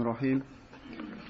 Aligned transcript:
الرحيم. 0.00 0.42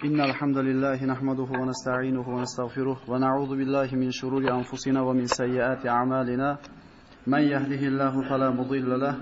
إن 0.05 0.21
الحمد 0.21 0.59
لله 0.59 1.05
نحمده 1.05 1.51
ونستعينه 1.61 2.29
ونستغفره 2.29 2.99
ونعوذ 3.09 3.51
بالله 3.61 3.89
من 3.93 4.11
شرور 4.11 4.43
أنفسنا 4.59 5.01
ومن 5.03 5.27
سيئات 5.27 5.87
أعمالنا. 5.87 6.59
من 7.27 7.43
يهده 7.55 7.83
الله 7.91 8.15
فلا 8.29 8.49
مضل 8.51 9.01
له 9.05 9.15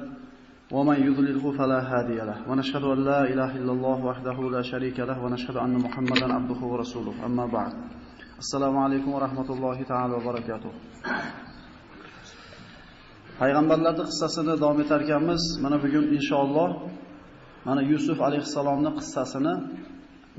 ومن 0.72 0.98
يضلله 1.06 1.44
فلا 1.58 1.80
هادي 1.90 2.18
له. 2.28 2.38
ونشهد 2.50 2.84
أن 2.94 2.98
لا 3.04 3.20
إله 3.32 3.50
إلا 3.60 3.72
الله 3.72 3.98
وحده 4.04 4.38
لا 4.54 4.62
شريك 4.62 4.98
له 5.00 5.18
ونشهد 5.24 5.56
أن 5.56 5.74
محمدا 5.86 6.27
عبده 6.36 6.61
ورسوله. 6.72 7.27
أما 7.27 7.46
بعد 7.46 7.72
السلام 8.38 8.77
عليكم 8.84 9.11
ورحمة 9.12 9.48
الله 9.54 9.82
تعالى 9.82 10.14
وبركاته. 10.18 10.72
Payg'ambarlarning 13.40 14.06
qissasini 14.11 14.54
davom 14.62 14.79
etar 14.84 15.00
ekanmiz. 15.06 15.43
Mana 15.62 15.77
bugun 15.84 16.04
inshaalloh 16.16 16.68
mana 17.66 17.80
Yusuf 17.92 18.18
alayhissalomning 18.26 18.95
qissasini 19.00 19.54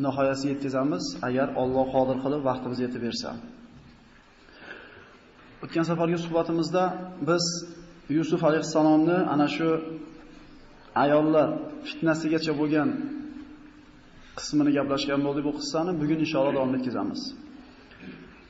nihoyasiga 0.06 0.52
yetkazamiz, 0.54 1.04
agar 1.28 1.48
Alloh 1.62 1.86
qodir 1.96 2.18
qilib 2.24 2.42
vaqtimiz 2.50 2.80
yetib 2.86 3.02
bersa. 3.08 3.30
O'tgan 5.64 5.86
safargi 5.90 6.18
suhbatimizda 6.26 6.84
biz 7.30 7.44
Yusuf 8.18 8.42
alayhissalomni 8.50 9.18
ana 9.34 9.48
shu 9.56 9.70
ayollar 11.04 11.48
fitnasigacha 11.88 12.54
bo'lgan 12.62 12.90
qismini 14.40 14.72
gaplashgan 14.78 15.20
bo'ldik 15.26 15.44
bu 15.50 15.54
qissani. 15.60 15.92
Bugun 16.02 16.20
inshaalloh 16.26 16.54
davom 16.58 16.74
etkazamiz. 16.78 17.22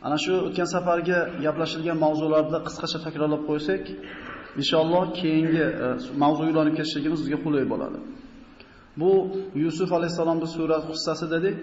Ana 0.06 0.18
shu 0.24 0.34
o'tgan 0.48 0.68
safargi 0.76 1.18
gaplashilgan 1.46 1.98
mavzularni 2.06 2.60
qisqacha 2.68 3.00
takrorlab 3.06 3.44
qo'ysak, 3.50 3.84
inshaalloh 4.62 5.04
keyingi 5.20 5.66
e, 5.86 5.88
mavzuga 6.24 6.50
ulanib 6.54 6.76
ketishligimiz 6.80 7.20
bizga 7.24 7.40
qulay 7.46 7.66
bo'ladi. 7.74 8.00
Bu 9.02 9.12
Yusuf 9.64 9.90
alayhisalomning 9.98 10.52
sura 10.58 10.78
qissasi 10.90 11.26
dedik, 11.36 11.58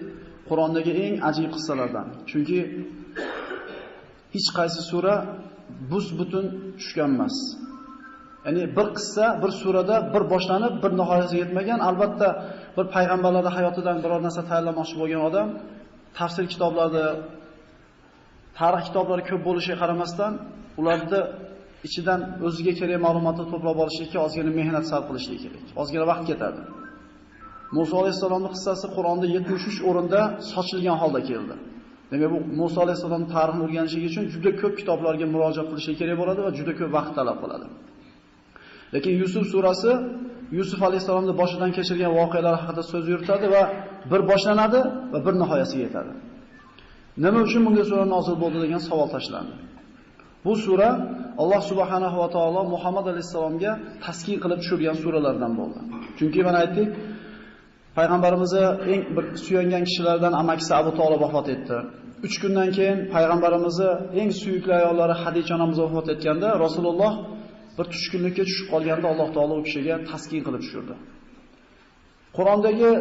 Qur'ondagi 0.49 0.91
eng 1.05 1.15
ajib 1.29 1.49
qissalardan. 1.55 2.07
Chunki 2.29 2.59
hech 4.35 4.49
qaysi 4.57 4.81
sura 4.91 5.15
bus 5.91 6.07
butun 6.19 6.45
tushgan 6.79 7.11
emas. 7.15 7.35
Ya'ni 8.45 8.63
bir 8.77 8.87
qissa 8.97 9.25
bir 9.41 9.51
surada 9.61 9.95
bir 10.13 10.23
boshlanib, 10.33 10.73
bir 10.83 10.91
nihoyasiga 10.99 11.39
yetmagan, 11.43 11.79
albatta 11.89 12.27
bir 12.77 12.85
payg'ambarlarning 12.95 13.55
hayotidan 13.57 13.97
biror 14.03 14.19
narsa 14.27 14.41
tayyorlamoqchi 14.49 14.95
bo'lgan 15.01 15.21
odam 15.29 15.47
tafsir 16.17 16.45
kitoblarida 16.53 17.05
tarix 18.59 18.83
kitoblari 18.87 19.23
ko'p 19.29 19.41
bo'lishiga 19.47 19.77
qaramasdan, 19.83 20.31
ularni 20.79 21.21
ichidan 21.87 22.19
o'ziga 22.47 22.73
kerak 22.79 22.99
ma'lumotni 23.07 23.45
to'plab 23.51 23.77
olishga 23.83 24.19
ozgina 24.25 24.51
mehnat 24.59 24.85
sarf 24.91 25.05
qilishlik 25.09 25.39
kerak. 25.43 25.63
Ozgina 25.81 26.05
vaqt 26.11 26.25
ketadi. 26.31 26.61
Musa 27.77 27.93
alayhisolamning 28.01 28.53
qissasi 28.55 28.85
Qur'onda 28.95 29.25
73 29.37 29.77
o'rinda 29.89 30.19
sochilgan 30.51 30.97
holda 31.01 31.21
keldi. 31.29 31.55
Demak, 32.11 32.29
bu 32.33 32.39
Musa 32.61 32.77
alayhisolam 32.85 33.23
tarixini 33.35 33.63
o'rganishlik 33.65 34.03
uchun 34.09 34.23
juda 34.33 34.51
ko'p 34.61 34.73
kitoblarga 34.79 35.25
murojaat 35.33 35.67
qilish 35.71 35.87
kerak 36.01 36.17
bo'ladi 36.21 36.39
va 36.45 36.51
juda 36.59 36.73
ko'p 36.79 36.91
vaqt 36.97 37.11
talab 37.17 37.37
qiladi. 37.43 37.67
Lekin 38.93 39.13
Yusuf 39.21 39.43
surasi 39.53 39.91
Yusuf 40.57 40.79
alayhisolamning 40.87 41.35
boshidan 41.41 41.71
kechirgan 41.77 42.11
voqealar 42.19 42.55
haqida 42.61 42.83
so'z 42.91 43.05
yuritadi 43.11 43.47
va 43.55 43.63
bir 44.11 44.21
boshlanadi 44.31 44.79
va 45.13 45.19
bir 45.25 45.33
nihoyasiga 45.41 45.83
yetadi. 45.87 46.11
Nima 47.23 47.39
uchun 47.47 47.61
bunday 47.65 47.85
sura 47.91 48.05
nozil 48.15 48.35
bo'ldi 48.43 48.57
degan 48.65 48.81
savol 48.89 49.07
tashlandi. 49.15 49.53
Bu 50.45 50.53
sura 50.65 50.89
Alloh 51.41 51.61
subhanahu 51.71 52.17
va 52.21 52.29
taolo 52.35 52.61
Muhammad 52.73 53.05
alayhisalomga 53.11 53.71
taskin 54.05 54.37
qilib 54.43 54.59
tushirgan 54.63 54.95
suralardan 55.03 55.51
bo'ldi. 55.59 55.79
Chunki 56.17 56.39
mana 56.47 56.57
aytdik, 56.63 56.89
payg'ambarimizni 57.97 58.65
eng 58.93 59.03
bir 59.15 59.25
suyangan 59.45 59.83
kishilardan 59.87 60.33
amakisi 60.41 60.71
Abu 60.81 60.91
Talib 60.99 61.19
vafot 61.25 61.47
etdi. 61.55 61.77
3 62.23 62.41
kundan 62.41 62.69
keyin 62.77 62.97
payg'ambarimizni 63.13 63.89
eng 64.21 64.31
suyukli 64.41 64.73
ayollari 64.81 65.15
Hadija 65.23 65.51
onamiz 65.57 65.77
vafot 65.85 66.07
etganda 66.13 66.47
Rasululloh 66.65 67.13
bir 67.77 67.85
tushkunlikka 67.93 68.43
tushib 68.49 68.67
qolganda 68.73 69.07
Alloh 69.13 69.29
taolo 69.35 69.53
u 69.61 69.63
kishiga 69.67 69.95
taskin 70.09 70.41
qilib 70.45 70.61
tushirdi. 70.65 70.93
Qur'ondagi 72.37 72.91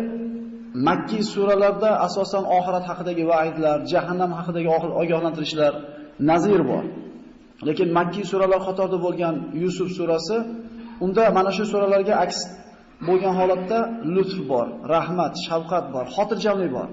Makki 0.89 1.21
suralarda 1.33 1.91
asosan 2.07 2.45
oxirat 2.57 2.85
haqidagi 2.91 3.25
va'idlar, 3.33 3.79
jahannam 3.93 4.31
haqidagi 4.39 4.69
ogohlantirishlar 5.03 5.73
nazir 6.31 6.61
bor. 6.71 6.85
Lekin 7.69 7.89
Makki 7.99 8.23
suralar 8.31 8.61
qatorida 8.69 8.99
bo'lgan 9.07 9.35
Yusuf 9.63 9.89
surasi 9.99 10.37
unda 11.05 11.23
mana 11.37 11.51
shu 11.57 11.65
suralarga 11.73 12.15
aks 12.25 12.39
bo'lgan 13.07 13.35
holatda 13.41 13.79
lutf 14.15 14.39
bor, 14.51 14.67
rahmat, 14.95 15.35
shafqat 15.47 15.85
bor, 15.95 16.05
xotirjamlik 16.17 16.71
bor. 16.79 16.89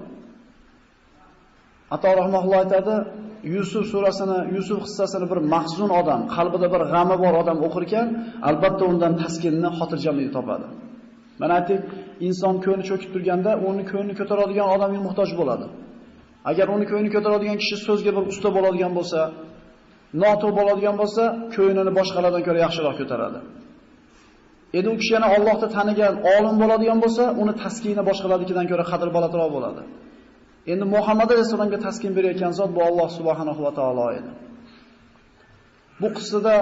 Ato 1.94 2.08
rahmatulloh 2.20 2.60
aytadi, 2.64 2.94
Yusuf 3.54 3.84
surasini, 3.92 4.38
Yusuf 4.56 4.78
hissasini 4.86 5.26
bir 5.32 5.38
mahzun 5.54 5.90
odam, 6.00 6.20
qalbida 6.34 6.66
bir 6.74 6.82
g'ami 6.92 7.16
bor 7.24 7.34
odam 7.42 7.58
o'qir 7.66 7.82
ekan, 7.88 8.06
albatta 8.48 8.84
undan 8.92 9.12
taskinni, 9.22 9.68
xotirjamlikni 9.78 10.32
topadi. 10.38 10.66
Mana 11.40 11.52
aytdik, 11.58 11.80
inson 12.28 12.54
ko'ngli 12.64 12.84
cho'kib 12.90 13.10
turganda, 13.14 13.50
uni 13.68 13.82
ko'nglini 13.90 14.14
ko'taradigan 14.20 14.66
odamga 14.74 15.00
muhtoj 15.06 15.30
bo'ladi. 15.40 15.66
Agar 16.50 16.66
uni 16.76 16.84
ko'nglini 16.90 17.12
ko'taradigan 17.16 17.56
kishi 17.62 17.76
so'zga 17.86 18.10
bir 18.16 18.24
usta 18.32 18.48
bo'ladigan 18.56 18.92
bo'lsa, 18.98 19.20
noto'g'ri 20.22 20.54
bo'ladigan 20.58 20.96
bo'lsa, 21.00 21.22
ko'nglini 21.54 21.92
boshqalardan 21.98 22.42
ko'ra 22.46 22.58
yaxshiroq 22.64 22.94
ko'taradi. 23.00 23.40
Endi 24.76 24.88
u 24.94 24.96
kishi 25.00 25.12
yana 25.16 25.28
Allohni 25.36 25.68
tanigan 25.76 26.14
olim 26.34 26.56
bo'ladigan 26.62 26.98
bo'lsa, 27.04 27.24
uni 27.42 27.52
taskini 27.62 28.02
boshqalarnikidan 28.08 28.66
ko'ra 28.70 28.84
qadr 28.92 29.08
balatroq 29.16 29.50
bo'ladi. 29.56 29.82
Endi 30.72 30.84
Muhammad 30.94 31.28
alayhisolamga 31.34 31.78
taskin 31.86 32.12
berayotgan 32.16 32.52
zot 32.58 32.70
bu 32.76 32.80
Alloh 32.88 33.08
subhanahu 33.18 33.60
va 33.66 33.72
taolo 33.78 34.06
edi. 34.18 34.30
Bu 36.00 36.08
qissada 36.16 36.54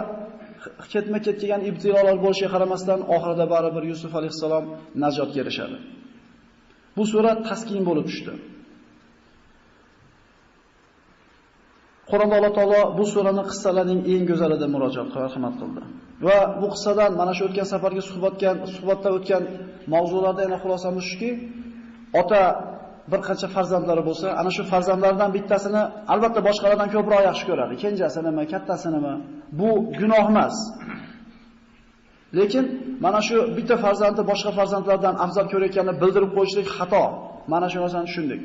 ketma-ket 0.93 1.37
kelgan 1.41 1.63
ibtilolar 1.71 2.17
bo'lishiga 2.25 2.51
qaramasdan, 2.55 3.01
oxirida 3.15 3.47
baribir 3.55 3.85
Yusuf 3.93 4.13
alayhisalom 4.19 4.65
najotga 5.03 5.39
erishadi. 5.45 5.77
Bu 6.97 7.03
sura 7.13 7.33
taskin 7.49 7.83
bo'lib 7.89 8.07
tushdi. 8.11 8.33
Qur'onda 12.11 12.35
Alloh 12.39 12.53
taolo 12.59 12.81
bu 12.99 13.05
suraning 13.13 13.47
qissalarining 13.53 14.01
eng 14.13 14.25
go'zalida 14.31 14.67
murojaat 14.75 15.09
qilib 15.13 15.25
rahmat 15.27 15.55
qildi. 15.61 15.81
Va 16.27 16.39
bu 16.61 16.67
qissadan 16.75 17.11
mana 17.21 17.33
shu 17.37 17.43
o'tgan 17.49 17.67
safarga 17.73 18.03
suhbatgan, 18.11 18.57
suhbatda 18.75 19.09
o'tgan 19.17 19.43
mavzularda 19.95 20.41
yana 20.47 20.59
xulosamiz 20.63 21.05
shuki, 21.11 21.31
ota 22.21 22.43
bir 23.13 23.21
qancha 23.29 23.49
farzandlari 23.57 24.03
bo'lsa, 24.09 24.27
ana 24.41 24.51
shu 24.57 24.63
farzandlaridan 24.73 25.31
bittasini 25.37 25.83
albatta 26.13 26.41
boshqalardan 26.49 26.89
ko'proq 26.95 27.21
yaxshi 27.29 27.45
ko'radi. 27.51 27.75
Kenjasinimi, 27.83 28.45
kattasinimi? 28.53 29.15
Bu 29.59 29.69
gunoh 30.01 30.25
emas. 30.33 30.57
Lekin 32.39 32.65
mana 33.05 33.21
shu 33.29 33.37
bitta 33.57 33.77
farzandni 33.85 34.23
boshqa 34.31 34.51
farzandlardan 34.59 35.15
afzal 35.25 35.47
ko'rayotganini 35.53 35.95
bildirib 36.03 36.31
qo'yishlik 36.37 36.69
xato. 36.79 37.05
Mana 37.53 37.67
shu 37.73 37.79
narsani 37.85 38.07
tushundik. 38.11 38.43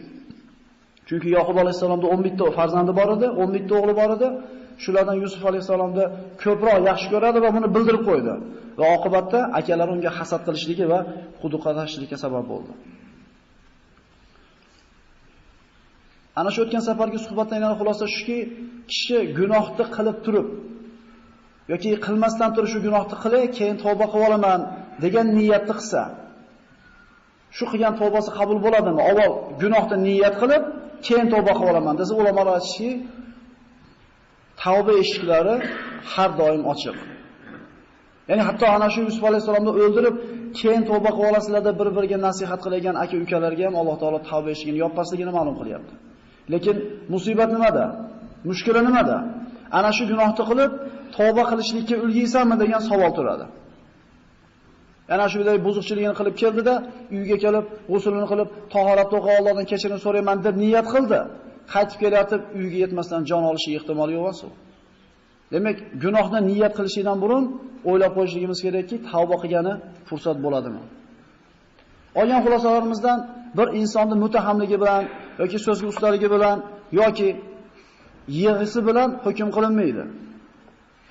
Chunki 1.07 1.29
Yaqub 1.37 1.57
alayhisalomda 1.63 2.07
11 2.15 2.37
ta 2.39 2.45
farzandi 2.57 2.91
bor 2.99 3.09
edi, 3.15 3.27
11 3.43 3.67
ta 3.69 3.73
o'g'li 3.79 3.93
bor 4.01 4.09
edi. 4.17 4.27
Shulardan 4.83 5.17
Yusuf 5.23 5.43
alayhisalomda 5.49 6.03
ko'proq 6.43 6.77
yaxshi 6.89 7.07
ko'radi 7.13 7.39
va 7.45 7.49
buni 7.55 7.67
bildirib 7.75 8.03
qo'ydi. 8.09 8.33
Va 8.79 8.85
oqibatda 8.97 9.39
akalari 9.59 9.91
unga 9.95 10.11
hasad 10.17 10.41
qilishligi 10.47 10.85
va 10.93 10.99
quduqadashlikka 11.41 12.17
sabab 12.23 12.45
bo'ldi. 12.51 12.73
Ana 16.39 16.49
shu 16.53 16.59
o'tgan 16.65 16.83
safargi 16.89 17.19
suhbatdan 17.25 17.57
yana 17.63 17.75
xulosa 17.79 18.05
shuki, 18.15 18.37
kishi 18.91 19.17
gunohni 19.39 19.85
qilib 19.95 20.17
turib 20.25 20.47
yoki 21.71 21.89
qilmasdan 22.05 22.49
turib 22.55 22.69
shu 22.73 22.79
gunohni 22.85 23.15
qilay, 23.23 23.43
keyin 23.57 23.77
tavba 23.83 24.05
qilib 24.11 24.27
olaman 24.27 24.59
degan 25.03 25.27
niyatni 25.37 25.73
qilsa, 25.79 26.01
shu 27.57 27.65
qilgan 27.71 27.93
tavbasi 28.01 28.29
qabul 28.37 28.59
bo'ladimi? 28.65 29.01
Avval 29.09 29.31
gunohni 29.61 29.97
niyat 30.07 30.35
qilib, 30.41 30.63
keyin 31.07 31.27
tavba 31.33 31.51
qilib 31.57 31.71
olaman 31.71 31.95
desa, 32.01 32.13
ulamolar 32.21 32.53
aytishki, 32.59 32.89
tavba 34.63 34.93
eshiklari 35.03 35.55
har 36.13 36.29
doim 36.41 36.63
ochiq. 36.73 36.97
Ya'ni 38.29 38.43
hatto 38.49 38.65
ana 38.75 38.87
shu 38.93 38.99
Yusuf 39.07 39.23
alayhisolamni 39.29 39.71
o'ldirib, 39.83 40.15
keyin 40.59 40.83
tavba 40.89 41.09
qilib 41.15 41.29
olasizlarda 41.31 41.71
bir-biriga 41.79 42.17
nasihat 42.27 42.59
qilgan 42.65 42.95
aka-ukalarga 43.03 43.63
ham 43.67 43.75
Alloh 43.81 43.95
taolo 44.01 44.19
tavba 44.29 44.49
eshigini 44.55 44.77
yopmasligini 44.83 45.31
ma'lum 45.37 45.55
qilyapti. 45.61 45.93
Lekin 46.53 46.75
musibat 47.13 47.49
nimada? 47.55 47.85
Mushkula 48.49 48.81
nimada? 48.87 49.17
Ana 49.77 49.91
shu 49.97 50.03
gunohni 50.11 50.43
qilib, 50.49 50.71
tavba 51.17 51.43
qilishlikka 51.49 51.95
ulgaysanmi 52.05 52.55
degan 52.61 52.81
savol 52.89 53.11
turadi. 53.17 53.45
Ana 55.13 55.25
shunday 55.33 55.57
buzuqchiligini 55.67 56.15
qilib 56.19 56.35
keldida, 56.41 56.73
uyga 57.17 57.37
kelib, 57.43 57.65
g'usulini 57.91 58.27
qilib, 58.31 58.49
tahorat 58.73 59.09
o'qib 59.17 59.33
Allohdan 59.39 59.65
kechirim 59.71 59.99
so'rayman 60.05 60.37
deb 60.45 60.55
niyat 60.63 60.87
qildi. 60.93 61.19
Qaytib 61.73 61.97
kelayotib 62.03 62.41
uyga 62.59 62.77
yetmasdan 62.83 63.21
jon 63.29 63.43
olishi 63.49 63.69
ehtimoli 63.79 64.11
yo'q 64.17 64.25
emas 64.25 64.41
Demak, 65.53 65.77
gunohni 66.03 66.39
niyat 66.49 66.73
qilishdan 66.77 67.17
burun 67.23 67.43
o'ylab 67.89 68.11
qo'yishligimiz 68.17 68.59
kerakki, 68.65 68.95
tavba 69.09 69.35
qilgani 69.43 69.73
fursat 70.07 70.37
bo'ladimi? 70.45 70.81
Olgan 72.19 72.39
xulosalarimizdan 72.45 73.19
bir 73.57 73.67
insonni 73.79 74.15
mutahamligi 74.23 74.77
bilan 74.83 75.03
yoki 75.41 75.57
so'zga 75.65 75.87
ustaligi 75.93 76.27
bilan 76.35 76.57
yoki 77.01 77.29
yig'isi 78.39 78.79
bilan 78.87 79.09
hukm 79.25 79.49
qilinmaydi. 79.55 80.03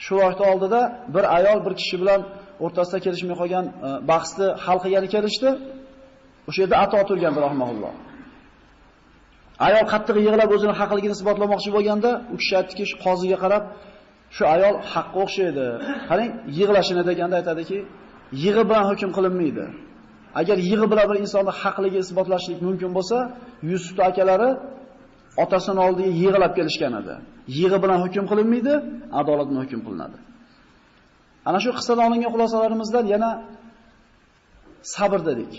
Shu 0.05 0.14
vaqt 0.23 0.41
oldida 0.50 0.81
bir 1.14 1.25
ayol 1.37 1.58
bir 1.67 1.73
kishi 1.81 1.96
bilan 2.03 2.20
o'rtasida 2.65 2.99
kelishmay 3.05 3.37
qolgan 3.41 3.67
e, 3.69 3.89
bahsni 4.11 4.47
hal 4.65 4.79
qilgani 4.85 5.09
kelishdi. 5.15 5.49
O'sha 6.49 6.61
yerda 6.62 6.77
ato 6.85 6.99
turgan 7.09 7.35
rahmatulloh. 7.47 7.93
Ayol 9.67 9.85
qattiq 9.93 10.17
yig'lab 10.27 10.51
o'zining 10.57 10.77
haqligini 10.81 11.15
isbotlamoqchi 11.19 11.71
bo'lganda, 11.77 12.11
u 12.35 12.37
kishi 12.41 12.55
aytdiki, 12.61 12.85
shu 12.91 12.97
qoziga 13.07 13.39
qarab, 13.45 13.65
shu 14.37 14.43
ayol 14.55 14.75
haqqa 14.93 15.19
o'xshaydi. 15.25 15.67
Qarang, 16.09 16.31
yig'lashini 16.59 17.03
deganda 17.11 17.35
aytadiki, 17.41 17.79
yig'i 18.45 18.63
bilan 18.69 18.85
hukm 18.91 19.11
qilinmaydi. 19.17 19.65
Agar 20.41 20.56
yig'i 20.71 20.87
bilan 20.93 21.06
bir 21.11 21.17
insonni 21.25 21.53
haqligi 21.63 21.99
isbotlashlik 22.05 22.59
mumkin 22.67 22.91
bo'lsa, 22.97 23.17
Yusuf 23.71 23.99
akalari 24.09 24.51
otasini 25.45 25.81
oldiga 25.87 26.13
yig'lab 26.23 26.53
kelishgan 26.59 26.93
edi. 27.01 27.15
Yig'i 27.59 27.79
bilan 27.85 27.99
hukm 28.05 28.25
qilinmaydi, 28.31 28.75
adolat 29.21 29.47
bilan 29.51 29.63
hukm 29.65 29.81
qilinadi. 29.87 30.19
Ana 31.50 31.58
shu 31.64 31.70
qissadan 31.79 32.05
olingan 32.08 32.31
xulosalarimizdan 32.35 33.05
yana 33.14 33.31
sabr 34.94 35.20
dedik. 35.29 35.52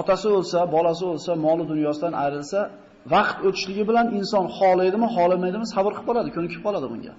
Otasi 0.00 0.28
o'lsa, 0.38 0.58
bolasi 0.74 1.04
o'lsa, 1.12 1.32
moli 1.46 1.64
dunyosidan 1.72 2.14
ayrilsa, 2.22 2.60
vaqt 3.14 3.38
o'tishligi 3.48 3.84
bilan 3.90 4.06
inson 4.18 4.44
xohlaydimi, 4.58 5.08
xohlamaydimi 5.16 5.66
sabr 5.74 5.90
qilib 5.94 6.06
qoladi, 6.08 6.28
ko'nikib 6.36 6.60
qoladi 6.66 6.86
bunga. 6.92 7.14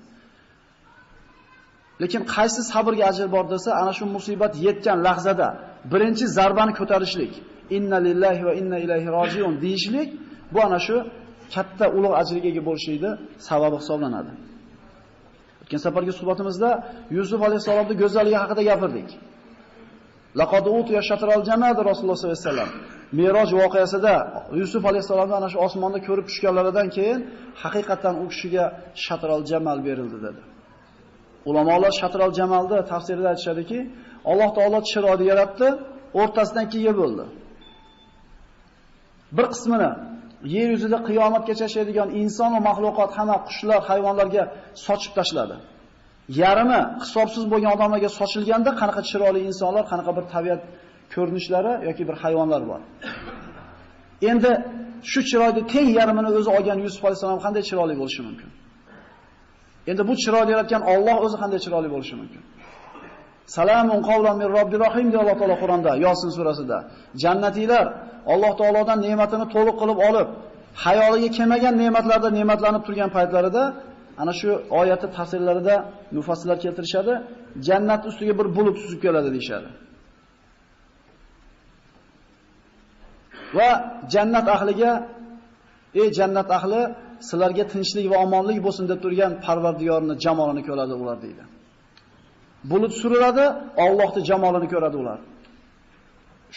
Lekin 2.02 2.22
qaysi 2.36 2.62
sabrga 2.72 3.04
ajr 3.12 3.28
bor 3.36 3.46
desa, 3.54 3.70
ana 3.82 3.94
shu 3.98 4.06
musibat 4.16 4.54
yetgan 4.66 4.98
lahzada 5.08 5.48
birinchi 5.92 6.26
zarbani 6.38 6.74
ko'tarishlik, 6.80 7.34
inna 7.78 7.98
lillahi 8.08 8.42
va 8.48 8.54
inna 8.62 8.78
ilayhi 8.86 9.10
rojiun 9.18 9.54
deyishlik, 9.64 10.10
bu 10.54 10.60
ana 10.68 10.80
shu 10.88 10.96
katta 11.54 11.86
ulug' 11.98 12.16
ajriga 12.22 12.48
ega 12.52 12.62
bo'lishlikni 12.68 13.12
sababi 13.48 13.76
hisoblanadi. 13.82 14.32
O'tgan 15.68 15.82
safargi 15.88 16.14
suhbatimizda 16.20 16.70
Yusuf 17.18 17.40
alayhisolamning 17.48 17.98
go'zalligi 18.04 18.38
haqida 18.44 18.62
gapirdik. 18.70 19.10
Laqad 20.40 20.66
utiya 20.80 21.02
shatral 21.10 21.42
jannati 21.50 21.82
Rasululloh 21.90 22.18
sollallohu 22.20 22.40
alayhi 22.40 22.50
vasallam. 22.50 22.72
Miroj 23.20 23.50
voqeasida 23.62 24.16
Yusuf 24.60 24.84
alayhisolamni 24.90 25.36
ana 25.40 25.50
shu 25.54 25.58
osmonda 25.68 26.00
ko'rib 26.08 26.26
tushganlaridan 26.30 26.88
keyin 26.96 27.20
haqiqatan 27.64 28.16
u 28.24 28.26
kishiga 28.32 28.66
shatral 29.06 29.42
jamal 29.52 29.78
berildi 29.88 30.18
dedi. 30.26 30.42
Ulamolar 31.50 31.94
shatral 32.02 32.32
jamalda 32.40 32.78
tafsirida 32.92 33.28
aytishadiki, 33.34 33.80
Alloh 34.32 34.50
taolo 34.58 34.80
chiroyli 34.92 35.26
yaratdi, 35.32 35.68
o'rtasidan 36.22 36.64
ikkiga 36.68 36.94
bo'ldi. 37.02 37.26
Bir 39.38 39.46
qismini 39.54 39.90
yer 40.56 40.70
yuzida 40.76 40.98
qiyomatgacha 41.08 41.64
yashaydigan 41.68 42.10
inson 42.22 42.50
va 42.56 42.62
mahluqot, 42.70 43.10
hamma 43.18 43.38
qushlar, 43.48 43.82
hayvonlarga 43.90 44.44
sochib 44.86 45.14
tashladi. 45.20 45.56
Yarimi 46.42 46.82
hisobsiz 47.04 47.44
bo'lgan 47.52 47.72
odamlarga 47.76 48.10
sochilganda 48.20 48.72
qanaqa 48.82 49.02
chiroyli 49.10 49.40
insonlar, 49.50 49.84
qanaqa 49.92 50.12
bir 50.18 50.26
tabiat 50.34 50.62
ko'rinishlari 51.14 51.74
yoki 51.88 52.04
bir 52.10 52.16
hayvonlar 52.24 52.62
bor. 52.72 52.82
Endi 54.32 54.52
shu 55.12 55.20
chiroyli 55.30 55.62
teng 55.74 55.88
yarmini 56.00 56.30
o'zi 56.40 56.50
olgan 56.58 56.78
Yusuf 56.86 57.02
alayhisalom 57.08 57.40
qanday 57.46 57.64
chiroyli 57.70 57.96
bo'lishi 58.02 58.22
mumkin? 58.28 58.50
Endi 59.92 60.02
bu 60.10 60.14
chiroyli 60.24 60.52
yaratgan 60.56 60.82
Alloh 60.94 61.18
o'zi 61.26 61.38
qanday 61.42 61.60
chiroyli 61.66 61.90
bo'lishi 61.96 62.16
mumkin? 62.22 62.44
Salamun 63.58 64.00
qavlan 64.10 64.36
min 64.42 64.50
robbir 64.58 64.80
rohim 64.86 65.08
deydi 65.12 65.20
Alloh 65.24 65.36
taolo 65.42 65.56
Qur'onda, 65.64 65.92
Yosin 66.06 66.30
surasida. 66.38 66.78
Jannatiylar 67.24 67.86
Alloh 68.34 68.52
taolodan 68.60 69.00
ne'matini 69.08 69.46
to'liq 69.56 69.76
qilib 69.82 70.00
olib, 70.10 70.28
hayoliga 70.86 71.30
kelmagan 71.38 71.74
ne'matlarda 71.82 72.30
ne'matlanib 72.38 72.84
turgan 72.88 73.10
paytlarida 73.18 73.64
ana 74.22 74.34
shu 74.40 74.50
oyatni 74.80 75.10
tafsirlarida 75.18 75.76
mufassirlar 76.18 76.58
keltirishadi, 76.66 77.14
jannat 77.68 78.02
ustiga 78.10 78.34
bir 78.40 78.48
bulut 78.58 78.78
suzib 78.84 79.00
keladi 79.06 79.30
deyshadi. 79.36 79.70
Va 83.58 83.70
jannat 84.14 84.48
ahliga 84.56 84.92
ey 86.02 86.08
jannat 86.20 86.50
ahli 86.58 86.82
sizlarga 87.30 87.64
tinchlik 87.74 88.06
va 88.12 88.18
omonlik 88.26 88.60
bo'lsin 88.66 88.86
deb 88.92 89.00
turgan 89.04 89.32
Parvardigorni 89.46 90.16
jamolini 90.26 90.62
ko'radi 90.70 90.94
ular 91.02 91.18
deydi. 91.26 91.44
Bulut 92.72 92.94
suriladi, 93.02 93.46
Allohning 93.86 94.26
jamolini 94.32 94.68
ko'radi 94.74 94.98
ular. 95.04 95.20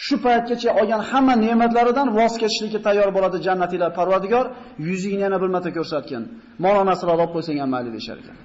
Shu 0.05 0.15
paytgacha 0.25 0.69
olgan 0.79 1.01
hamma 1.09 1.33
ne'matlaridan 1.45 2.07
voz 2.17 2.33
kechishlikka 2.41 2.79
tayyor 2.87 3.09
bo'ladi 3.15 3.37
jannatiylar 3.47 3.91
Parvardigor, 3.99 4.45
yuzingni 4.87 5.23
yana 5.27 5.37
bir 5.43 5.49
marta 5.55 5.69
ko'rsatgan. 5.77 6.23
Mana 6.65 6.81
nasrlar 6.89 7.15
olib 7.17 7.31
qo'ysang 7.35 7.57
ham 7.63 7.69
mayli 7.75 7.91
deshar 7.97 8.17
ekan. 8.21 8.37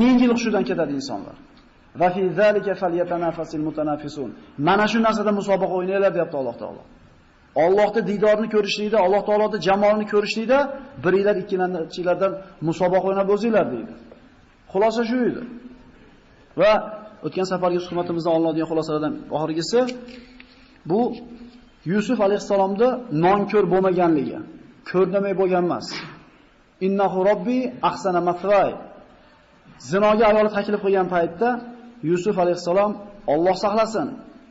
Ming 0.00 0.16
yil 0.22 0.32
hushidan 0.36 0.64
ketadi 0.70 0.92
insonlar. 1.00 1.36
Va 2.00 2.08
fi 2.14 2.22
zalika 2.38 2.72
falyatanafasil 2.82 3.62
mutanafisun. 3.68 4.30
Mana 4.68 4.84
shu 4.92 4.98
narsada 5.06 5.32
musobaqa 5.40 5.74
o'ynanglar 5.78 6.12
deyapti 6.16 6.36
Alloh 6.40 6.56
taolo. 6.62 6.82
Allohni 7.64 8.00
diydorini 8.10 8.48
ko'rishlikda, 8.54 8.98
Alloh 9.06 9.22
taoloni 9.28 9.58
jamolini 9.68 10.06
ko'rishlikda 10.12 10.58
biringlar 11.04 11.36
ikkilanchilardan 11.42 12.32
musobaqa 12.68 13.06
o'ynab 13.10 13.28
o'zinglar 13.34 13.66
deydi. 13.74 13.92
Xulosa 14.72 15.02
shu 15.10 15.18
edi. 15.30 15.42
Va 16.60 16.72
o'tgan 17.26 17.46
safargi 17.52 17.80
suhbatimizda 17.86 18.30
olinadigan 18.36 18.68
xulosalardan 18.70 19.14
oxirgisi 19.36 19.80
bu 20.90 21.00
Yusuf 21.92 22.18
alayhisalomda 22.26 22.88
nonko'r 23.24 23.64
bo'lmaganligi, 23.72 24.38
ko'rdamay 24.90 25.34
bo'lgan 25.40 25.64
emas. 25.68 25.86
Innahu 26.86 27.18
robbi 27.30 27.58
ahsana 27.90 28.20
mathvay. 28.28 28.70
Zinoga 29.90 30.24
ayol 30.30 30.48
taklif 30.56 30.80
qilgan 30.84 31.06
paytda 31.14 31.48
Yusuf 32.10 32.36
alayhisalom 32.44 32.92
Alloh 33.34 33.56
saqlasin, 33.64 34.08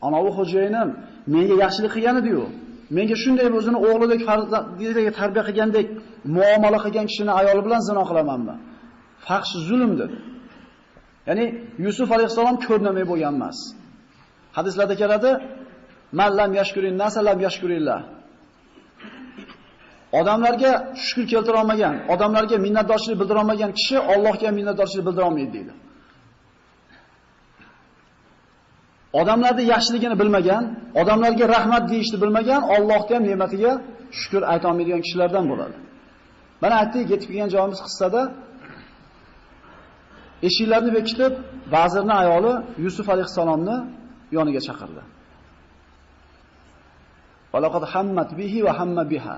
anavi 0.08 0.32
xo'jayinim 0.38 0.90
menga 1.34 1.56
yaxshilik 1.64 1.92
qilgan 1.96 2.16
edi-yu. 2.22 2.44
Menga 2.98 3.16
shunday 3.24 3.48
o'zini 3.60 3.80
o'g'lidek 3.88 4.22
farzandidek 4.28 5.06
tarbiya 5.20 5.44
qilgandek 5.50 5.88
muomala 6.38 6.80
qilgan 6.86 7.06
kishini 7.12 7.32
ayoli 7.40 7.62
bilan 7.68 7.82
zino 7.90 8.04
qilamanmi? 8.10 8.56
Faxsh 9.28 9.54
zulm 9.68 9.92
dedi. 10.02 10.18
Ya'ni 11.28 11.46
Yusuf 11.86 12.08
alayhisalom 12.16 12.56
ko'rnamay 12.66 13.06
bo'lgan 13.12 13.34
emas. 13.40 13.58
Hadislarda 14.58 14.96
keladi, 15.02 15.32
"Man 16.12 16.32
lam 16.38 16.52
yashkurin 16.60 16.96
nasa 17.04 17.20
lam 17.26 17.40
yashkurillah." 17.48 18.00
Odamlarga 20.20 20.72
shukr 21.06 21.26
keltira 21.32 21.58
olmagan, 21.62 21.96
odamlarga 22.14 22.58
minnatdorchilik 22.66 23.18
bildira 23.22 23.40
olmagan 23.44 23.72
kishi 23.78 23.98
Allohga 24.14 24.50
minnatdorchilik 24.60 25.04
bildira 25.08 25.26
olmaydi 25.30 25.52
deydi. 25.58 25.74
Odamlarni 29.22 29.64
yaxshiligini 29.74 30.16
bilmagan, 30.22 30.64
odamlarga 31.02 31.46
rahmat 31.56 31.84
deyishni 31.92 32.18
bilmagan, 32.24 32.62
Allohga 32.76 33.14
ham 33.18 33.24
ne'matiga 33.30 33.72
shukr 34.20 34.42
ayta 34.52 34.66
olmaydigan 34.72 35.02
kishilardan 35.06 35.46
bo'ladi. 35.52 35.78
Mana 36.62 36.76
aytdik, 36.82 37.06
yetib 37.14 37.30
kelgan 37.32 37.50
joyimiz 37.56 37.80
qissada 37.88 38.22
eshiklarni 40.48 40.92
bekitib, 40.98 41.34
vazirning 41.76 42.18
ayoli 42.24 42.54
Yusuf 42.84 43.06
alayhisalomni 43.14 43.78
yoniga 44.38 44.62
chaqirdi. 44.68 45.02
Valaqad 47.56 47.84
hammat 47.94 48.30
bihi 48.40 48.60
va 48.68 48.72
hamma 48.80 49.04
biha. 49.14 49.38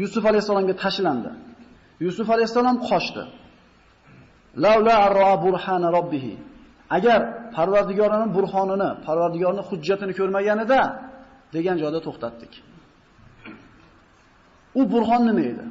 Yusuf 0.00 0.22
alayhisolamga 0.30 0.74
tashlandi. 0.84 1.30
Yusuf 2.04 2.26
alayhisolam 2.34 2.76
qochdi. 2.90 3.24
Laula 4.64 4.94
arra 5.06 5.32
burhana 5.44 5.88
robbihi. 5.96 6.34
Agar 6.96 7.20
Parvardigorining 7.56 8.30
burxonini, 8.36 8.90
Parvardigorning 9.06 9.66
hujjatini 9.70 10.12
ko'rmaganida 10.18 10.80
degan 11.54 11.76
joyda 11.82 12.00
to'xtatdik. 12.06 12.52
U 14.78 14.80
burxon 14.92 15.22
nima 15.28 15.42
edi? 15.52 15.64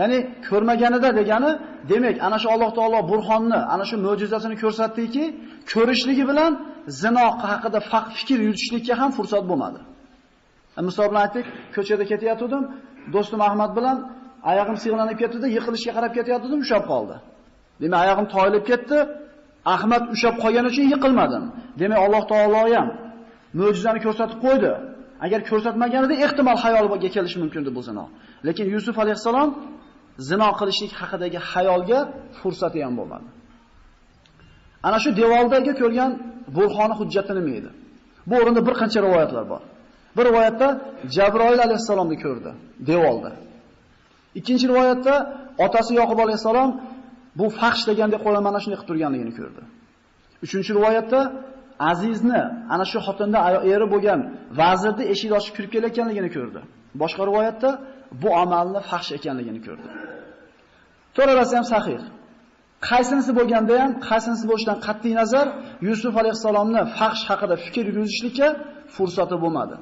Ya'ni 0.00 0.18
ko'rmaganida 0.48 1.10
degani, 1.20 1.50
demak, 1.90 2.16
ana 2.26 2.36
shu 2.42 2.48
Alloh 2.54 2.70
taolo 2.78 2.98
burxonni, 3.10 3.60
ana 3.74 3.84
shu 3.88 3.96
mo'jizasini 4.06 4.56
ko'rsatdiki, 4.62 5.24
ko'rishligi 5.72 6.24
bilan 6.30 6.52
zino 7.02 7.26
haqida 7.50 7.78
faqt 7.90 8.10
fikr 8.18 8.38
yuritishlikka 8.46 8.94
ham 9.00 9.10
fursat 9.16 9.44
bo'lmadi. 9.50 9.80
E, 10.78 10.80
Misol 10.88 11.06
bilan 11.10 11.22
aytdik, 11.26 11.46
ko'chada 11.74 12.04
ketayotgandim, 12.10 12.62
do'stim 13.14 13.40
Ahmad 13.48 13.70
bilan 13.78 13.96
oyog'im 14.50 14.76
sig'lanib 14.84 15.18
ketdi, 15.22 15.46
yiqilishga 15.56 15.92
qarab 15.96 16.12
ketayotgandim, 16.16 16.60
ushab 16.66 16.84
qoldi. 16.92 17.16
Demak, 17.82 18.00
oyog'im 18.04 18.26
toyilib 18.34 18.64
ketdi, 18.70 18.98
Ahmad 19.74 20.02
ushab 20.14 20.34
qolgani 20.42 20.68
uchun 20.72 20.86
yiqilmadim. 20.94 21.44
Demak, 21.80 21.98
Alloh 22.06 22.22
taolo 22.32 22.62
ham 22.74 22.88
mo'jizani 23.58 24.00
ko'rsatib 24.06 24.38
qo'ydi. 24.46 24.72
Agar 25.24 25.40
ko'rsatmaganida 25.50 26.14
ehtimol 26.24 26.58
xayoliga 26.64 27.08
kelishi 27.16 27.38
mumkin 27.42 27.60
edi 27.64 27.72
bu 27.78 27.82
zino. 27.88 28.04
Lekin 28.46 28.66
Yusuf 28.74 28.96
alayhisalom 29.02 29.50
zino 30.28 30.48
qilishlik 30.58 30.92
haqidagi 31.00 31.38
hayolga 31.50 31.98
fursati 32.38 32.78
ham 32.84 32.94
bo'lmadi. 33.00 33.28
Ana 34.86 34.98
shu 35.04 35.10
devordagi 35.20 35.72
ko'rgan 35.80 36.10
burxoni 36.56 36.94
hujjatini 37.00 37.42
nima? 37.48 37.72
Bu 38.28 38.34
o'rinda 38.40 38.60
bir 38.66 38.74
qancha 38.80 38.98
rivoyatlar 39.06 39.44
bor. 39.52 39.62
Bir 40.16 40.24
rivoyatda 40.30 40.68
Jabroil 41.16 41.60
alayhisalomni 41.66 42.16
ko'rdi 42.24 42.50
devorda. 42.90 43.30
Ikkinchi 44.38 44.66
rivoyatda 44.72 45.14
otasi 45.66 45.92
Yoqub 46.00 46.18
alayhisalom 46.24 46.70
bu 47.38 47.46
faxsh 47.60 47.84
degandek 47.90 48.20
qo'lini 48.26 48.42
mana 48.48 48.58
shunday 48.62 48.78
qilib 48.78 48.90
turganligini 48.90 49.32
ko'rdi. 49.38 49.62
Uchinchi 50.44 50.70
rivoyatda 50.78 51.20
Azizni 51.90 52.42
ana 52.74 52.84
shu 52.90 52.98
xotinda 53.06 53.38
eri 53.74 53.86
bo'lgan 53.92 54.20
vazirni 54.60 55.04
eshik 55.12 55.30
ochib 55.38 55.52
kirib 55.56 55.70
kelayotganligini 55.74 56.30
ko'rdi. 56.36 56.60
Boshqa 57.02 57.22
rivoyatda 57.30 57.70
bu 58.22 58.28
amalni 58.42 58.80
faxsh 58.90 59.10
ekanligini 59.18 59.60
ko'rdi. 59.66 59.88
To'ralasi 61.16 61.54
ham 61.58 61.66
sahih. 61.74 62.00
Qaysinisi 62.88 63.32
bo'lganda 63.38 63.74
ham, 63.82 63.92
qaysinisi 64.08 64.44
bo'lishidan 64.50 64.78
qat'iy 64.86 65.14
nazar 65.20 65.46
Yusuf 65.88 66.14
alayhisalomni 66.20 66.82
faxsh 66.98 67.22
haqida 67.30 67.54
fikr 67.64 67.84
yuritishlikka 67.90 68.48
fursati 68.96 69.36
bo'lmadi. 69.44 69.76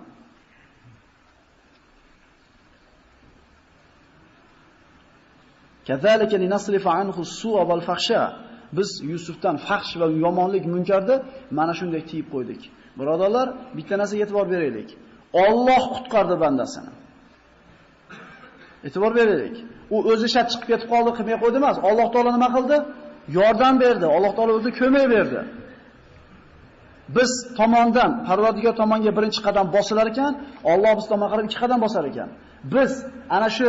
Kazalika 5.88 6.36
linasrifa 6.44 6.90
anhu 7.00 7.22
su'a 7.40 7.62
wal 7.68 7.84
fahsha. 7.88 8.22
Biz 8.76 8.90
Yusufdan 9.12 9.56
fahsh 9.66 9.92
va 10.00 10.06
yomonlik 10.24 10.64
munkarni 10.74 11.16
mana 11.58 11.72
shunday 11.78 12.02
tiyib 12.10 12.26
qo'ydik. 12.34 12.60
Birodarlar, 12.98 13.48
bitta 13.76 13.94
narsaga 14.00 14.22
e'tibor 14.24 14.46
beraylik. 14.54 14.88
Alloh 15.46 15.82
qutqardi 15.94 16.36
bandasini. 16.44 16.92
E'tibor 18.86 19.12
beraylik. 19.18 19.56
U 19.94 19.96
o'zi 20.12 20.28
shat 20.34 20.46
chiqib 20.52 20.66
ketib 20.72 20.88
qoldi, 20.92 21.10
qilmay 21.18 21.36
qo'ydi 21.42 21.56
emas. 21.62 21.76
Alloh 21.88 22.06
taolo 22.14 22.30
nima 22.36 22.48
qildi? 22.56 22.76
Yordam 23.38 23.74
berdi. 23.84 24.06
Alloh 24.16 24.32
taolo 24.36 24.52
o'zi 24.58 24.70
ko'mak 24.80 25.06
berdi. 25.14 25.40
Biz 27.16 27.30
tomondan, 27.58 28.10
Parvardigor 28.28 28.74
tomonga 28.82 29.12
birinchi 29.18 29.40
qadam 29.46 29.66
bosilar 29.76 30.06
ekan, 30.12 30.32
Alloh 30.72 30.92
biz 30.98 31.06
tomonga 31.10 31.30
qarab 31.32 31.44
ikki 31.48 31.58
qadam 31.64 31.78
bosar 31.84 32.04
ekan. 32.10 32.28
Biz 32.74 32.92
ana 33.36 33.48
shu 33.56 33.68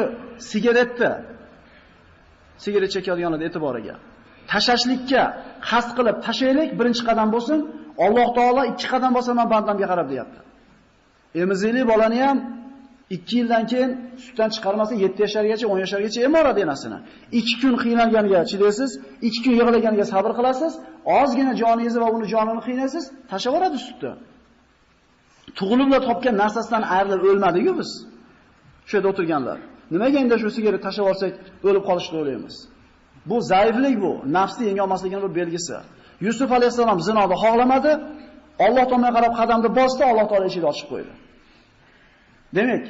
sigaretni 0.49 1.11
sigaret 2.63 2.91
chekadiganlar 2.95 3.41
e'tiboriga 3.47 3.95
tashashlikka 4.51 5.23
qasd 5.69 5.91
qilib 5.97 6.17
tashaylik, 6.27 6.69
birinchi 6.79 7.03
qadam 7.09 7.27
bo'lsin. 7.35 7.59
Alloh 8.05 8.27
taolo 8.37 8.61
ikki 8.71 8.87
qadam 8.93 9.11
bosaman 9.17 9.47
bandamga 9.53 9.87
qarab 9.91 10.07
deyapti. 10.11 10.39
Emizikli 11.43 11.81
bolani 11.91 12.17
ham 12.25 12.37
2 13.09 13.37
yildan 13.39 13.63
keyin 13.71 13.91
sutdan 14.25 14.49
chiqarmasa 14.55 14.93
7 15.05 15.21
yashargacha, 15.25 15.65
10 15.73 15.79
yashargacha 15.85 16.19
emoradi 16.27 16.59
enasini. 16.65 16.97
2 17.31 17.61
kun 17.61 17.73
qiynalganiga 17.83 18.39
chidaysiz, 18.51 18.91
2 19.21 19.43
kun 19.43 19.53
yig'laganiga 19.59 20.05
sabr 20.13 20.31
qilasiz, 20.39 20.73
ozgina 21.19 21.53
joningizni 21.61 21.99
va 22.03 22.09
uni 22.17 22.27
jonini 22.33 22.61
qiynaysiz, 22.67 23.03
tashavoradi 23.31 23.77
sutni. 23.87 24.13
Tug'ilib 25.59 25.89
va 25.93 25.99
topgan 26.09 26.35
narsasidan 26.43 26.83
ayrilib 26.95 27.23
o'lmadi-ku 27.31 27.73
biz. 27.79 27.89
Shu 28.87 28.93
yerda 28.97 29.09
o'tirganlar. 29.13 29.57
Nimaga 29.93 30.17
endi 30.23 30.35
shu 30.41 30.49
sigaret 30.57 30.81
tashlab 30.87 31.07
olsak, 31.11 31.33
o'lib 31.67 31.83
qolishni 31.89 32.15
o'ylaymiz? 32.21 32.55
Bu 33.29 33.35
zaiflik 33.51 33.95
bu, 34.03 34.11
nafsni 34.37 34.63
yenga 34.69 34.81
olmasligining 34.85 35.23
bir 35.25 35.33
belgisi. 35.39 35.75
Yusuf 36.25 36.49
alayhisalom 36.57 36.99
zinoni 37.07 37.35
xohlamadi, 37.43 37.91
Alloh 38.65 38.85
taolaga 38.91 39.11
qarab 39.17 39.33
qadamni 39.39 39.69
bosdi, 39.79 40.01
Alloh 40.11 40.25
taolo 40.31 40.45
eshikni 40.49 40.67
ochib 40.73 40.87
qo'ydi. 40.91 41.13
Demak, 42.57 42.83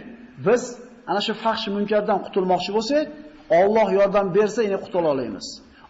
biz 0.47 0.61
ana 1.11 1.21
shu 1.27 1.33
fahsh 1.43 1.65
munkardan 1.75 2.19
qutulmoqchi 2.25 2.71
bo'lsak, 2.77 3.05
Alloh 3.61 3.87
yordam 3.99 4.27
bersa, 4.37 4.59
yana 4.67 4.79
qutula 4.85 5.07
olamiz. 5.15 5.47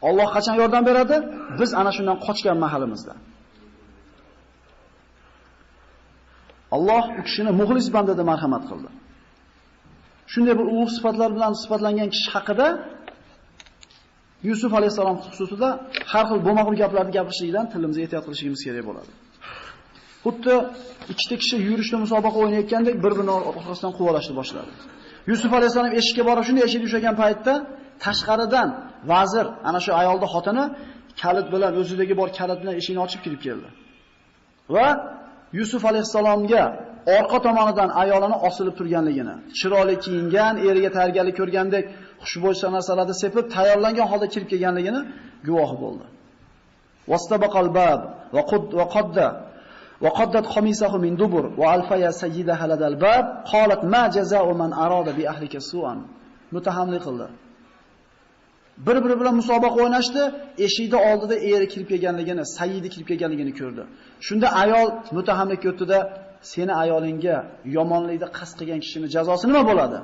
Alloh 0.07 0.27
qachon 0.35 0.55
yordam 0.61 0.83
beradi? 0.89 1.17
Biz 1.59 1.69
ana 1.81 1.91
shundan 1.97 2.17
qochgan 2.25 2.57
mahalimizda. 2.65 3.13
Alloh 6.75 7.03
u 7.19 7.21
kishini 7.27 7.51
muxlis 7.59 7.87
banda 7.95 8.13
deb 8.19 8.27
marhamat 8.31 8.63
qildi. 8.69 8.89
Shunday 10.33 10.53
bir 10.59 10.65
ulug' 10.73 10.91
sifatlar 10.97 11.29
bilan 11.35 11.51
sifatlangan 11.61 12.09
kishi 12.13 12.29
haqida 12.35 12.67
Yusuf 14.49 14.71
alayhisalom 14.79 15.17
xususida 15.25 15.69
har 16.11 16.25
xil 16.29 16.39
bo'lmag'ur 16.47 16.75
gaplarni 16.81 17.11
gapirishlikdan 17.17 17.65
tilimizni 17.73 18.01
ehtiyot 18.05 18.23
qilishimiz 18.27 18.61
kerak 18.67 18.83
bo'ladi. 18.89 19.11
Xuddi 20.25 20.55
ikkita 21.11 21.35
kishi 21.41 21.55
yurishda 21.69 21.97
musobaqa 22.05 22.37
o'ynayotgandek 22.43 22.95
bir-birini 23.03 23.33
orqasidan 23.49 23.91
quvalashni 23.97 24.33
boshladi. 24.39 24.71
Yusuf 25.31 25.51
alayhisalom 25.57 25.91
eshikka 25.99 26.23
borib 26.29 26.43
shunday 26.47 26.63
eshikni 26.67 26.85
ushlagan 26.89 27.15
paytda 27.21 27.53
tashqaridan 28.05 28.69
vazir, 29.11 29.45
ana 29.69 29.79
shu 29.85 29.91
ayolning 30.01 30.29
xotini 30.35 30.65
kalit 31.21 31.47
bilan 31.53 31.71
o'zidagi 31.81 32.13
bor 32.19 32.29
kalit 32.39 32.59
bilan 32.61 32.75
eshikni 32.81 33.01
ochib 33.05 33.21
kirib 33.25 33.41
keldi. 33.45 33.69
Va 34.75 34.87
Yusuf 35.57 35.81
alayhisalomga 35.89 36.63
orqa 37.17 37.37
tomonidan 37.45 37.89
ayolini 38.01 38.37
osilib 38.47 38.75
turganligini, 38.79 39.35
chiroyli 39.59 39.95
kiyingan, 40.03 40.55
eriga 40.69 40.89
tayyorgarlik 40.97 41.35
ko'rgandek 41.41 41.85
xushbo'y 42.23 42.55
narsalarni 42.75 43.15
sepib 43.23 43.45
tayyorlangan 43.55 44.07
holda 44.11 44.27
kirib 44.33 44.47
kelganligini 44.53 45.01
guvohi 45.47 45.75
bo'ldi. 45.83 46.05
Wastabaqal 47.11 47.69
bab 47.79 48.01
va 48.35 48.41
qud 48.51 48.63
va 48.79 48.85
qadda 48.95 49.27
va 50.03 50.11
qaddat 50.19 50.45
qamisahu 50.55 50.97
min 51.05 51.13
dubur 51.21 51.45
va 51.59 51.65
alfaya 51.75 52.11
sayyidaha 52.21 52.65
ladal 52.71 52.95
bab 53.05 53.25
qalat 53.51 53.81
ma 53.93 54.03
jazaa'u 54.15 54.51
man 54.61 54.71
arada 54.85 55.11
bi 55.17 55.23
ahlika 55.33 55.59
su'an. 55.71 55.99
Mutahamli 56.55 56.99
qildi. 57.05 57.27
Bir-biri 58.85 59.15
bilan 59.21 59.35
musobaqa 59.41 59.77
o'ynashdi, 59.83 60.23
eshikda 60.65 60.97
oldida 61.09 61.35
eri 61.53 61.67
kirib 61.73 61.87
kelganligini, 61.91 62.43
sayyidi 62.57 62.87
kirib 62.93 63.07
kelganligini 63.11 63.53
ko'rdi. 63.59 63.83
Shunda 64.27 64.47
ayol 64.63 64.87
mutahamlik 65.17 65.61
o'tdi-da, 65.71 65.99
seni 66.51 66.73
ayolingga 66.83 67.37
yomonlikni 67.77 68.27
qasd 68.37 68.55
qilgan 68.59 68.79
kishini 68.85 69.07
jazosi 69.15 69.45
nima 69.49 69.63
bo'ladi? 69.69 69.99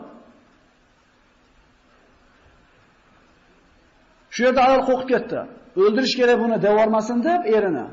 Shu 4.34 4.40
yerda 4.46 4.62
ayol 4.68 4.82
qo'rqib 4.90 5.10
ketdi. 5.14 5.40
O'ldirish 5.82 6.16
kerak 6.20 6.38
buni 6.44 6.58
devormasin 6.68 7.18
deb 7.28 7.42
erini. 7.56 7.86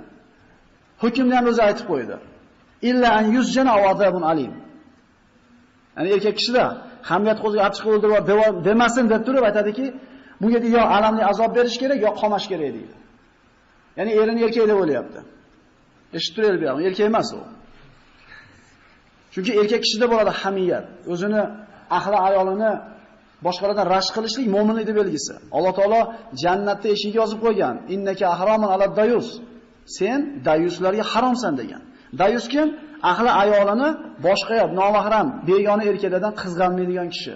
Hukmni 1.03 1.35
ham 1.39 1.47
o'zi 1.51 1.63
aytib 1.69 1.87
qo'ydi. 1.93 2.17
Illa 2.91 3.09
an 3.19 3.25
yusjana 3.37 3.73
azabun 3.91 4.25
alim. 4.33 4.53
Ya'ni 5.97 6.09
erkak 6.17 6.35
kishida 6.39 6.65
hamiyat 7.11 7.39
qo'ziga 7.45 7.63
achchiq 7.69 7.87
o'ldirib 7.93 8.25
devor 8.31 8.51
demasin 8.69 9.05
deb 9.13 9.23
turib 9.27 9.45
aytadiki, 9.49 9.87
bunga 10.41 10.59
yo 10.77 10.83
alamli 10.97 11.23
azob 11.33 11.51
berish 11.59 11.79
kerak, 11.83 11.99
yo 12.07 12.11
qamash 12.21 12.47
kerak 12.51 12.71
deydi. 12.77 12.97
Ya'ni 13.99 14.13
erini 14.21 14.41
erkak 14.47 14.67
deb 14.71 14.79
o'ylayapti. 14.83 15.21
Eshitib 16.17 16.35
turaylik 16.37 16.61
bu 16.77 16.81
erkak 16.89 17.07
emas 17.13 17.29
u. 17.39 17.41
Chunki 19.39 19.53
erkak 19.61 19.81
kishida 19.85 20.07
bo'ladi 20.13 20.33
hamiyat. 20.41 20.85
O'zini 21.13 21.43
ahli 21.99 22.17
ayolini 22.29 22.73
boshqalardan 23.47 23.87
rashk 23.95 24.13
qilishlik 24.17 24.47
mo'minlikning 24.55 24.97
belgisi. 25.01 25.35
Alloh 25.57 25.73
taolo 25.79 26.01
jannatda 26.43 26.89
eshigi 26.95 27.17
yozib 27.21 27.39
qo'ygan. 27.45 27.75
Innaka 27.95 28.25
ahromun 28.35 28.71
ala 28.75 28.87
dayus. 29.01 29.29
Sen 29.97 30.19
dayuslarga 30.49 31.05
haromsan 31.13 31.55
degan. 31.61 31.83
Dayus 32.21 32.47
kim? 32.53 32.69
Ahli 33.13 33.31
ayolini 33.43 33.89
boshqa 34.27 34.59
nomahram 34.81 35.29
begona 35.49 35.83
erkaklardan 35.91 36.33
qizg'anmaydigan 36.43 37.09
kishi. 37.15 37.35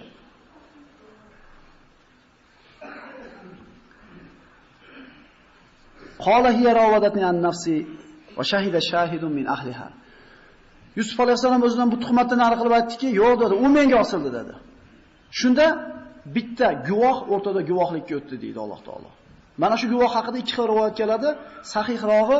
Qala 6.26 6.50
hiya 6.59 6.73
rawadatni 6.80 7.23
an 7.30 7.37
nafsi 7.47 7.76
va 8.37 8.42
shahida 8.50 8.80
shahidun 8.90 9.32
min 9.38 9.47
ahliha. 9.56 9.88
Yusuf 10.99 11.18
alayhissalom 11.25 11.62
o'zidan 11.66 11.88
bu 11.92 11.96
tuhmatni 12.04 12.37
nari 12.42 12.56
qilib 12.61 12.75
aytdiki, 12.78 13.08
"Yo'q" 13.20 13.34
dedi, 13.42 13.54
"U 13.64 13.66
menga 13.76 13.96
osildi" 14.04 14.30
dedi. 14.38 14.54
Shunda 15.40 15.66
bitta 16.37 16.68
guvoh 16.88 17.18
o'rtada 17.34 17.61
guvohlikka 17.70 18.14
o'tdi 18.20 18.37
deydi 18.44 18.58
Alloh 18.64 18.80
taolo. 18.88 19.11
Mana 19.62 19.76
shu 19.80 19.87
guvoh 19.92 20.11
haqida 20.16 20.37
ikki 20.42 20.52
xil 20.56 20.66
rivoyat 20.72 20.94
keladi. 21.00 21.28
Sahihrog'i 21.75 22.38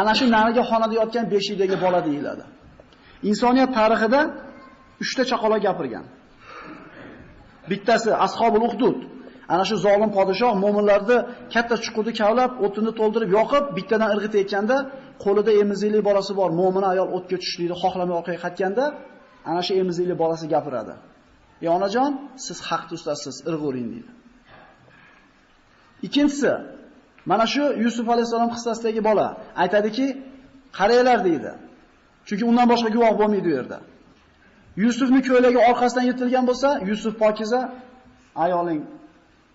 ana 0.00 0.12
shu 0.18 0.24
nariga 0.36 0.62
xonada 0.70 0.94
yotgan 1.00 1.24
beshikdagi 1.34 1.76
bola 1.84 2.00
deyiladi. 2.08 2.44
Insoniyat 3.30 3.70
tarixida 3.78 4.20
3 5.00 5.16
ta 5.16 5.22
chaqaloq 5.30 5.60
gapirgan. 5.66 6.04
Bittasi 7.70 8.10
Ashobul 8.26 8.64
Uhdud. 8.68 8.98
Ana 9.52 9.64
shu 9.68 9.76
zolim 9.86 10.10
podshoh 10.16 10.52
mo'minlarni 10.64 11.16
katta 11.54 11.74
chuqurni 11.84 12.12
kavlab, 12.20 12.50
o'tini 12.64 12.92
to'ldirib 13.00 13.30
yoqib, 13.38 13.64
bittadan 13.76 14.08
irg'itayotganda 14.14 14.76
qo'lida 15.24 15.52
emizikli 15.62 16.00
bolasi 16.08 16.32
bor, 16.40 16.50
mo'min 16.60 16.84
ayol 16.92 17.08
o'tga 17.16 17.36
tushishlikni 17.42 17.76
xohlamay 17.82 18.14
orqaga 18.20 18.40
qaytganda, 18.44 18.84
ana 19.50 19.60
shu 19.66 19.72
emizikli 19.82 20.14
bolasi 20.22 20.46
gapiradi. 20.54 20.94
"Ey 21.62 21.68
onajon, 21.76 22.10
siz 22.46 22.58
haqni 22.68 22.94
ustasiz, 22.98 23.36
irg'uring" 23.50 23.86
deydi. 23.92 24.10
Ikkinchisi, 26.06 26.52
mana 27.30 27.46
shu 27.54 27.64
Yusuf 27.84 28.06
alayhisalom 28.14 28.50
qissasidagi 28.54 29.00
bola 29.08 29.26
aytadiki, 29.62 30.06
"Qaranglar" 30.78 31.18
deydi. 31.28 31.52
Chunki 32.26 32.44
undan 32.50 32.66
boshqa 32.72 32.88
guvoh 32.96 33.12
bo'lmaydi 33.20 33.48
u 33.50 33.54
yerda. 33.58 33.78
Yusufning 34.84 35.24
ko'ylagi 35.28 35.58
orqasidan 35.68 36.04
yirtilgan 36.08 36.44
bo'lsa, 36.50 36.68
Yusuf 36.90 37.14
pokiza, 37.22 37.60
ayoling 38.44 38.80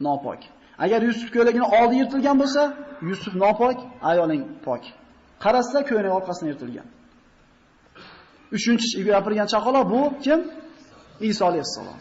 nopok. 0.05 0.41
Agar 0.83 0.99
Yusuf 1.09 1.29
ko'ylagini 1.35 1.67
oldi 1.79 1.95
yirtilgan 2.01 2.37
bo'lsa, 2.41 2.61
Yusuf 3.09 3.33
nopok, 3.43 3.77
ayoling 4.11 4.43
pok. 4.65 4.83
Qarasa 5.45 5.79
ko'ylagi 5.89 6.15
orqasini 6.19 6.47
yirtilgan. 6.51 6.87
3-chi 8.51 8.99
gapirgan 9.09 9.47
chaqaloq 9.53 9.85
bu 9.93 10.01
kim? 10.25 10.39
Iso 11.29 11.43
alayhissalom. 11.49 11.99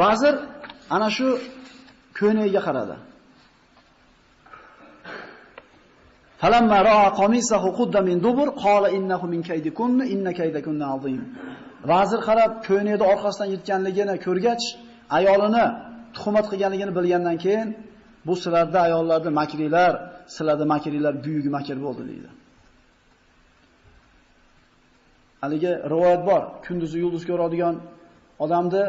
Vazir 0.00 0.34
ana 0.96 1.08
shu 1.16 1.28
ko'ynagiga 2.18 2.60
qaradi. 2.68 2.96
Falamma 6.42 6.78
ra'a 6.88 7.08
qamisahu 7.20 7.68
qudda 7.78 8.00
min 8.08 8.16
dubur 8.26 8.48
qala 8.64 8.88
innahu 8.98 9.26
min 9.32 9.40
kaydikunna 9.48 10.04
inna 10.14 10.32
kaydakunna 10.40 10.86
azim. 10.94 11.22
Vazir 11.90 12.20
qarab 12.28 12.52
ko'ynakda 12.68 13.04
orqasidan 13.12 13.48
yirtganligini 13.54 14.14
ko'rgach, 14.26 14.64
ayolini 15.18 15.64
tuhmat 16.16 16.46
qilganligini 16.50 16.92
bilgandan 16.98 17.36
keyin 17.44 17.68
bu 18.26 18.34
sizlarda 18.42 18.78
ayollarda 18.88 19.30
makrilar, 19.40 19.92
sizlarda 20.34 20.64
makrilar 20.74 21.14
buyuk 21.24 21.46
makr 21.56 21.76
bo'ldi 21.84 22.02
deydi. 22.10 22.30
Haligi 25.42 25.72
rivoyat 25.92 26.22
bor, 26.30 26.42
kunduzi 26.66 26.96
yulduz 27.04 27.24
ko'radigan 27.30 27.74
odamni 28.44 28.84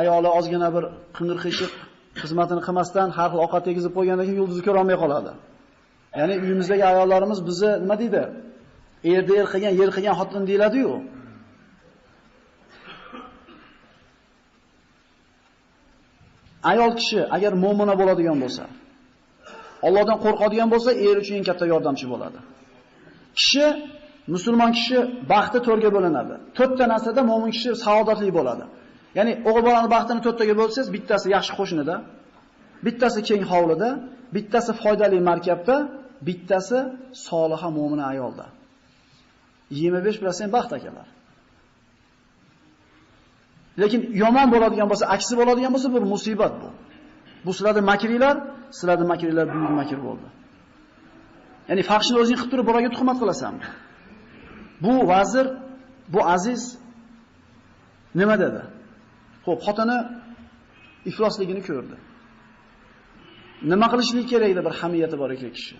ayoli 0.00 0.30
ozgina 0.38 0.68
bir 0.76 0.84
qing'ir 1.16 1.38
qiyshiq 1.44 1.72
xizmatini 2.22 2.62
qilmasdan 2.66 3.08
har 3.18 3.28
xil 3.32 3.40
ovqat 3.44 3.62
tegizib 3.68 3.92
qo'ygandan 3.96 4.24
keyin 4.28 4.40
yulduzni 4.42 4.62
ko'ra 4.66 4.78
olmay 4.82 4.96
qoladi. 5.02 5.32
Ya'ni 6.18 6.34
uyimizdagi 6.44 6.84
ayollarimiz 6.92 7.38
bizni 7.48 7.70
nima 7.84 7.96
deydi? 8.02 8.22
Erda 9.12 9.32
er 9.40 9.46
qilgan, 9.52 9.72
yer 9.80 9.90
qilgan 9.96 10.14
xotin 10.20 10.42
deyiladi-yu. 10.50 10.92
Ayol 16.70 16.92
kishi 17.00 17.20
agar 17.36 17.52
mu'mina 17.64 17.94
bo'ladigan 18.00 18.38
bo'lsa, 18.42 18.64
Allohdan 19.86 20.18
qo'rqadigan 20.24 20.68
bo'lsa, 20.74 20.90
er 21.08 21.16
uchun 21.22 21.34
eng 21.38 21.46
katta 21.48 21.64
yordamchi 21.72 22.06
bo'ladi. 22.12 22.38
Kishi 23.38 23.66
musulmon 24.34 24.70
kishi 24.78 24.98
baxti 25.32 25.58
to'rga 25.66 25.90
bo'linadi. 25.96 26.34
To'rtta 26.58 26.84
narsada 26.92 27.20
mu'min 27.30 27.50
kishi 27.56 27.70
saodatli 27.84 28.30
bo'ladi. 28.38 28.64
Ya'ni 29.18 29.32
o'g'il 29.48 29.62
bolani 29.68 29.88
baxtini 29.94 30.20
to'rttaga 30.26 30.54
bo'lsangiz, 30.60 30.88
bittasi 30.96 31.26
yaxshi 31.36 31.52
qo'shnida, 31.58 31.96
bittasi 32.86 33.20
keng 33.28 33.42
hovlida, 33.52 33.88
bittasi 34.36 34.72
foydali 34.82 35.18
markabda, 35.30 35.76
bittasi 36.28 36.78
soliha 37.28 37.68
mu'mina 37.78 38.04
ayolda. 38.12 38.46
25% 39.70 40.52
baxt 40.56 40.72
akalar. 40.78 41.06
Lekin 43.82 44.00
yomon 44.22 44.48
bo'ladigan 44.54 44.88
bo'lsa, 44.92 45.04
aksi 45.16 45.34
bo'ladigan 45.40 45.70
bo'lsa, 45.74 45.88
bir 45.96 46.04
musibat 46.12 46.54
bu. 46.62 46.68
Bu 47.44 47.50
sizlarning 47.56 47.86
makrilar, 47.92 48.36
sizlarning 48.78 49.08
makrilar 49.12 49.46
buyuk 49.54 49.72
makr 49.80 49.98
bo'ldi. 50.06 50.28
Ya'ni 51.68 51.82
faxshni 51.90 52.16
o'zing 52.22 52.36
qilib 52.38 52.50
turib 52.52 52.66
bolaga 52.70 52.88
tuhmat 52.96 53.16
qilasanmi? 53.22 53.66
Bu 54.84 54.94
vazir, 55.12 55.46
bu 56.12 56.20
aziz 56.36 56.62
nima 58.20 58.36
dedi? 58.44 58.62
Xo'p, 59.44 59.60
xotini 59.66 59.98
iflosligini 61.10 61.62
ko'rdi. 61.68 61.96
Nima 63.72 63.86
qilishlik 63.92 64.26
kerak 64.32 64.50
edi 64.54 64.62
bir 64.66 64.74
hamiyati 64.80 65.16
bor 65.22 65.30
ekan 65.36 65.52
kishi. 65.56 65.76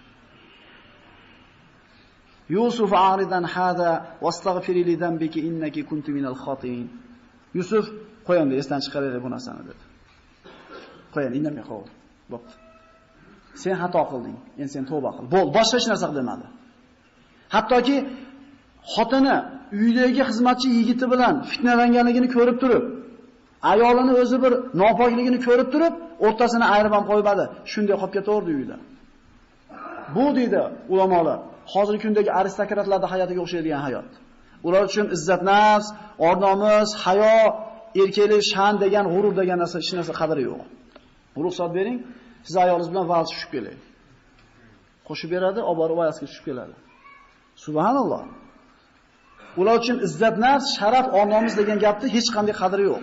Yusuf 2.56 2.90
aridan 3.10 3.44
hada 3.54 3.90
wastagfiri 4.24 4.82
li 4.88 4.94
dambiki 5.04 5.40
innaki 5.48 5.82
kunti 5.90 6.10
minal 6.16 6.36
khotiin. 6.44 6.86
Yusuf 7.58 7.84
qo'yandi, 8.28 8.54
esdan 8.60 8.80
chiqaraylik 8.84 9.22
bu 9.26 9.30
narsani 9.34 9.62
dedi. 9.68 9.82
Qo'yandi, 11.14 11.34
indamay 11.40 11.64
qol. 11.70 11.84
Bo'pti. 12.32 12.54
Sen 13.62 13.74
xato 13.82 14.02
qilding, 14.10 14.36
endi 14.60 14.70
sen 14.76 14.84
tavba 14.90 15.10
qil. 15.16 15.24
Bo'l, 15.34 15.48
boshqa 15.56 15.76
hech 15.78 15.88
narsa 15.92 16.06
demadi. 16.20 16.46
Hattoki 17.54 17.96
xotini 18.94 19.36
uydagi 19.82 20.22
xizmatchi 20.30 20.68
yigiti 20.78 21.06
bilan 21.12 21.34
fitnalanganligini 21.50 22.28
ko'rib 22.36 22.56
turib, 22.62 22.84
ayolini 23.72 24.12
o'zi 24.22 24.36
bir 24.44 24.52
nopokligini 24.82 25.38
ko'rib 25.46 25.68
turib, 25.74 25.94
o'rtasini 26.26 26.66
ayirib 26.74 26.92
ham 26.96 27.04
qo'ymadi. 27.10 27.44
Shunday 27.72 27.96
qolib 28.00 28.14
ketaverdi 28.16 28.50
uyda. 28.60 28.76
Bu 30.14 30.24
deydi 30.38 30.60
ulamolar, 30.92 31.38
hozirgi 31.74 32.00
kundagi 32.04 32.30
aristokratlarning 32.40 33.10
hayotiga 33.12 33.40
o'xshaydigan 33.44 33.82
hayot. 33.86 34.10
Ular 34.66 34.82
uchun 34.88 35.06
izzat 35.16 35.42
nafs, 35.50 35.86
or-nomus, 36.28 36.90
hayo, 37.04 37.36
erkaklik, 38.02 38.42
shan 38.52 38.74
degan 38.84 39.06
g'urur 39.12 39.32
degan 39.40 39.58
narsa 39.62 39.76
hech 39.80 39.92
narsa 39.98 40.12
qadri 40.20 40.42
yo'q. 40.48 40.62
Ruxsat 41.44 41.70
bering, 41.78 41.98
siz 42.46 42.54
ayolingiz 42.62 42.88
bilan 42.92 43.06
vals 43.12 43.28
tushib 43.32 43.50
keling. 43.54 43.78
Qo'shib 45.08 45.30
beradi, 45.34 45.60
olib 45.68 45.78
borib 45.82 45.96
valsga 46.02 46.24
tushib 46.30 46.44
keladi. 46.48 46.74
Subhanalloh. 47.64 48.22
Ular 49.60 49.74
uchun 49.82 49.96
izzat 50.06 50.36
nafs, 50.44 50.66
sharaf, 50.78 51.06
or-nomus 51.18 51.54
degan 51.60 51.78
gapni 51.84 52.08
hech 52.16 52.28
qanday 52.36 52.54
qadri 52.62 52.82
yo'q. 52.90 53.02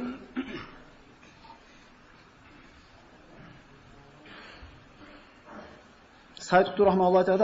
Said 6.47 6.65
Qutb 6.69 6.83
rahimahulloh 6.89 7.21
aytadi, 7.23 7.43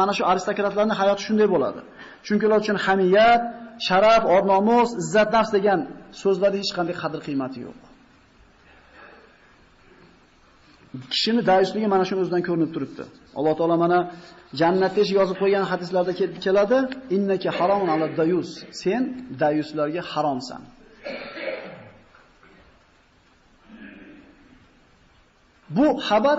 mana 0.00 0.12
shu 0.16 0.22
aristokratlarning 0.30 0.96
hayoti 1.00 1.22
shunday 1.26 1.48
bo'ladi. 1.54 1.80
Chunki 2.26 2.44
ular 2.48 2.58
uchun 2.64 2.78
hamiyat, 2.86 3.42
sharaf, 3.88 4.22
or-nomus, 4.34 4.90
izzat 5.02 5.28
nafs 5.36 5.50
degan 5.56 5.80
so'zlarda 6.22 6.56
hech 6.62 6.72
qanday 6.78 6.96
qadr 7.02 7.18
qiymati 7.26 7.58
yo'q. 7.66 7.78
Kishini 11.12 11.42
dayusligi 11.50 11.86
mana 11.94 12.04
shuni 12.08 12.20
o'zidan 12.24 12.42
ko'rinib 12.48 12.70
turibdi. 12.74 13.04
Alloh 13.38 13.54
taolo 13.58 13.76
mana 13.84 13.98
jannatda 14.60 15.02
yozib 15.18 15.36
qo'ygan 15.42 15.64
hadislarda 15.72 16.12
keladi, 16.44 16.78
innaka 17.16 17.50
haromun 17.58 17.88
ala 17.94 18.06
dayus. 18.20 18.50
Sen 18.82 19.02
dayuslarga 19.42 20.02
haromsan. 20.12 20.62
Bu 25.76 25.86
xabar 26.08 26.38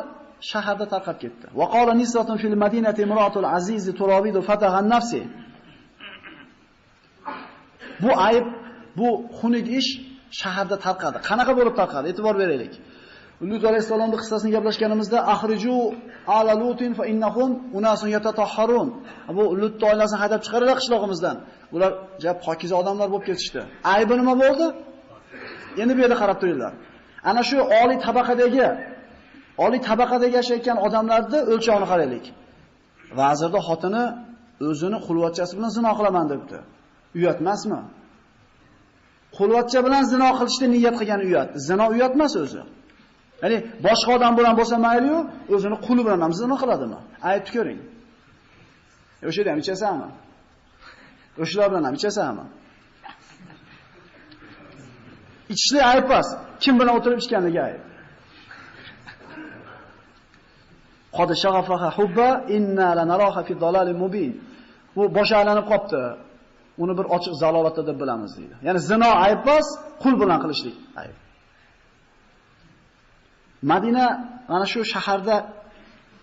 shaharda 0.52 0.86
tarqab 0.94 1.18
ketdi. 1.24 1.46
Va 1.60 1.66
qala 1.76 1.94
nisratun 2.02 2.38
fil 2.44 2.56
madinati 2.64 3.02
imratul 3.08 3.48
aziz 3.58 3.84
turabidu 4.00 4.40
fatahan 4.50 4.86
nafsi. 4.94 5.22
Bu 8.04 8.12
ayb, 8.30 8.46
bu 8.98 9.08
xunuk 9.40 9.68
ish 9.80 9.90
shaharda 10.42 10.78
tarqadi. 10.86 11.18
Qanaqa 11.28 11.52
bo'lib 11.60 11.76
tarqadi? 11.82 12.06
E'tibor 12.12 12.36
beraylik. 12.42 12.74
Lut 13.50 13.64
alayhisolamning 13.70 14.20
qissasini 14.24 14.52
gaplashganimizda 14.56 15.20
axriju 15.34 15.78
ala 16.38 16.54
lutin 16.62 16.92
fa 17.00 17.04
innahum 17.12 17.52
unasun 17.78 18.10
yatatahharun. 18.16 18.88
Bu 19.38 19.44
Lut 19.62 19.76
oilasini 19.90 20.20
haydab 20.24 20.42
chiqardilar 20.46 20.76
qishlog'imizdan. 20.82 21.38
Ular 21.76 21.92
jab 22.24 22.38
pokiza 22.46 22.76
odamlar 22.82 23.08
bo'lib 23.14 23.26
ketishdi. 23.30 23.62
Aybi 23.96 24.14
nima 24.22 24.34
bo'ldi? 24.44 24.66
Endi 25.82 25.94
bu 25.98 26.00
yerda 26.04 26.18
qarab 26.22 26.38
turinglar. 26.42 26.74
Ana 27.30 27.42
shu 27.50 27.58
oliy 27.82 27.98
tabaqadagi 28.06 28.66
oliy 29.66 29.82
tabaqada 29.90 30.28
yashayotgan 30.38 30.78
odamlarni 30.86 31.40
o'lchovini 31.54 31.88
qaraylik. 31.92 32.26
Vazirda 33.20 33.60
xotini 33.68 34.04
o'zini 34.70 35.00
qulvatchasi 35.08 35.54
bilan 35.58 35.72
zino 35.78 35.92
qilaman 36.00 36.26
debdi. 36.32 36.58
Uyat 37.18 37.38
emasmi? 37.44 37.80
Qulvatcha 39.38 39.80
bilan 39.86 40.04
zino 40.14 40.30
qilishni 40.40 40.68
niyat 40.76 40.96
qilgan 41.00 41.22
uyat. 41.28 41.50
Zino 41.68 41.86
uyat 41.94 42.14
emas 42.18 42.34
o'zi. 42.44 42.62
Ya'ni 43.44 43.58
boshqa 43.86 44.12
odam 44.18 44.34
bilan 44.40 44.54
bo'lsa 44.60 44.76
mayli-yu, 44.88 45.20
o'zini 45.56 45.78
quli 45.86 46.02
bilan 46.08 46.20
ham 46.26 46.34
zino 46.42 46.56
qiladimi? 46.62 47.00
Aytib 47.30 47.52
ko'ring. 47.56 47.80
E, 49.22 49.24
o'sha 49.30 49.40
yerda 49.42 49.52
ham 49.54 49.60
ichasanmi? 49.66 50.10
O'shalar 51.44 51.68
bilan 51.72 51.84
ham 51.88 51.96
ichasanmi? 52.00 52.46
Ichishlik 55.54 55.84
ayb 55.92 56.06
emas. 56.10 56.28
Kim 56.64 56.74
bilan 56.80 56.94
o'tirib 56.98 57.20
ichganligi 57.24 57.62
ayb. 57.70 57.82
Qad 61.18 61.30
shaghafaha 61.44 61.90
hubba 61.98 62.30
inna 62.58 62.88
lanaraha 63.00 63.42
fi 63.48 63.54
dalalin 63.64 63.98
mubin. 64.04 64.32
Bu 64.96 65.04
boshi 65.18 65.34
aylanib 65.40 65.66
qopti. 65.72 66.02
Uni 66.84 66.94
bir 67.00 67.06
ochiq 67.16 67.34
zalolatda 67.44 67.84
deb 67.90 67.98
bilamiz 68.02 68.32
deydi. 68.38 68.56
Ya'ni 68.68 68.80
zino 68.92 69.10
ayb 69.26 69.40
emas, 69.46 69.68
qul 70.04 70.14
bilan 70.22 70.40
qilishlik 70.44 70.76
ayb. 71.02 71.16
Madina 73.72 74.06
mana 74.52 74.66
shu 74.74 74.80
shaharda 74.94 75.36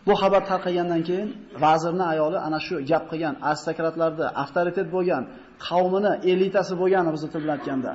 bu 0.06 0.12
xabar 0.20 0.42
tarqagandan 0.50 1.02
keyin 1.08 1.28
vazirning 1.64 2.08
ayoli 2.14 2.38
ana 2.46 2.58
shu 2.66 2.74
gap 2.90 3.04
qilgan 3.10 3.34
aristokratlarda 3.48 4.26
avtoritet 4.42 4.88
bo'lgan, 4.96 5.22
qavmini 5.66 6.12
elitasi 6.32 6.74
bo'lgan 6.82 7.04
bizni 7.14 7.28
til 7.32 7.40
bilan 7.44 7.56
aytganda 7.58 7.92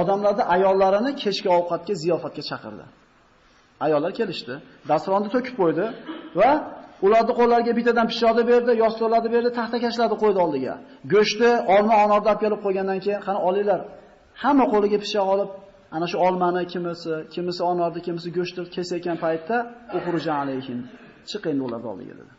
odamlarni 0.00 0.44
ayollarini 0.54 1.10
kechki 1.22 1.48
ovqatga, 1.58 1.94
ziyofatga 2.02 2.42
chaqirdi. 2.50 2.84
Ayollar 3.86 4.12
kelishdi, 4.18 4.54
dasturxonni 4.90 5.28
to'kib 5.34 5.54
qo'ydi 5.60 5.84
va 6.40 6.50
ularni 7.06 7.32
qo'llariga 7.40 7.72
bittadan 7.78 8.06
pishoqni 8.12 8.42
berdi, 8.50 8.72
yostiqlarni 8.82 9.30
berdi, 9.34 9.50
taxtakashlarni 9.58 10.16
qo'ydi 10.22 10.38
oldiga. 10.44 10.74
Go'shtni 11.12 11.52
olma 11.74 11.94
onorda 12.04 12.28
olib 12.30 12.40
kelib 12.44 12.60
qo'ygandan 12.66 12.98
keyin 13.04 13.20
qani 13.26 13.40
olinglar. 13.48 13.80
Hamma 14.42 14.64
qo'liga 14.72 14.98
pishoq 15.04 15.26
olib 15.34 15.50
ana 15.96 16.06
shu 16.10 16.16
olmani 16.26 16.62
kimisi, 16.72 17.12
kimisi 17.34 17.62
onorni, 17.72 18.00
kimisi 18.06 18.28
go'shtni 18.38 18.62
kesayotgan 18.76 19.16
paytda 19.24 19.56
uxruja 19.96 20.32
alayhim. 20.42 20.78
endi 21.50 21.62
ularni 21.68 21.88
oldiga 21.92 22.14
dedi. 22.20 22.32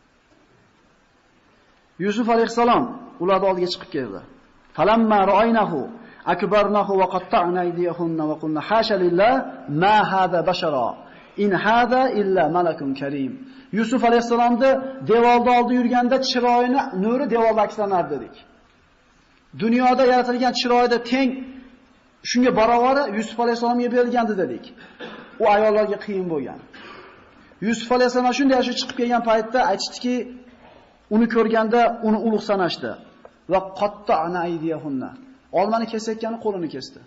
Yusuf 2.06 2.28
alayhisalom 2.36 2.84
ularni 3.24 3.46
oldiga 3.52 3.70
chiqib 3.74 3.90
keldi. 3.96 4.22
Falamma 4.78 5.20
ra'aynahu 5.32 5.80
akbarnahu 6.34 6.94
wa 7.02 7.08
qatta'na 7.16 7.60
aydiyahunna 7.66 8.24
wa 8.32 8.36
qulna 8.42 8.62
hasha 8.70 8.96
lillah 9.04 9.34
ma 9.84 9.98
hada 10.12 10.40
bashara 10.50 10.88
in 11.38 11.52
hada 11.52 12.10
illa 12.10 12.50
malakun 12.50 12.94
karim. 13.00 13.34
Yusuf 13.72 14.04
alayhisalomni 14.04 14.72
devorda 15.08 15.52
oldi 15.60 15.74
yurganda 15.80 16.18
chiroyini 16.30 16.82
nuri 17.04 17.30
devorda 17.30 17.62
akslanardi 17.68 18.16
dedik. 18.16 18.36
Dunyoda 19.60 20.04
yaratilgan 20.12 20.54
chiroyda 20.62 20.98
teng 21.12 21.30
shunga 22.30 22.52
barovari 22.60 23.04
Yusuf 23.18 23.40
alayhisalomga 23.40 23.90
berilgandi 23.96 24.34
dedik. 24.42 24.66
U 25.42 25.44
ayollarga 25.56 25.98
qiyin 26.06 26.28
bo'lgan. 26.34 26.60
Yusuf 27.68 27.90
alayhisalom 27.96 28.34
shunday 28.40 28.62
shu 28.68 28.74
chiqib 28.80 28.96
kelgan 29.00 29.24
paytda 29.30 29.60
aytishdiki, 29.72 30.16
uni 31.16 31.28
ko'rganda 31.36 31.82
uni 32.08 32.20
ulug' 32.28 32.46
sanashdi 32.50 32.92
va 33.52 33.60
qatta'na 33.80 34.40
aydiyahunna. 34.48 35.10
Olmani 35.60 35.86
kesayotgani 35.94 36.38
qo'lini 36.46 36.70
kesdi. 36.76 37.00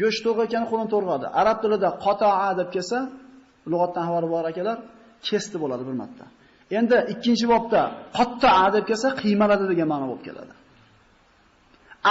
Go'sht 0.00 0.20
to'g'rayotgani 0.26 0.66
qo'lini 0.70 0.88
to'g'radi. 0.94 1.26
Arab 1.40 1.58
tilida 1.62 1.88
qata'a 2.04 2.50
deb 2.60 2.68
kelsa, 2.74 2.98
lug'atdan 3.72 4.02
xabari 4.08 4.28
bor 4.34 4.44
akalar, 4.52 4.78
kesdi 5.28 5.56
bo'ladi 5.62 5.82
bir 5.88 5.96
marta. 6.02 6.24
Endi 6.78 6.96
ikkinchi 7.12 7.46
bobda 7.52 7.80
qatta'a 8.18 8.66
deb 8.76 8.84
kelsa, 8.90 9.08
qiymaladi 9.22 9.64
degan 9.72 9.88
ma'no 9.92 10.06
bo'lib 10.10 10.24
keladi. 10.28 10.54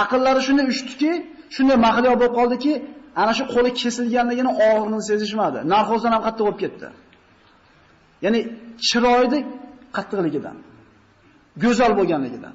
Aqllari 0.02 0.40
shunday 0.46 0.66
uchdiki, 0.72 1.12
shunday 1.56 1.76
mahliyo 1.86 2.14
bo'lib 2.20 2.34
qoldiki, 2.40 2.72
ana 3.22 3.32
shu 3.38 3.44
qo'li 3.54 3.70
kesilganligini 3.80 4.52
og'irini 4.68 5.00
sezishmadi. 5.10 5.58
Narxozdan 5.72 6.12
ham 6.14 6.22
qattiq 6.26 6.44
bo'lib 6.46 6.60
ketdi. 6.64 6.88
Ya'ni 8.24 8.40
chiroyli 8.88 9.38
qattiqligidan, 9.96 10.56
go'zal 11.62 11.92
bo'lganligidan. 11.98 12.54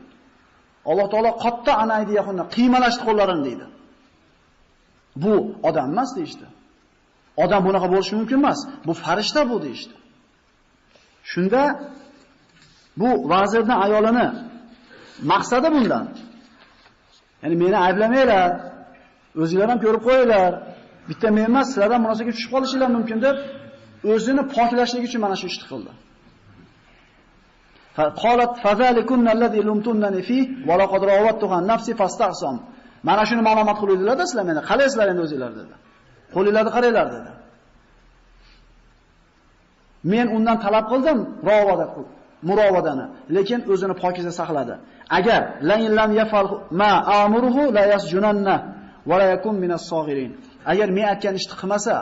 Alloh 0.89 1.07
taolo 1.13 1.31
qatta 1.45 1.71
anaydi 1.83 2.11
yaqinda 2.19 2.43
qiymalashdi 2.55 3.03
qo'llarini 3.07 3.43
deydi. 3.47 3.65
Bu 5.23 5.33
odam 5.67 5.87
emas 5.93 6.09
deydi. 6.17 6.45
Odam 7.43 7.61
bunaqa 7.67 7.87
bo'lishi 7.93 8.13
mumkin 8.19 8.37
emas. 8.41 8.59
Bu 8.87 8.93
farishta 9.03 9.41
bu 9.51 9.55
deydi. 9.65 9.95
Shunda 11.31 11.61
bu 12.99 13.09
vazirning 13.31 13.79
ayolini 13.85 14.27
maqsadi 15.31 15.67
bundan. 15.75 16.05
Ya'ni 17.41 17.55
meni 17.63 17.77
ayblamanglar. 17.87 18.49
O'zingizlar 19.41 19.69
ham 19.71 19.79
ko'rib 19.85 20.03
qo'yinglar. 20.07 20.51
Bitta 21.09 21.27
men 21.35 21.43
emas, 21.51 21.65
sizlar 21.71 21.89
ham 21.95 22.01
munosabatga 22.05 22.33
tushib 22.37 22.51
qolishinglar 22.55 22.89
mumkin 22.97 23.17
deb 23.25 23.35
o'zini 24.13 24.43
poklashlik 24.55 25.03
uchun 25.07 25.21
mana 25.25 25.35
shu 25.41 25.47
ishni 25.51 25.65
qildi. 25.71 25.91
Qalat 28.23 28.51
fazalikunna 28.63 29.29
allazi 29.35 30.21
fi 30.29 30.37
va 30.67 30.75
laqad 30.81 31.01
rawattuha 31.11 31.57
nafsi 31.71 31.91
fastahsam. 32.01 32.55
Mana 33.03 33.23
shuni 33.29 33.41
ma'lumot 33.47 33.77
qiluvdilar-da 33.81 34.25
sizlar 34.29 34.45
meni. 34.49 34.61
Qalaysizlar 34.69 35.07
endi 35.11 35.21
o'zingizlar 35.25 35.51
dedi. 35.59 35.73
Qo'linglarni 36.35 36.71
qaranglar 36.75 37.07
dedi. 37.15 37.31
Men 40.11 40.27
undan 40.35 40.57
talab 40.65 40.85
qildim 40.91 41.19
ravoda 41.49 41.85
murovadani, 42.49 43.05
lekin 43.35 43.59
o'zini 43.73 43.95
pokiza 44.03 44.31
saqladi. 44.39 44.75
Agar 45.17 45.41
la 45.69 45.75
lam 45.97 46.11
yafal 46.21 46.47
ma 46.81 46.91
amuruhu 47.21 47.63
la 47.77 47.83
yasjunanna 47.93 48.55
va 49.09 49.15
la 49.21 49.25
yakun 49.33 49.55
minas 49.63 49.83
sog'irin. 49.91 50.31
Agar 50.71 50.87
men 50.97 51.05
aytgan 51.13 51.35
ishni 51.39 51.55
qilmasa, 51.61 51.95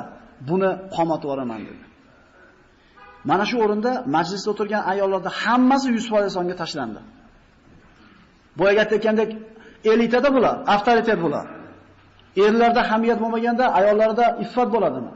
buni 0.49 0.69
qomatib 0.95 1.27
yoraman 1.31 1.61
dedi. 1.69 1.85
Mana 3.29 3.43
shu 3.49 3.55
o'rinda 3.65 3.91
majlisda 4.15 4.49
o'tirgan 4.53 4.83
ayollarda 4.91 5.31
hammasi 5.41 5.87
100% 5.97 6.29
songa 6.37 6.55
tashlandi. 6.61 7.01
Boyaga 8.59 8.81
aytgandek 8.95 9.29
elitada 9.91 10.29
bular, 10.35 10.55
avtoritet 10.73 11.19
bular. 11.25 11.45
Erlarda 12.45 12.81
hamiyat 12.91 13.19
bo'lmaganda 13.23 13.65
ayollarda 13.79 14.25
iffat 14.43 14.69
bo'ladimi? 14.75 15.11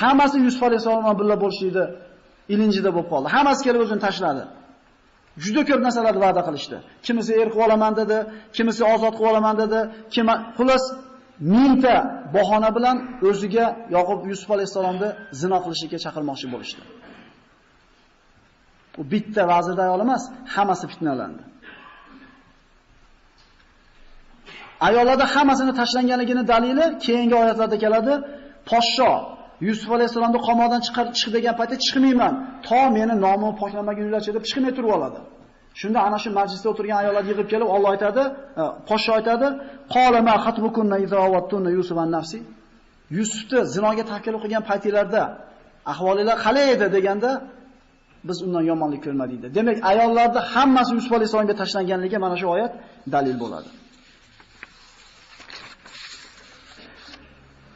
Hammasi 0.00 0.36
Yusuf 0.46 0.62
alayhisalom 0.68 1.02
bilan 1.04 1.16
birga 1.20 1.36
bo'lishdi, 1.44 1.84
ilinjida 2.52 2.90
bo'lib 2.96 3.08
qoldi. 3.12 3.26
Hammasi 3.36 3.60
kelib 3.66 3.80
o'zini 3.84 4.00
tashladi. 4.06 4.44
Juda 5.44 5.62
ko'p 5.68 5.80
narsalarni 5.86 6.20
va'da 6.26 6.42
qilishdi. 6.48 6.76
Kimisi 7.06 7.32
er 7.40 7.48
qilib 7.52 7.64
olaman 7.66 7.92
dedi, 8.00 8.16
kimisi 8.56 8.82
ozod 8.94 9.14
qilib 9.18 9.30
olaman 9.32 9.54
dedi, 9.62 9.78
kim 10.14 10.26
xullas 10.56 10.84
mingta 11.54 11.96
bahona 12.36 12.70
bilan 12.76 12.96
o'ziga 13.28 13.66
Yoqub 13.96 14.20
Yusuf 14.30 14.48
alayhisalomni 14.56 15.08
zino 15.40 15.58
qilishga 15.64 15.98
chaqirmoqchi 16.04 16.46
bo'lishdi. 16.54 16.82
U 19.00 19.02
bitta 19.12 19.42
vazirda 19.52 19.82
ayol 19.86 20.00
emas, 20.06 20.22
hammasi 20.54 20.84
fitnalandi. 20.92 21.42
Ayollarda 24.86 25.26
hammasini 25.34 25.72
tashlanganligini 25.80 26.42
dalili 26.52 26.84
keyingi 27.04 27.34
oyatlarda 27.42 27.76
keladi. 27.84 28.12
Poshsho 28.70 29.12
Yusuf 29.66 29.90
alayhisolamni 29.96 30.40
qamoqdan 30.48 30.80
chiqarib 30.86 31.14
chiq 31.20 31.30
degan 31.36 31.54
paytda 31.60 31.76
chiqmayman, 31.86 32.34
to 32.68 32.80
meni 32.96 33.14
nomim 33.26 33.52
poklamagunlarcha 33.60 34.30
deb 34.36 34.44
chiqmay 34.50 34.72
turib 34.76 34.90
oladi. 34.96 35.18
Shunda 35.80 35.98
ana 36.06 36.18
shu 36.22 36.28
majlisda 36.38 36.68
o'tirgan 36.72 36.98
ayollar 37.02 37.24
yig'ib 37.30 37.48
kelib 37.52 37.68
Alloh 37.76 37.90
aytadi, 37.94 38.22
e, 38.62 38.64
poshsho 38.88 39.10
aytadi, 39.18 39.46
"Qala 39.94 40.18
ma 40.28 40.34
khatbukunna 40.44 40.96
awattunna 41.26 41.70
Yusuf 41.78 41.96
an 42.04 42.10
nafsi?" 42.16 42.38
Yusufni 43.18 43.60
zinoga 43.74 44.04
taklif 44.12 44.36
qilgan 44.44 44.62
paytinglarda 44.70 45.22
ahvolinglar 45.92 46.36
qalay 46.46 46.66
edi 46.74 46.86
deganda 46.96 47.30
biz 48.28 48.38
undan 48.46 48.62
yomonlik 48.70 49.00
ko'rmadik 49.06 49.38
dedi. 49.42 49.52
Demak, 49.58 49.76
ayollarda 49.90 50.40
hammasi 50.52 50.90
Yusuf 50.98 51.12
alayhisolamga 51.18 51.54
tashlanganligi 51.62 52.18
mana 52.24 52.36
shu 52.40 52.46
oyat 52.54 52.72
dalil 53.14 53.36
bo'ladi. 53.44 53.68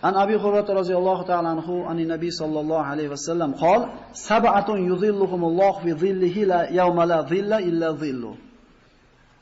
An 0.09 0.15
Abi 0.15 0.35
Hurayra 0.43 0.75
radhiyallohu 0.81 1.27
ta'ala 1.31 1.49
anhu 1.55 1.75
ani 1.91 2.05
Nabiy 2.15 2.33
sallallohu 2.41 2.85
alayhi 2.93 3.11
va 3.15 3.21
sallam 3.29 3.51
qol: 3.63 3.81
"Sab'atun 4.29 4.79
yuzilluhumullohu 4.91 5.79
fi 5.85 5.91
zillihi 6.03 6.49
la 6.53 6.61
yawma 6.81 7.05
la 7.13 7.19
zilla 7.33 7.59
illa 7.69 7.89
zillu." 8.03 8.33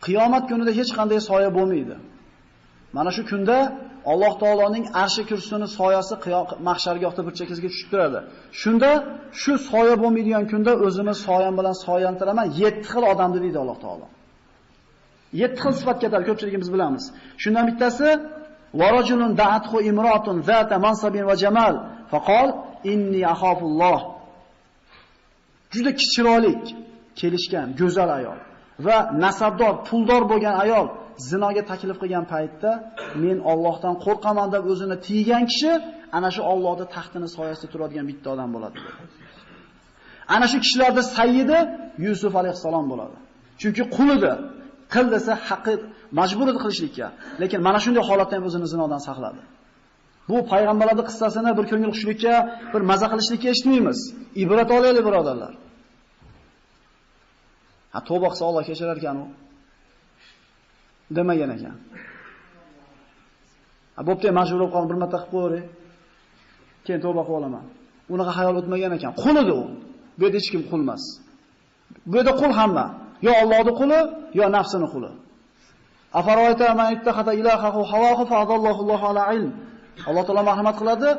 Qiyomat 0.06 0.44
kunida 0.50 0.72
hech 0.78 0.90
qanday 0.98 1.20
soya 1.30 1.50
bo'lmaydi. 1.58 1.96
Mana 2.96 3.10
shu 3.16 3.22
kunda 3.30 3.58
Alloh 4.12 4.34
taoloning 4.42 4.84
arshi 5.02 5.22
kursini 5.30 5.66
soyasi 5.78 6.14
mahshargohda 6.68 7.20
bir 7.26 7.32
chekasiga 7.38 7.68
tushib 7.72 7.88
turadi. 7.92 8.18
Shunda 8.62 8.90
shu 9.42 9.52
soya 9.70 9.94
bo'lmaydigan 10.02 10.44
kunda 10.52 10.72
o'zimiz 10.86 11.18
soyam 11.28 11.54
bilan 11.58 11.76
soyantiraman 11.86 12.46
7 12.62 12.80
xil 12.90 13.04
odamni 13.12 13.38
deydi 13.44 13.58
Alloh 13.62 13.78
taolo. 13.84 14.06
7 15.32 15.56
xil 15.62 15.72
sifat 15.80 15.98
ketadi, 16.02 16.24
ko'pchiligimiz 16.28 16.68
bilamiz. 16.74 17.04
Shundan 17.42 17.64
bittasi 17.70 18.08
varajulun 18.80 19.32
da'athu 19.42 19.76
imratun 19.90 20.36
zata 20.50 20.76
mansabin 20.86 21.24
va 21.30 21.36
jamal 21.44 21.74
faqal 22.12 22.48
inni 22.92 23.22
الله 23.24 24.00
Juda 25.74 25.90
chiroyli 26.12 26.52
kelishgan 27.20 27.68
go'zal 27.80 28.10
ayol 28.18 28.38
va 28.86 28.96
nasabdor, 29.24 29.72
puldor 29.88 30.22
bo'lgan 30.32 30.56
ayol 30.64 30.86
zinoga 31.28 31.62
taklif 31.70 31.96
qilgan 32.02 32.24
paytda 32.32 32.70
men 33.24 33.36
Allohdan 33.52 33.94
qo'rqaman 34.04 34.48
deb 34.54 34.64
o'zini 34.72 34.96
tiygan 35.06 35.44
kishi 35.50 35.72
ana 36.16 36.28
shu 36.34 36.42
Allohning 36.52 36.88
taxtini 36.96 37.28
soyasida 37.36 37.68
turadigan 37.72 38.06
bitta 38.10 38.28
odam 38.34 38.50
bo'ladi. 38.54 38.78
Ana 40.34 40.46
shu 40.50 40.58
kishilarda 40.64 41.02
sayyidi 41.16 41.58
Yusuf 42.06 42.32
alayhisalom 42.40 42.86
bo'ladi. 42.92 43.16
Chunki 43.60 43.82
qulidir. 43.96 44.38
Qil 44.94 45.06
desa 45.14 45.32
haqqi 45.48 45.74
majbur 46.18 46.46
edi 46.52 46.58
qilishlikka. 46.64 47.06
Lekin 47.42 47.60
mana 47.66 47.78
shunday 47.84 48.02
holatda 48.10 48.34
ham 48.36 48.44
o'zini 48.48 48.66
zinodan 48.72 49.00
saqladi. 49.08 49.40
Bu 50.30 50.36
payg'ambarlarning 50.52 51.06
qissasini 51.10 51.50
bir 51.58 51.64
ko'ngil 51.70 51.90
xushlikka, 51.96 52.34
bir 52.72 52.82
maza 52.90 53.06
qilishlikka 53.12 53.48
eshitmaymiz. 53.54 53.98
Ibrat 54.42 54.70
olaylik 54.76 55.04
birodarlar. 55.08 55.52
Ha, 57.92 57.98
tavba 58.08 58.28
qilsa 58.32 58.44
Alloh 58.48 58.62
kechirar 58.70 58.96
ekan 59.00 59.16
u. 59.24 59.26
demagan 61.16 61.50
ekan. 61.56 61.76
Ha, 63.96 64.00
bo'pti, 64.08 64.26
majbur 64.38 64.58
bo'lib 64.60 64.72
qolib 64.74 64.88
bir 64.92 64.98
marta 65.02 65.18
qilib 65.22 65.32
qo'yray. 65.36 65.62
Keyin 66.86 67.00
tavba 67.04 67.22
qilib 67.26 67.38
olaman. 67.40 67.64
Unaqa 68.14 68.32
hayol 68.38 68.54
o'tmagan 68.60 68.92
ekan. 68.98 69.12
Qul 69.22 69.36
edi 69.42 69.52
u. 69.62 69.64
Bu 70.18 70.22
yerda 70.24 70.38
hech 70.40 70.50
kim 70.54 70.62
qul 70.70 70.80
emas. 70.86 71.02
Bu 72.10 72.14
yerda 72.18 72.32
qul 72.40 72.52
hamma. 72.60 72.86
Yo 73.26 73.32
Allohning 73.42 73.76
quli, 73.80 74.00
yo 74.38 74.44
nafsini 74.56 74.86
quli. 74.94 75.10
Afaroyta 76.20 76.66
man 76.80 76.88
ittaxata 76.96 77.32
ilahahu 77.40 77.80
hawahu 77.92 78.22
fa 78.30 78.36
adallohu 78.44 78.80
Allohu 78.84 79.04
ala 79.10 79.22
ilm. 79.36 79.52
Alloh 80.08 80.22
taolo 80.26 80.42
marhamat 80.50 80.76
qiladi. 80.80 81.10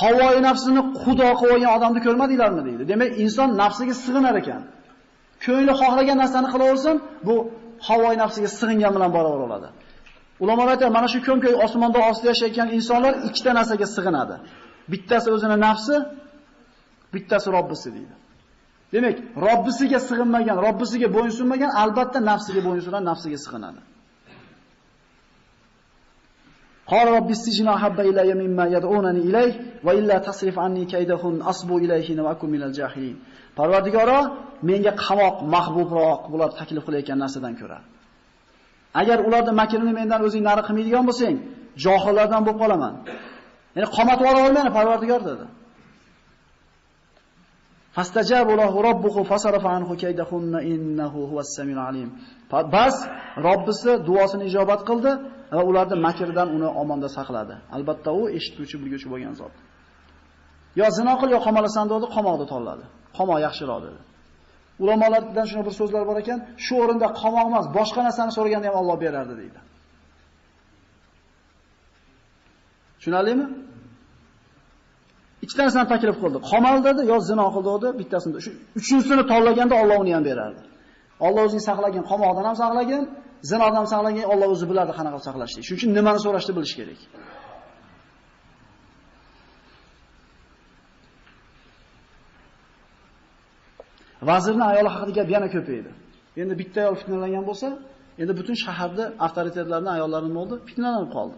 Havoi 0.00 0.38
nafsini 0.48 0.80
xudo 1.04 1.28
qilib 1.40 1.54
olgan 1.54 1.70
odamni 1.76 2.00
ko'rmadinglarmi 2.06 2.62
deydi. 2.68 2.82
Demak, 2.90 3.10
inson 3.24 3.48
nafsiga 3.62 3.94
sig'inar 4.04 4.34
ekan. 4.42 4.62
Ko'ngli 5.44 5.72
xohlagan 5.80 6.18
narsani 6.22 6.48
qilaversin, 6.54 6.96
bu 7.26 7.34
havoi 7.88 8.14
nafsiga 8.22 8.48
sig'ingan 8.58 8.92
bilan 8.96 9.10
barobar 9.16 9.40
bo'ladi. 9.44 9.68
Ulamolar 10.42 10.72
aytadi, 10.74 10.92
mana 10.98 11.08
shu 11.12 11.18
ko'm-ko'y 11.26 11.54
osmonda 11.64 11.98
ostida 12.10 12.28
yashayotgan 12.32 12.68
insonlar 12.76 13.14
ikkita 13.28 13.50
narsaga 13.58 13.86
sig'inadi. 13.96 14.36
Bittasi 14.92 15.28
o'zini 15.34 15.56
nafsi, 15.66 15.94
bittasi 17.14 17.48
Robbisi 17.56 17.88
deydi. 17.96 18.14
Demak, 18.92 19.16
Rabbisiga 19.48 19.98
sig'inmagan, 20.08 20.56
Robbisiga 20.66 21.08
bo'yinsunmagan 21.16 21.70
albatta 21.82 22.18
nafsiga 22.30 22.60
bo'yinsunar, 22.68 23.02
nafsiga 23.10 23.38
sig'inadi. 23.44 23.80
Qol 26.92 27.06
robbistijna 27.16 27.74
habba 27.82 28.02
ilayya 28.10 28.36
mimma 28.42 28.64
yad'unani 28.76 29.20
ilayh 29.28 29.52
va 29.86 29.92
illa 29.98 30.16
tasrif 30.28 30.56
anni 30.66 30.84
kaydahun 30.92 31.34
asbu 31.52 31.74
ilayhi 31.84 32.12
va 32.24 32.30
akum 32.34 32.48
minal 32.54 32.72
jahilin. 32.78 33.16
Parvardigoro 33.58 34.20
menga 34.68 34.92
qamoq 35.04 35.36
mahbubroq 35.54 36.20
bular 36.32 36.50
taklif 36.60 36.82
qilayotgan 36.86 37.18
narsadan 37.24 37.54
ko'ra. 37.60 37.78
Agar 39.00 39.18
ularning 39.28 39.56
makrini 39.62 39.92
mendan 40.00 40.20
o'zing 40.26 40.42
nari 40.48 40.62
qilmaydigan 40.68 41.04
bo'lsang, 41.08 41.36
johillardan 41.84 42.42
bo'lib 42.46 42.58
qolaman. 42.62 42.94
Ya'ni 43.76 43.88
qomatvorib 43.96 44.40
olmayman, 44.46 44.72
Parvardigor 44.78 45.20
dedi. 45.30 45.44
Fastajabu 47.98 48.52
lahu 48.60 48.78
robbuhu 48.88 49.20
fasarafa 49.30 49.68
anhu 49.76 49.94
kaydahunna 50.02 50.58
innahu 50.72 51.20
huwas 51.30 51.50
samiul 51.56 51.82
alim. 51.88 52.08
Bas 52.74 52.96
Robbisi 53.48 53.92
duosini 54.08 54.44
ijobat 54.50 54.80
qildi 54.88 55.12
va 55.56 55.62
ularni 55.70 55.96
makridan 56.06 56.48
uni 56.56 56.68
omonda 56.82 57.08
saqladi. 57.16 57.54
Albatta 57.76 58.10
u 58.20 58.22
eshituvchi, 58.36 58.76
bilguvchi 58.82 59.08
bo'lgan 59.12 59.34
zot. 59.40 59.54
Yo 60.80 60.86
zino 60.98 61.14
qil, 61.20 61.28
yo 61.36 61.40
qamalasan 61.46 61.86
dedi, 61.92 62.06
qamoqda 62.16 62.46
tanladi. 62.52 62.84
Qamoq 63.18 63.38
yaxshiroq 63.46 63.80
dedi. 63.86 64.00
Ulamolardan 64.82 65.46
shuna 65.50 65.62
bir 65.68 65.74
so'zlar 65.80 66.02
bor 66.08 66.16
ekan, 66.22 66.38
shu 66.64 66.74
o'rinda 66.82 67.08
qamoq 67.22 67.46
emas, 67.50 67.66
boshqa 67.78 68.00
narsani 68.06 68.32
so'raganda 68.36 68.66
ham 68.68 68.76
Alloh 68.82 68.96
berardi 69.04 69.34
deydi. 69.40 69.58
Tushunarlimi? 72.98 73.46
Ikkita 75.48 75.62
narsani 75.66 75.88
taklif 75.92 76.16
qildi. 76.22 76.38
Qamal 76.50 76.76
dedi, 76.88 77.00
yo 77.12 77.16
zino 77.30 77.46
qildi 77.54 77.70
dedi, 77.84 77.88
bittasini. 78.00 78.38
Shu 78.44 78.50
uchinchisini 78.78 79.24
tanlaganda 79.32 79.74
Alloh 79.82 79.98
uni 80.04 80.12
ham 80.16 80.24
berardi. 80.30 80.60
Alloh 81.26 81.42
o'zini 81.48 81.62
saqlagan 81.68 82.04
qamoqdan 82.10 82.44
ham 82.48 82.56
saqlagan, 82.62 83.02
zinodan 83.50 83.76
ham 83.80 83.88
saqlagan 83.94 84.24
Alloh 84.32 84.48
o'zi 84.54 84.66
biladi 84.70 84.92
qanaqa 84.98 85.18
saqlashni. 85.28 85.60
Shuning 85.66 85.78
uchun 85.80 85.90
nimani 85.98 86.20
so'rashni 86.24 86.52
bilish 86.58 86.74
kerak. 86.78 87.00
Vazirning 94.28 94.68
ayoli 94.72 94.90
haqida 94.94 95.12
gap 95.18 95.28
yana 95.34 95.48
ko'paydi. 95.54 95.90
Endi 96.42 96.54
bitta 96.60 96.78
ayol 96.84 96.96
fitnalangan 97.00 97.44
bo'lsa, 97.50 97.68
endi 98.22 98.32
butun 98.38 98.56
shaharda 98.64 99.04
avtoritetlarning 99.26 99.92
ayollari 99.96 100.26
nima 100.28 100.38
bo'ldi? 100.40 100.54
Fitnalanib 100.68 101.10
qoldi. 101.16 101.36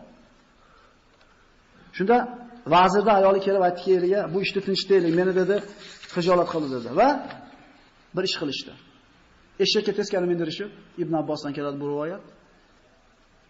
Shunda 1.97 2.17
vazirni 2.75 3.13
ayoli 3.19 3.41
kelib 3.47 3.63
aytdi 3.69 3.91
eriga, 3.99 4.21
bu 4.35 4.39
ishni 4.47 4.61
tinchitaylik, 4.67 5.13
meni 5.21 5.33
dedi, 5.41 5.57
xijolat 6.15 6.49
qildi 6.53 6.69
dedi 6.77 6.91
va 7.01 7.09
bir 8.17 8.25
ish 8.29 8.37
qilishdi. 8.41 8.73
Eshakka 9.65 9.93
teskari 9.99 10.27
mindirishib, 10.33 10.71
Ibn 11.03 11.15
Abbosdan 11.23 11.53
keladi 11.57 11.77
bu 11.83 11.87
rivoyat. 11.93 12.25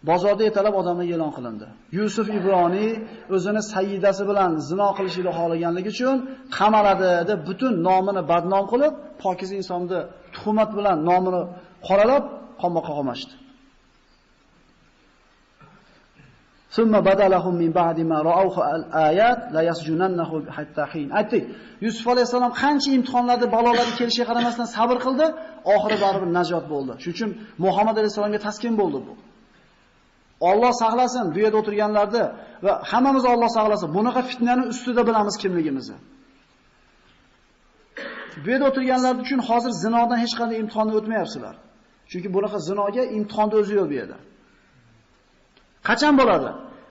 Bozorda 0.08 0.42
yetalab 0.48 0.74
odamlar 0.80 1.06
e'lon 1.14 1.32
qilindi. 1.36 1.66
Yusuf 1.98 2.26
Ibroniy 2.38 2.90
o'zini 3.36 3.62
sayyidasi 3.72 4.22
bilan 4.30 4.50
zino 4.70 4.88
qilishini 4.98 5.30
xohlaganligi 5.38 5.90
uchun 5.94 6.16
qamaladi 6.58 7.10
deb 7.30 7.40
butun 7.48 7.72
nomini 7.88 8.22
badnom 8.32 8.64
qilib, 8.72 8.94
pokiz 9.22 9.50
insonni 9.60 10.00
tuhmat 10.36 10.70
bilan 10.78 10.96
nomini 11.08 11.42
qoralab, 11.88 12.24
qamoqqa 12.62 12.92
qomashdi. 12.98 13.34
Summa 16.76 17.00
badalahum 17.08 17.54
min 17.62 17.70
ba'di 17.80 18.04
ma 18.12 18.18
ra'awhu 18.30 18.60
al-ayat 18.74 19.40
la 19.54 19.62
yasjunannahu 19.70 20.36
hatta 20.56 20.84
hin. 20.92 21.08
Aytdik, 21.20 21.44
Yusuf 21.84 22.06
alayhisalom 22.12 22.52
qancha 22.62 22.90
imtihonlarda, 22.98 23.46
balolarga 23.56 23.94
kelishiga 24.00 24.26
qaramasdan 24.30 24.66
sabr 24.76 24.96
qildi, 25.04 25.26
oxiri 25.74 25.96
baribir 26.04 26.30
najot 26.38 26.64
bo'ldi. 26.72 26.92
Shuning 27.02 27.14
uchun 27.16 27.30
Muhammad 27.64 27.96
alayhisalomga 28.00 28.40
taskin 28.46 28.74
bo'ldi 28.80 28.98
bu. 29.06 29.12
Alloh 30.50 30.72
saqlasin 30.82 31.24
bu 31.34 31.38
yerda 31.44 31.56
o'tirganlarni 31.62 32.24
va 32.64 32.72
hammamiz 32.90 33.24
Alloh 33.32 33.50
saqlasin. 33.58 33.88
Bunaqa 33.96 34.20
fitnaning 34.30 34.66
ustida 34.74 35.02
bilamiz 35.08 35.36
kimligimizni. 35.42 35.98
Bu 38.42 38.48
yerda 38.52 38.66
o'tirganlar 38.70 39.14
uchun 39.24 39.40
hozir 39.48 39.72
zinodan 39.84 40.18
hech 40.24 40.34
qanday 40.40 40.56
imtihonni 40.62 40.92
o'tmayapsizlar. 40.98 41.54
Chunki 42.10 42.28
bunaqa 42.36 42.58
zinoga 42.68 43.02
imtihonda 43.18 43.54
o'zi 43.62 43.72
yo'q 43.78 43.88
bu 43.92 43.96
yerda. 44.00 44.18
Qachon 45.88 46.14
bo'ladi? 46.20 46.50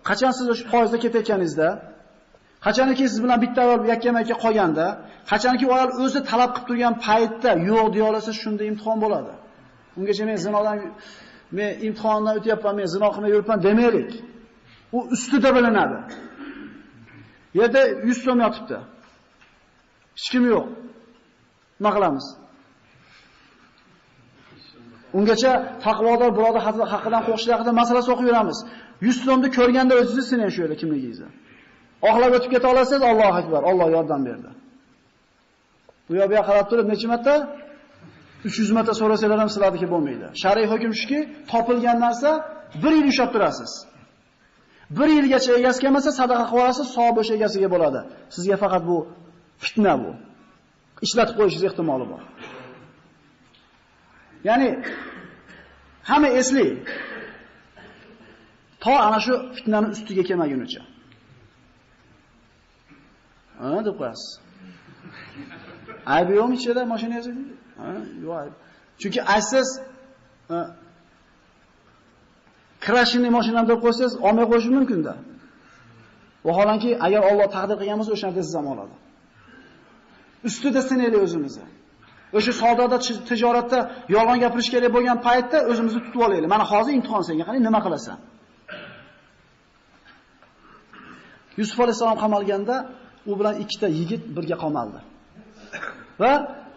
Qachon 0.09 0.31
siz 0.37 0.47
o'sha 0.53 0.65
foizda 0.71 0.97
ketayotganingizda, 1.03 1.69
qachonki 2.65 3.05
siz 3.11 3.19
bilan 3.23 3.39
bitta 3.43 3.59
ayol 3.65 3.79
yakkama-yakka 3.93 4.35
qolganda, 4.45 4.85
qachonki 5.31 5.63
u 5.69 5.71
ayol 5.77 5.91
o'zi 6.03 6.19
talab 6.31 6.51
qilib 6.55 6.67
turgan 6.69 6.95
paytda 7.05 7.51
yo'q 7.69 7.85
deya 7.93 8.05
olasiz, 8.11 8.35
shunda 8.43 8.63
imtihon 8.71 8.97
bo'ladi. 9.03 9.33
Ungacha 9.97 10.23
men 10.29 10.37
zinodan 10.45 10.77
men 11.57 11.69
imtihondan 11.87 12.33
o'tyapman, 12.39 12.73
men 12.79 12.87
zino 12.95 13.07
qilmay 13.13 13.31
yuribman 13.35 13.59
demaylik. 13.67 14.11
U 14.97 14.99
ustida 15.15 15.49
bilinadi. 15.57 15.97
Yerda 17.59 17.81
100 17.87 18.23
so'm 18.25 18.39
yotibdi. 18.45 18.77
Hech 20.17 20.27
kim 20.33 20.43
yo'q. 20.53 20.65
Nima 21.79 21.91
qilamiz? 21.95 22.25
Ungacha 25.17 25.51
taqvodor 25.85 26.31
birodar 26.37 26.61
haqidan 26.93 27.21
qo'rqishlar 27.27 27.53
haqida 27.57 27.71
masala 27.81 27.99
o'qib 28.13 28.27
yuramiz. 28.29 28.57
100 29.01 29.25
so'mni 29.25 29.49
ko'rganda 29.57 29.93
o'zingiz 30.01 30.25
sinang 30.31 30.51
shu 30.53 30.59
yerda 30.63 30.75
kimligingizni. 30.81 31.29
Oxlab 32.09 32.31
o'tib 32.37 32.51
keta 32.53 32.67
olasiz, 32.73 32.99
Allohu 33.11 33.35
akbar, 33.41 33.61
Alloh 33.69 33.87
yordam 33.97 34.21
berdi. 34.27 34.49
Bu 36.07 36.13
yoqqa 36.21 36.41
qarab 36.49 36.65
turib 36.71 36.87
necha 36.91 37.07
marta 37.13 37.33
300 38.45 38.71
marta 38.77 38.93
so'rasalar 39.01 39.37
ham 39.43 39.49
sizlarniki 39.53 39.87
bo'lmaydi. 39.93 40.27
Shariy 40.43 40.65
hukm 40.73 40.91
shuki, 40.99 41.19
topilgan 41.51 41.97
narsa 42.05 42.29
1 42.83 42.97
yil 42.97 43.07
ushlab 43.11 43.29
turasiz. 43.35 43.71
1 44.99 45.09
yilgacha 45.17 45.51
egasi 45.59 45.79
kelmasa 45.83 46.09
sadaqa 46.19 46.45
qilib 46.49 46.63
olasiz, 46.63 46.87
savob 46.95 47.15
o'sha 47.21 47.33
egasiga 47.39 47.67
bo'ladi. 47.73 47.99
Sizga 48.35 48.57
faqat 48.63 48.83
bu 48.89 48.97
fitna 49.63 49.93
bu. 50.03 50.11
Ishlatib 51.05 51.35
qo'yishingiz 51.39 51.65
ehtimoli 51.69 52.05
bor. 52.11 52.21
Ya'ni 54.47 54.69
hamma 56.09 56.27
esli. 56.27 56.67
To 58.83 58.91
ana 59.07 59.19
shu 59.25 59.33
fitnani 59.55 59.87
ustiga 59.95 60.23
kelmagunicha. 60.29 60.81
Ha, 63.59 63.67
deb 63.87 63.95
qo'yasiz. 63.99 64.29
Aybi 66.15 66.31
yo'qmi 66.39 66.55
ichida 66.59 66.81
mashinangiz? 66.93 67.27
Ha, 67.79 67.87
yo'q 68.23 68.33
ayb. 68.41 68.53
Chunki 69.01 69.19
aysiz 69.35 69.67
krashini 72.85 73.29
mashinam 73.37 73.65
deb 73.71 73.79
qo'ysangiz, 73.85 74.13
olmay 74.27 74.45
qo'yish 74.51 74.67
mumkin-da. 74.77 75.13
Vaholanki, 76.47 76.89
agar 77.05 77.21
Alloh 77.29 77.47
taqdir 77.55 77.75
qilgan 77.81 77.97
bo'lsa, 77.99 78.11
o'shanda 78.17 78.41
siz 78.47 78.55
ham 78.59 78.67
oladi. 78.73 78.95
Ustida 80.47 80.81
sinaylik 80.89 81.21
o'zimizni. 81.25 81.65
O'sha 82.37 82.53
savdoda, 82.61 82.97
tijoratda 83.29 83.79
yolg'on 84.15 84.39
gapirish 84.43 84.69
kerak 84.73 84.91
bo'lgan 84.95 85.17
paytda 85.27 85.57
o'zimizni 85.71 86.01
tutib 86.05 86.21
olaylik. 86.27 86.49
Mana 86.55 86.65
hozir 86.71 86.93
imtihon 86.97 87.23
senga, 87.27 87.43
qani 87.49 87.59
nima 87.67 87.79
qilasan? 87.85 88.17
Yusuf 91.59 91.77
alayhisalom 91.83 92.17
qamalganda 92.23 92.75
u 93.31 93.33
bilan 93.39 93.55
ikkita 93.63 93.87
yigit 93.99 94.23
birga 94.35 94.57
qamaldi. 94.63 94.99
Va 96.21 96.33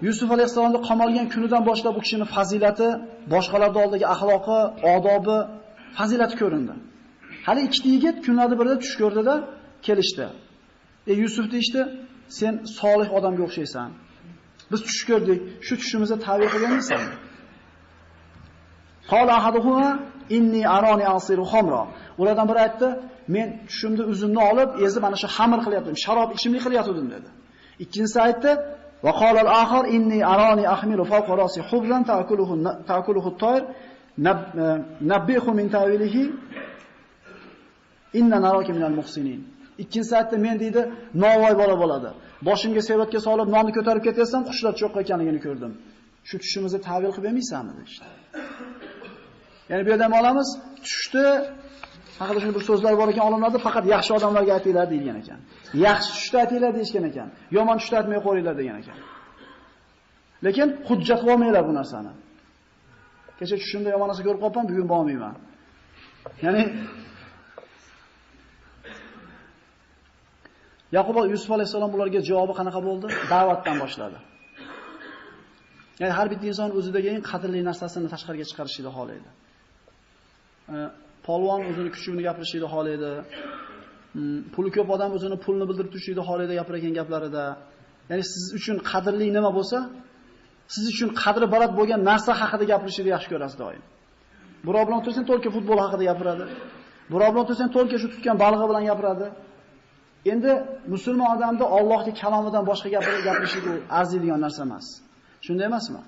Yusuf 0.06 0.28
alayhisalomni 0.34 0.80
qamalgan 0.88 1.26
kunidan 1.34 1.62
boshlab 1.70 1.94
u 1.98 2.00
kishining 2.04 2.28
fazilati, 2.36 2.88
boshqalarning 3.32 3.80
oldidagi 3.84 4.06
axloqi, 4.14 4.58
odobi, 4.94 5.38
fazilati 5.98 6.34
ko'rindi. 6.42 6.74
Hali 7.46 7.60
ikkita 7.68 7.88
yigit 7.94 8.16
kunlarda 8.26 8.54
birida 8.60 8.76
tush 8.82 8.94
ko'rdida 9.02 9.34
kelishdi. 9.86 10.26
E 11.10 11.12
Yusuf 11.22 11.46
deyshti, 11.54 11.80
sen 12.38 12.54
solih 12.78 13.08
odamga 13.18 13.42
o'xshaysan. 13.48 13.88
Biz 14.72 14.80
tush 14.88 15.02
ko'rdik, 15.10 15.38
shu 15.66 15.74
tushimizni 15.80 16.18
ta'bir 16.26 16.48
qilganmisan? 16.54 17.02
Qala 19.12 19.32
ahaduhuma 19.40 19.90
inni 20.36 20.62
arani 20.76 21.04
asiru 21.16 21.44
khamra. 21.52 21.82
Ulardan 22.20 22.46
biri 22.50 22.60
aytdi, 22.66 22.88
men 23.34 23.48
tushimda 23.68 24.02
uzumni 24.12 24.40
olib, 24.50 24.70
ezib 24.86 25.02
mana 25.06 25.16
shu 25.22 25.28
xamir 25.36 25.60
qilyaptim, 25.66 25.94
sharob 26.04 26.28
ichimlik 26.36 26.62
qilyaptim 26.66 27.06
dedi. 27.14 27.28
Ikkinchisi 27.84 28.18
aytdi, 28.26 28.50
va 29.04 29.12
qala 29.20 29.38
al-akhar 29.46 29.84
inni 29.96 30.18
arani 30.34 30.64
ahmilu 30.74 31.04
fawqa 31.12 31.32
rasi 31.42 31.60
hubran 31.68 32.02
ta'kuluhu 32.10 32.54
ta'kuluhu 32.90 33.28
at-tayr 33.32 33.62
e, 33.66 33.70
nabbihu 35.12 35.50
min 35.58 35.66
ta'wilihi 35.76 36.22
inna 38.20 38.36
naraka 38.46 38.70
min 38.76 38.84
al-muhsinin. 38.90 39.40
Ikkinchisi 39.82 40.14
aytdi, 40.20 40.36
men 40.46 40.56
deydi, 40.62 40.82
novoy 41.24 41.54
bola 41.62 41.74
bo'ladi. 41.82 42.10
Boshimga 42.48 42.82
sevatga 42.90 43.20
solib 43.26 43.48
nonni 43.54 43.72
ko'tarib 43.76 44.02
ketaysam, 44.08 44.42
qushlar 44.48 44.72
cho'qqa 44.80 44.98
ekanligini 45.04 45.40
ko'rdim. 45.46 45.72
Shu 46.28 46.36
tushimizni 46.42 46.80
ta'bir 46.88 47.10
qilib 47.14 47.24
bermaysanmi 47.28 47.72
deydi. 47.78 47.94
Ya'ni 49.70 49.82
bu 49.86 49.90
yerdan 49.92 50.12
olamiz, 50.20 50.48
tushdi 50.86 51.24
haqida 52.20 52.38
shunday 52.42 52.54
bir 52.58 52.64
so'zlar 52.70 52.92
bor 53.00 53.08
ekan 53.12 53.24
olimlarda 53.28 53.58
faqat 53.66 53.84
yaxshi 53.94 54.12
odamlarga 54.18 54.52
aytinglar 54.58 54.86
deilgan 54.92 55.16
ekan. 55.22 55.38
Yaxshi 55.86 56.10
tushda 56.16 56.36
aytinglar 56.44 56.72
deyishgan 56.78 57.04
ekan. 57.10 57.28
Yomon 57.56 57.76
tushda 57.80 57.96
aytmay 58.00 58.20
qo'yinglar 58.26 58.54
degan 58.60 58.76
ekan. 58.82 58.98
Lekin 60.46 60.68
hujjat 60.88 61.20
olmanglar 61.32 61.62
bu 61.68 61.72
narsani. 61.80 62.12
Kecha 63.38 63.56
tushimda 63.62 63.88
yomon 63.94 64.08
narsa 64.10 64.22
ko'rib 64.26 64.40
qoldim, 64.44 64.64
bugun 64.70 64.86
bormayman. 64.92 65.34
Ya'ni 66.44 66.62
Yaqub 70.96 71.16
Yusuf 71.32 71.50
alayhisalom 71.56 71.90
ularga 71.96 72.20
javobi 72.30 72.54
qanaqa 72.58 72.80
bo'ldi? 72.88 73.06
Da'vatdan 73.32 73.76
boshladi. 73.82 74.18
Ya'ni 76.00 76.14
har 76.18 76.26
bir 76.32 76.38
inson 76.50 76.70
o'zidagi 76.78 77.08
eng 77.14 77.22
qadrli 77.30 77.60
narsasini 77.70 78.08
tashqariga 78.14 78.44
chiqarishni 78.50 78.90
xohlaydi. 78.96 79.30
Polvon 81.26 81.60
o'zini 81.70 81.90
kuchini 81.94 82.22
gapirishni 82.28 82.68
xohlaydi. 82.74 83.10
Hmm, 84.14 84.38
puli 84.54 84.70
ko'p 84.76 84.88
odam 84.96 85.10
o'zini 85.16 85.36
pulni 85.44 85.64
bildirib 85.68 85.90
turishni 85.94 86.22
xohlaydi 86.28 86.54
gapirgan 86.60 86.94
gaplarida. 87.00 87.44
Ya'ni 88.10 88.24
siz 88.32 88.44
uchun 88.58 88.76
qadrli 88.90 89.26
nima 89.36 89.50
bo'lsa, 89.58 89.78
siz 90.74 90.84
uchun 90.92 91.08
qadri 91.22 91.46
baland 91.54 91.72
bo'lgan 91.78 92.00
narsa 92.10 92.30
haqida 92.40 92.64
gapirishni 92.72 93.10
yaxshi 93.14 93.28
ko'rasiz 93.32 93.56
doim. 93.62 93.82
Birov 94.66 94.82
bilan 94.86 94.98
o'tirsang 95.02 95.26
to'lka 95.30 95.48
futbol 95.56 95.78
haqida 95.84 96.04
gapiradi. 96.10 96.44
Birov 97.12 97.30
bilan 97.32 97.42
o'tirsang 97.44 97.70
to'lka 97.76 97.96
shu 98.02 98.08
tutgan 98.14 98.36
balig'i 98.44 98.66
bilan 98.70 98.84
gapiradi. 98.90 99.26
Endi 100.30 100.52
musulmon 100.94 101.28
odamda 101.36 101.64
Allohning 101.76 102.16
kalomidan 102.22 102.64
boshqa 102.70 102.88
gapirib 102.94 103.22
gapirishiga 103.28 103.72
arziydigan 103.98 104.40
narsa 104.44 104.62
emas. 104.68 104.86
Shunday 105.46 105.66
emasmi? 105.70 106.00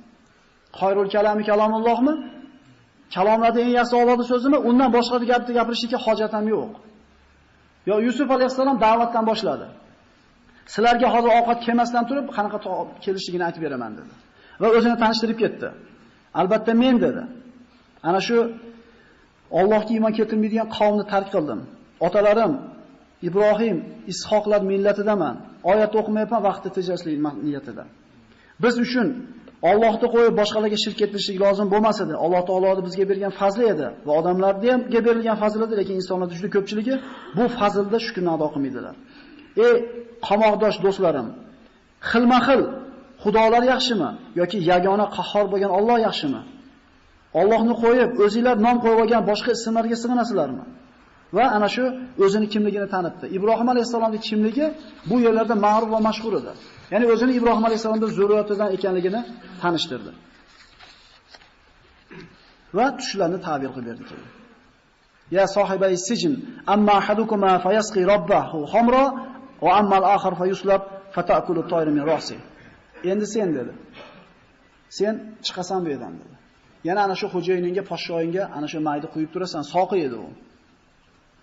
Xoyrul 0.81 1.09
kalami 1.15 1.43
kalomullohmi? 1.51 2.15
Kalomlarda 3.15 3.61
eng 3.65 3.73
yaxshi 3.79 3.95
Allohning 4.03 4.29
so'zimi? 4.33 4.59
Undan 4.69 4.91
boshqa 4.97 5.17
gapni 5.33 5.53
gapirishga 5.59 5.99
hojat 6.07 6.33
ham 6.37 6.47
yo'q. 6.55 6.73
Yo 7.91 7.95
Yusuf 8.07 8.29
alayhisalom 8.37 8.77
da'vatdan 8.85 9.25
boshladi. 9.31 9.67
Sizlarga 10.73 11.09
hozir 11.15 11.31
ovqat 11.39 11.59
kelmasdan 11.67 12.05
turib, 12.09 12.27
qanaqa 12.37 12.59
kelishligini 13.05 13.45
aytib 13.49 13.63
beraman 13.67 13.93
dedi. 13.99 14.13
Va 14.63 14.69
o'zini 14.77 14.97
tanishtirib 15.03 15.39
ketdi. 15.43 15.69
Albatta 16.41 16.73
men 16.83 16.97
dedi. 17.05 17.23
Ana 18.09 18.21
shu 18.29 18.37
Allohga 19.61 19.93
iymon 19.97 20.13
keltirmaydigan 20.19 20.69
qavmni 20.79 21.05
tark 21.13 21.29
qildim. 21.35 21.61
Otalarim 22.07 22.53
Ibrohim, 23.29 23.77
Ishoqlar 24.13 24.63
millatidaman. 24.73 25.37
Oyat 25.73 25.93
o'qimayapman, 26.01 26.41
vaqtni 26.49 26.71
tejashlik 26.79 27.17
niyatida. 27.47 27.85
Biz 28.63 28.75
uchun 28.85 29.09
Allohni 29.71 30.09
qo'yib 30.15 30.35
boshqalarga 30.41 30.79
shirk 30.85 30.99
etishlik 31.07 31.37
lozim 31.45 31.69
bo'lmas 31.75 31.99
edi. 32.05 32.15
Alloh 32.25 32.43
taoloni 32.49 32.83
bizga 32.87 33.05
bergan 33.11 33.33
fazli 33.41 33.65
edi 33.75 33.87
va 34.07 34.13
odamlarga 34.21 34.69
ham 34.73 34.81
berilgan 35.07 35.37
fazl 35.43 35.61
edi, 35.67 35.75
lekin 35.81 35.95
insonlar 36.01 36.29
juda 36.39 36.49
ko'pchiligi 36.57 36.95
bu 37.37 37.45
fazlda 37.59 37.99
shukrni 38.07 38.31
ado 38.37 38.47
qilmaydilar. 38.55 38.95
Ey 39.67 39.75
qamoqdosh 40.29 40.77
do'stlarim, 40.85 41.29
xilma-xil 42.11 42.63
xudolar 43.25 43.63
yaxshimi 43.73 44.11
yoki 44.41 44.59
yagona 44.71 45.07
qahhor 45.17 45.47
bo'lgan 45.53 45.73
Alloh 45.79 45.99
yaxshimi? 46.07 46.43
Allohni 47.41 47.75
qo'yib 47.83 48.11
o'zingizlar 48.25 48.57
nom 48.67 48.77
qo'yib 48.85 48.99
olgan 49.05 49.23
boshqa 49.31 49.51
ismlarga 49.57 49.97
sig'inasizlarmi? 50.03 50.65
Va 51.37 51.45
ana 51.57 51.69
shu 51.75 51.85
o'zini 52.25 52.47
kimligini 52.53 52.89
tanitdi. 52.95 53.27
Ibrohim 53.37 53.69
alayhisolamning 53.73 54.23
kimligi 54.29 54.67
bu 55.11 55.17
yerlarda 55.27 55.55
ma'ruf 55.67 55.91
va 55.95 56.01
mashhur 56.09 56.33
edi. 56.41 56.53
Ya'ni 56.93 57.07
o'zini 57.13 57.33
Ibrohim 57.39 57.65
alayhisolamning 57.69 58.13
zurriyatidan 58.19 58.69
ekanligini 58.77 59.21
tanishtirdi. 59.63 60.11
Va 62.77 62.87
tushlarni 62.99 63.39
ta'bir 63.47 63.71
qilib 63.77 63.97
berdi. 64.01 64.05
Ya 65.37 65.45
sohibay 65.57 65.95
sijn, 66.09 66.33
amma 66.75 66.93
ahadukuma 67.01 67.53
fayasqi 67.65 68.01
robbahu 68.13 68.59
khamra 68.73 69.05
va 69.65 69.71
amma 69.81 69.97
al-akhar 70.01 70.35
fayuslab 70.41 70.83
fatakulu 71.15 71.61
at-tayr 71.65 71.89
min 71.97 72.05
ra'si. 72.13 72.37
Endi 73.11 73.27
sen 73.35 73.49
dedi. 73.59 73.73
Sen 74.99 75.15
chiqasan 75.47 75.81
bu 75.85 75.89
yerdan 75.93 76.15
dedi. 76.21 76.35
Yana 76.89 77.01
ana 77.07 77.15
shu 77.21 77.27
xo'jayiningga, 77.35 77.83
podshoyingga 77.91 78.43
ana 78.57 78.67
shu 78.73 78.79
mayda 78.89 79.07
quyib 79.15 79.31
turasan, 79.35 79.63
soqi 79.75 79.99
edi 80.07 80.17
u. 80.27 80.29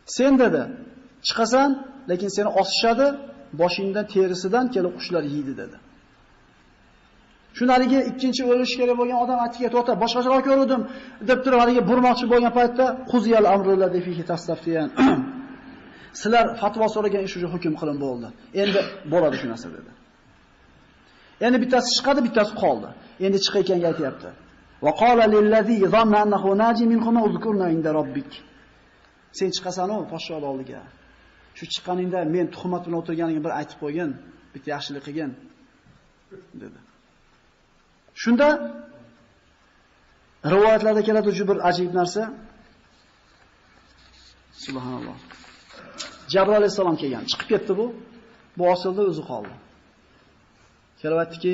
Sen 0.06 0.40
dedi, 0.40 0.62
chiqasan, 1.28 1.70
lekin 2.10 2.30
seni 2.38 2.50
osishadi, 2.62 3.08
boshingdan 3.62 4.06
terisidan 4.14 4.66
kelib 4.76 4.94
qushlar 4.98 5.24
yeydi 5.34 5.54
dedi. 5.62 5.78
Shunaligi 7.58 8.00
ikkinchi 8.10 8.44
o'lish 8.52 8.74
kerak 8.80 8.96
bo'lgan 9.02 9.18
odam 9.24 9.40
atiga 9.48 9.70
to'xta, 9.76 9.94
boshqacharoq 10.04 10.44
ko'rdim 10.50 10.82
deb 11.30 11.40
turib 11.46 11.60
haliga 11.64 11.82
burmoqchi 11.90 12.26
bo'lgan 12.34 12.54
paytda 12.60 12.86
quziyal 13.12 13.46
amrullah 13.56 13.90
defihi 13.98 14.24
tastaftiyan. 14.32 14.90
Sizlar 16.22 16.46
fatvo 16.62 16.86
so'ragan 16.96 17.22
ish 17.28 17.36
uchun 17.38 17.50
hukm 17.56 17.74
qilin 17.80 17.98
bo'ldi. 18.06 18.28
Endi 18.64 18.80
bo'ladi 19.14 19.36
shu 19.42 19.48
narsa 19.52 19.68
dedi. 19.78 19.92
Endi 21.46 21.58
bittasi 21.64 21.90
chiqadi, 21.98 22.20
bittasi 22.28 22.54
qoldi. 22.64 22.90
Endi 23.26 23.38
chiqayotganiga 23.46 23.88
aytayapti. 23.92 24.30
Va 24.86 24.92
qala 25.02 25.24
lillazi 25.36 25.76
zanna 25.96 26.18
annahu 26.24 26.50
naji 26.64 26.84
minkum 26.94 27.16
uzkurna 27.28 27.68
inda 27.76 27.90
robbik. 28.00 28.32
Sen 29.38 29.50
chiqasan-ku 29.56 30.06
podshoning 30.14 30.48
oldiga. 30.52 30.82
Shu 31.58 31.66
chiqqaningda 31.74 32.20
men 32.36 32.48
tuhmat 32.56 32.82
bilan 32.86 32.98
o'tirganingni 33.02 33.42
bir 33.48 33.54
aytib 33.60 33.78
qo'ygin, 33.84 34.10
bitta 34.54 34.68
yaxshilik 34.76 35.04
qilgin 35.08 35.32
dedi. 36.62 36.80
Shunda 38.24 38.48
rivoyatlarda 40.54 41.02
keladi 41.08 41.30
juda 41.40 41.50
bir 41.52 41.58
ajib 41.70 41.92
narsa. 42.00 42.24
Subhanalloh. 44.66 45.18
Jabroil 46.34 46.58
alayhisalom 46.62 46.96
kelgan, 47.02 47.24
chiqib 47.32 47.48
ketdi 47.54 47.74
bu. 47.80 47.86
Bu 48.58 48.64
osilda 48.74 49.02
o'zi 49.12 49.24
qoldi. 49.32 49.54
Kelyaptiki, 51.02 51.54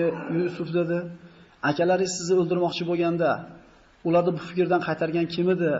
"Ey 0.00 0.10
Yusuf" 0.36 0.68
dedi, 0.78 0.98
"Akalaringiz 1.70 2.12
sizni 2.18 2.34
o'ldirmoqchi 2.40 2.84
bo'lganda, 2.90 3.30
ularni 4.08 4.30
bu 4.36 4.40
fikrdan 4.48 4.80
qaytargan 4.88 5.26
kim 5.34 5.46
edi?" 5.54 5.70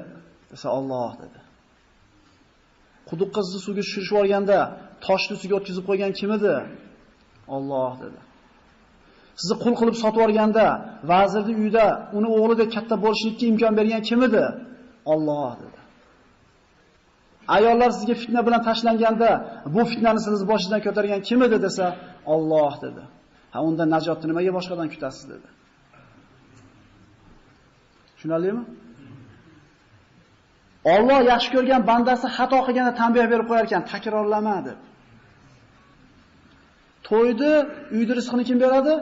Desa 0.50 0.68
Alloh 0.78 1.12
dedi. 1.22 1.40
Quduqqa 3.08 3.40
suvga 3.64 3.82
tushirib 3.86 4.06
yuborganda 4.10 4.58
toshni 5.06 5.34
suvga 5.40 5.54
o'tkazib 5.60 5.84
qo'ygan 5.90 6.12
kim 6.18 6.30
edi? 6.38 6.54
Alloh 7.56 7.92
dedi. 8.04 8.20
Sizni 9.40 9.56
qul 9.64 9.74
qilib 9.80 9.96
sotib 10.02 10.20
yuborganda 10.20 10.66
vazirning 11.12 11.58
uyida 11.62 11.86
uni 12.18 12.28
o'g'lidek 12.36 12.68
katta 12.76 12.94
bo'lishlikka 13.04 13.44
imkon 13.52 13.72
bergan 13.80 14.02
kim 14.08 14.20
edi? 14.28 14.44
Alloh 15.12 15.52
dedi. 15.62 15.80
Ayollar 17.56 17.90
sizga 17.98 18.14
fitna 18.22 18.40
bilan 18.46 18.62
tashlanganda 18.68 19.30
bu 19.74 19.82
fitnani 19.90 20.20
siz 20.26 20.42
boshingizdan 20.50 20.80
ko'targan 20.86 21.20
kim 21.28 21.40
edi 21.46 21.56
desa 21.66 21.86
Alloh 22.34 22.74
dedi. 22.84 23.02
Ha 23.52 23.58
unda 23.68 23.84
najotni 23.94 24.26
nimaga 24.30 24.50
boshqadan 24.58 24.88
kutasiz 24.94 25.24
dedi. 25.32 25.48
Tushunarlimi? 28.14 28.62
Alloh 30.84 31.20
yaxshi 31.32 31.50
ko'rgan 31.54 31.82
bandasi 31.90 32.26
xato 32.36 32.58
qilganda 32.66 32.92
tanbeh 33.00 33.26
berib 33.32 33.46
qo'yar 33.50 33.64
ekan, 33.68 33.82
takrorlama 33.92 34.56
deb. 34.66 34.78
To'ydi, 37.08 37.52
uyda 37.96 38.12
rizqini 38.18 38.44
kim 38.48 38.58
beradi? 38.64 38.94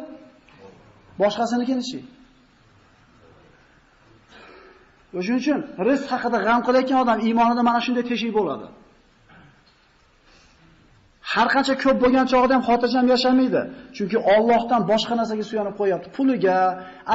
Boshqasinikinichi. 1.23 2.01
O'shuning 5.19 5.41
uchun 5.43 5.61
rizq 5.89 6.07
haqida 6.13 6.39
g'am 6.47 6.61
qilayotgan 6.67 6.99
odam 7.05 7.19
iymonida 7.27 7.63
mana 7.69 7.81
shunday 7.87 8.05
teshik 8.11 8.33
bo'ladi. 8.39 8.67
Har 11.33 11.49
qancha 11.55 11.75
ko'p 11.85 11.97
bo'lgan 12.05 12.27
chog'ida 12.33 12.53
ham 12.57 12.65
xotirjam 12.69 13.07
yashamaydi. 13.15 13.63
Chunki 13.97 14.19
Allohdan 14.35 14.83
boshqa 14.91 15.15
narsaga 15.21 15.45
suyanib 15.51 15.75
qo'yapti. 15.81 16.09
Puliga, 16.17 16.59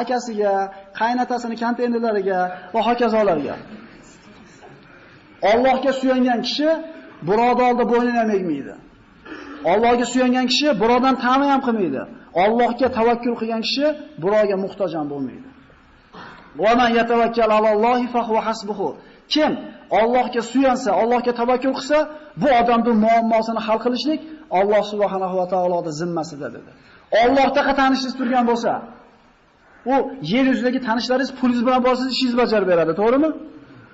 akasiga, 0.02 0.54
qaynatasini 1.00 1.56
konteynerlariga 1.62 2.40
va 2.74 2.80
hokazolarga. 2.88 3.56
Allohga 5.42 5.92
suyangan 6.00 6.40
kishi 6.46 6.68
birodar 7.28 7.64
oldida 7.70 7.84
bo'ynini 7.92 8.18
ham 8.22 8.30
egmaydi. 8.38 8.74
Allohga 9.72 10.06
suyangan 10.12 10.46
kishi 10.52 10.68
birodan 10.82 11.14
ta'min 11.24 11.48
ham 11.54 11.60
qilmaydi. 11.66 12.02
Allohga 12.44 12.88
tavakkul 12.98 13.34
qilgan 13.40 13.62
kishi 13.66 13.86
birovga 14.22 14.56
muhtoj 14.64 14.90
ham 14.98 15.06
bo'lmaydi. 15.12 15.48
Va 16.62 16.72
man 16.80 16.90
yatawakkal 16.98 17.50
alallohi 17.58 18.06
fa 18.14 18.20
huwa 18.28 18.40
hasbuhu. 18.46 18.88
Kim 19.32 19.52
Allohga 20.00 20.42
suyansa, 20.52 20.90
Allohga 21.02 21.32
tavakkul 21.40 21.74
qilsa, 21.78 21.98
bu 22.42 22.48
odamning 22.60 22.96
muammosini 23.06 23.60
hal 23.66 23.78
qilishlik 23.84 24.20
Alloh 24.58 24.82
subhanahu 24.92 25.34
va 25.40 25.46
taoloning 25.54 25.94
zimmasida 26.00 26.48
dedi. 26.56 26.70
Allohda 27.22 27.60
tanishingiz 27.80 28.14
turgan 28.20 28.44
bo'lsa, 28.50 28.72
u 29.92 29.94
yer 30.32 30.44
yuzidagi 30.52 30.78
tanishlaringiz 30.88 31.30
pulingiz 31.38 31.62
bilan 31.66 31.80
borsiz, 31.86 32.06
ishingiz 32.14 32.36
bajarib 32.42 32.68
beradi, 32.72 32.92
to'g'rimi? 33.00 33.30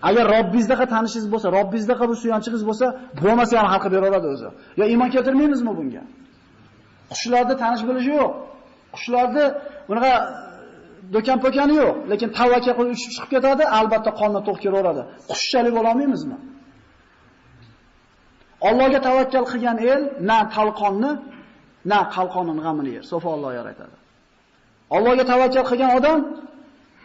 Agar 0.09 0.25
Robbingizdaqa 0.35 0.87
tanishingiz 0.95 1.29
bo'lsa, 1.35 1.49
Robbingizdaqa 1.59 2.05
bir 2.11 2.17
suyanchingiz 2.23 2.63
bo'lsa, 2.69 2.87
bo'lmasa 3.23 3.55
ham 3.61 3.69
hal 3.73 3.81
qilib 3.85 4.03
beradi 4.07 4.27
o'zi. 4.35 4.49
Yo 4.81 4.85
iymon 4.93 5.09
keltirmaymizmi 5.15 5.73
bunga? 5.79 6.03
Qushlarda 7.13 7.55
tanish 7.63 7.83
bilishi 7.89 8.11
yo'q. 8.21 8.33
Qushlarda 8.95 9.45
bunaqa 9.89 10.13
do'kan-po'kani 11.15 11.75
yo'q, 11.83 11.95
lekin 12.13 12.29
tavakkal 12.39 12.75
qilib 12.79 12.93
uchib 12.97 13.11
chiqib 13.15 13.31
ketadi, 13.35 13.65
albatta 13.79 14.11
qonni 14.21 14.41
to'q 14.49 14.59
kelaveradi. 14.65 15.03
Qushchalik 15.31 15.73
bo'la 15.77 15.89
olmaymizmi? 15.93 16.37
Allohga 18.69 19.01
tavakkal 19.09 19.45
qilgan 19.53 19.77
el 19.93 20.01
na 20.31 20.39
talqonni, 20.57 21.11
na 21.91 22.01
qalqonning 22.17 22.59
g'amini 22.65 22.91
yer. 22.97 23.05
Sofa 23.13 23.29
Alloh 23.37 23.53
yaratadi. 23.61 23.97
Allohga 24.97 25.25
tavakkal 25.33 25.65
qilgan 25.71 25.91
odam 25.99 26.19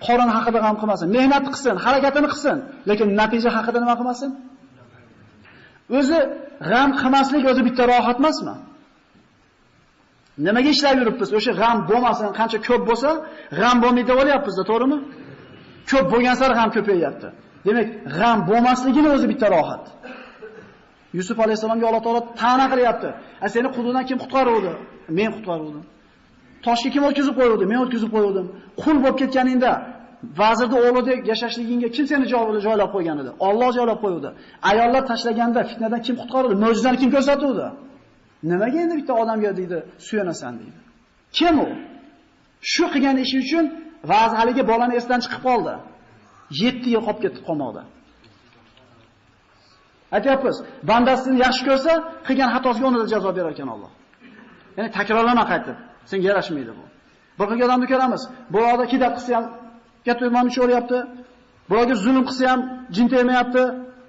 qorin 0.06 0.30
haqida 0.36 0.60
g'am 0.66 0.76
qilmasin, 0.82 1.08
mehnat 1.18 1.46
qilsin, 1.54 1.76
harakatini 1.86 2.28
qilsin, 2.34 2.58
lekin 2.90 3.08
natija 3.22 3.50
haqida 3.58 3.78
nima 3.84 3.96
qilmasin? 4.00 4.32
O'zi 5.98 6.20
g'am 6.70 6.90
qilmaslik 7.02 7.44
o'zi 7.52 7.62
bitta 7.68 7.84
rohat 7.92 8.18
emasmi? 8.22 8.56
Nimaga 10.46 10.70
ishlab 10.76 10.96
yuribmiz? 11.02 11.30
O'sha 11.40 11.52
g'am 11.62 11.78
bo'lmasin, 11.90 12.28
qancha 12.40 12.58
ko'p 12.68 12.84
bo'lsa, 12.90 13.10
g'am 13.60 13.78
bo'lmaydi 13.84 14.08
deb 14.12 14.18
olyapmiz-da, 14.24 14.64
to'g'rimi? 14.70 14.98
Ko'p 15.92 16.06
bo'lgan 16.14 16.36
sari 16.42 16.54
g'am 16.60 16.70
ko'payyapti. 16.76 17.28
Demak, 17.68 17.88
g'am 18.18 18.38
bo'lmasligini 18.50 19.10
o'zi 19.16 19.26
bitta 19.32 19.48
rohat. 19.56 19.84
Yusuf 21.18 21.38
alayhisolamga 21.46 21.86
Alloh 21.90 22.04
taolo 22.08 22.22
ta'na 22.42 22.66
qilyapti. 22.72 23.10
"A 23.46 23.48
seni 23.54 23.68
quduqdan 23.76 24.04
kim 24.10 24.18
qutqaruvdi?" 24.24 24.72
Men 25.18 25.30
qutqaruvdim. 25.36 25.84
Toshga 26.66 26.90
kim 26.96 27.04
o'tkazib 27.10 27.36
qo'yuvdi? 27.40 27.66
Men 27.72 27.80
o'tkazib 27.86 28.10
qo'yuvdim. 28.16 28.46
Qul 28.82 28.96
bo'lib 29.04 29.18
ketganingda 29.22 29.72
vazirni 30.42 30.78
o'g'lidek 30.88 31.20
yashashligingga 31.32 31.90
kim 31.96 32.06
seni 32.12 32.26
joylab 32.66 32.90
qo'ygan 32.96 33.18
edi? 33.24 33.32
Alloh 33.48 33.70
joylab 33.78 34.00
qo'yuvdi. 34.04 34.30
Ayollar 34.72 35.04
tashlaganda 35.12 35.60
fitnadan 35.70 36.02
kim 36.08 36.16
qutqardi? 36.22 36.54
Mo'jizani 36.64 36.98
kim 37.02 37.10
ko'rsatuvdi? 37.16 37.68
Nimaga 38.52 38.78
endi 38.84 38.96
bitta 39.00 39.14
odamga 39.22 39.52
deydi, 39.60 39.78
suyanasan 40.08 40.54
deydi. 40.62 40.80
Kim 41.38 41.56
u? 41.66 41.68
Shu 42.74 42.86
qilgan 42.94 43.18
ishi 43.26 43.38
uchun 43.46 43.66
va'z 44.12 44.32
haligi 44.40 44.64
bolani 44.72 44.94
esdan 45.00 45.20
chiqib 45.26 45.42
qoldi. 45.48 45.74
7 46.62 46.90
yil 46.94 47.02
qolib 47.08 47.20
ketdi 47.26 47.40
qamoqda. 47.50 47.82
Aytyapmiz, 50.18 50.58
bandasini 50.90 51.38
yaxshi 51.46 51.64
ko'rsa, 51.70 51.94
qilgan 52.28 52.50
xatosiga 52.56 52.86
o'rnida 52.90 53.06
jazo 53.14 53.30
berar 53.38 53.52
ekan 53.56 53.70
Alloh. 53.76 53.92
Ya'ni 54.78 54.90
takrorlama 54.98 55.44
qaytib. 55.52 55.78
Senga 56.10 56.28
yarashmaydi 56.32 56.72
bu. 56.80 56.86
Bir 57.40 57.46
xil 57.50 57.62
odamni 57.68 57.88
ko'ramiz. 57.92 58.22
Bu 58.54 58.58
yoqda 58.68 58.86
kidab 58.94 59.14
qilsa 59.18 59.32
ham 59.38 59.46
katta 60.08 60.24
imonni 60.32 60.52
cho'ryapti. 60.58 60.98
Birovga 61.70 61.96
zulm 62.06 62.24
qilsa 62.30 62.44
ham 62.52 62.62
jin 62.96 63.08
tegmayapti. 63.14 63.64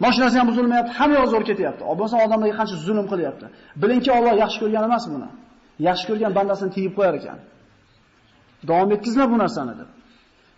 Mashinasi 0.04 0.36
ham 0.40 0.46
buzilmayapti. 0.50 0.92
Hamma 0.98 1.14
yoq 1.20 1.28
zo'r 1.34 1.44
ketyapti. 1.50 1.82
Obbosan 1.92 2.18
odamlarga 2.26 2.54
qancha 2.60 2.76
zulm 2.86 3.06
qilyapti. 3.12 3.46
Bilingki, 3.82 4.10
Alloh 4.18 4.34
yaxshi 4.42 4.58
ko'rgan 4.62 4.82
emas 4.88 5.04
buni. 5.12 5.28
Yaxshi 5.88 6.04
ko'rgan 6.10 6.32
bandasini 6.38 6.70
tiyib 6.76 6.92
qo'yar 6.98 7.14
ekan. 7.20 7.38
Davom 8.68 8.90
etkizma 8.96 9.24
bu 9.32 9.36
narsani 9.42 9.74
deb. 9.80 9.88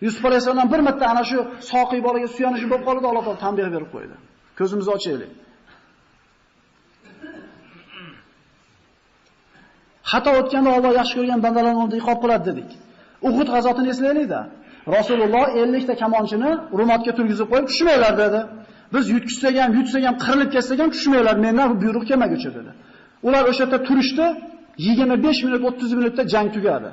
Yusuf 0.04 0.22
alayhisalom 0.28 0.66
bir 0.72 0.80
marta 0.86 1.04
ana 1.12 1.22
shu 1.30 1.38
soqiy 1.72 2.00
bolaga 2.06 2.28
suyanishi 2.34 2.66
bo'lib 2.70 2.84
qoldi, 2.88 3.04
Alloh 3.10 3.22
taolo 3.26 3.40
tanbeh 3.44 3.68
berib 3.74 3.90
qo'ydi. 3.94 4.16
Ko'zimizni 4.58 4.92
ochaylik. 4.96 5.30
Xato 10.10 10.30
o'tganda 10.40 10.70
Alloh 10.76 10.92
yaxshi 11.00 11.14
ko'rgan 11.18 11.40
bandalarni 11.46 11.80
oldida 11.84 11.98
iqob 12.02 12.18
qiladi 12.22 12.44
dedik. 12.50 12.70
Uhud 13.28 13.48
g'azotini 13.54 13.88
eslaylik-da. 13.94 14.40
Rasululloh 14.96 15.44
50 15.62 15.86
ta 15.88 15.94
kamonchini 16.02 16.50
Rumotga 16.78 17.12
turgizib 17.18 17.46
qo'yib, 17.52 17.66
tushmanglar 17.70 18.14
dedi. 18.22 18.40
Biz 18.94 19.04
yutkizsak 19.14 19.54
ham, 19.62 19.70
yutsak 19.78 20.02
ham, 20.08 20.16
qirilib 20.24 20.50
ketsak 20.54 20.78
ham 20.82 20.90
tushmanglar, 20.96 21.36
mendan 21.46 21.68
buyruq 21.82 22.04
kelmaguncha 22.10 22.50
dedi. 22.58 22.70
Ular 23.26 23.42
o'sha 23.50 23.62
yerda 23.64 23.78
turishdi, 23.88 24.26
25 24.78 25.44
minut, 25.46 25.62
30 25.70 25.92
minutda 25.98 26.22
jang 26.32 26.48
tugadi. 26.56 26.90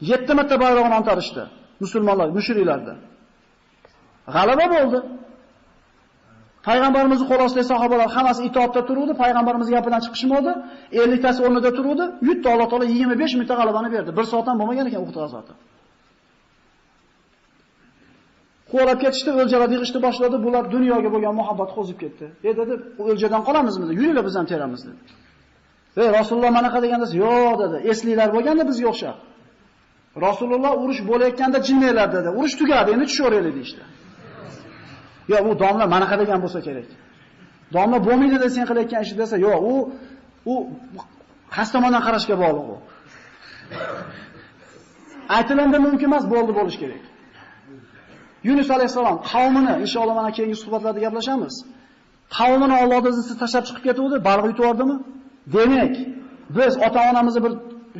7 0.00 0.34
marta 0.38 0.56
bayroqni 0.64 0.94
antarishdi 1.00 1.42
musulmonlar, 1.82 2.28
mushriklarda. 2.36 2.94
G'alaba 4.34 4.66
bo'ldi. 4.74 4.98
Payg'ambarimizni 6.68 7.26
qo'l 7.30 7.40
ostidagi 7.46 7.68
sahobalar 7.72 8.08
hammasi 8.16 8.40
itoatda 8.48 8.80
turuvdi, 8.88 9.12
payg'ambarimiz 9.22 9.68
gapidan 9.74 10.00
chiqishmadi, 10.06 10.52
50 11.04 11.18
tasi 11.24 11.40
o'rnida 11.46 11.70
turuvdi, 11.78 12.04
yutdi 12.28 12.46
Alloh 12.54 12.68
taolo 12.72 12.84
25 12.84 13.34
mingta 13.38 13.54
g'alabani 13.60 13.88
berdi. 13.94 14.10
Bir 14.18 14.24
soatdan 14.32 14.56
bo'lmagan 14.60 14.86
ekan 14.90 15.00
Uhud 15.04 15.16
g'azoti. 15.22 15.52
Qo'lab 18.72 18.98
ketishdi, 19.04 19.30
o'ljalar 19.40 19.68
yig'ishni 19.74 19.98
boshladi, 20.06 20.36
bular 20.46 20.64
dunyoga 20.74 21.08
bo'lgan 21.14 21.34
muhabbat 21.40 21.70
qo'zib 21.76 21.98
ketdi. 22.02 22.26
E 22.48 22.50
dedi, 22.60 22.74
o'ljadan 23.10 23.42
qolamizmi? 23.48 23.84
Yuringlar 23.98 24.24
biz 24.28 24.34
ham 24.38 24.46
teramiz 24.52 24.82
dedi. 24.88 25.00
Ey 26.02 26.08
Rasululloh 26.18 26.52
manaqa 26.58 26.78
deganda, 26.84 27.06
yo'q 27.24 27.54
dedi. 27.62 27.76
Esliklar 27.90 28.28
bo'lganda 28.36 28.64
bizga 28.70 28.86
o'xshab. 28.92 29.16
Rasululloh 30.26 30.72
urush 30.82 31.00
bo'layotganda 31.10 31.58
jinnaylar 31.68 32.08
dedi. 32.16 32.28
Urush 32.38 32.54
tugadi, 32.60 32.88
endi 32.94 33.04
tushaveraylik 33.10 33.54
deydi. 33.58 33.84
Yo, 35.32 35.36
bu 35.46 35.52
domla 35.62 35.86
mana 35.94 36.06
degan 36.20 36.38
bo'lsa 36.44 36.60
kerak. 36.66 36.88
Domla 37.74 37.98
bo'lmaydi 38.06 38.36
deb 38.44 38.50
sen 38.56 38.64
qilayotgan 38.70 39.00
ish 39.06 39.12
desa, 39.20 39.36
yo'q, 39.46 39.60
u 39.72 39.74
u 40.52 40.54
qastomondan 41.56 42.02
qarashga 42.06 42.34
bog'liq 42.42 42.66
u. 42.74 42.76
Aytilanda 45.36 45.78
mumkin 45.86 46.06
emas, 46.10 46.24
bo'ldi 46.34 46.52
bo'lish 46.58 46.78
kerak. 46.82 47.02
Yunus 48.48 48.68
alayhisalom 48.76 49.16
qavmini 49.32 49.72
inshaalloh 49.84 50.14
mana 50.20 50.30
keyingi 50.36 50.56
suhbatlarda 50.62 51.00
gaplashamiz. 51.06 51.54
Qavmini 52.38 52.74
Allohning 52.82 53.14
izni 53.22 53.34
tashlab 53.42 53.64
chiqib 53.68 53.82
ketuvdi, 53.88 54.16
baliq 54.28 54.44
yutib 54.50 54.62
yubordimi? 54.62 54.96
Demak, 55.54 55.94
biz 56.56 56.72
ota-onamizni 56.86 57.40
bir 57.44 57.52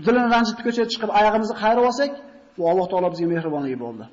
dilini 0.06 0.28
ranjitib 0.34 0.62
ko'chaga 0.66 0.86
chiqib 0.92 1.10
oyog'imizni 1.18 1.54
qayirib 1.62 1.84
olsak, 1.88 2.10
bu 2.56 2.62
Alloh 2.70 2.86
taolo 2.92 3.08
bizga 3.12 3.26
mehribonligi 3.34 3.78
bo'ldi. 3.84 4.04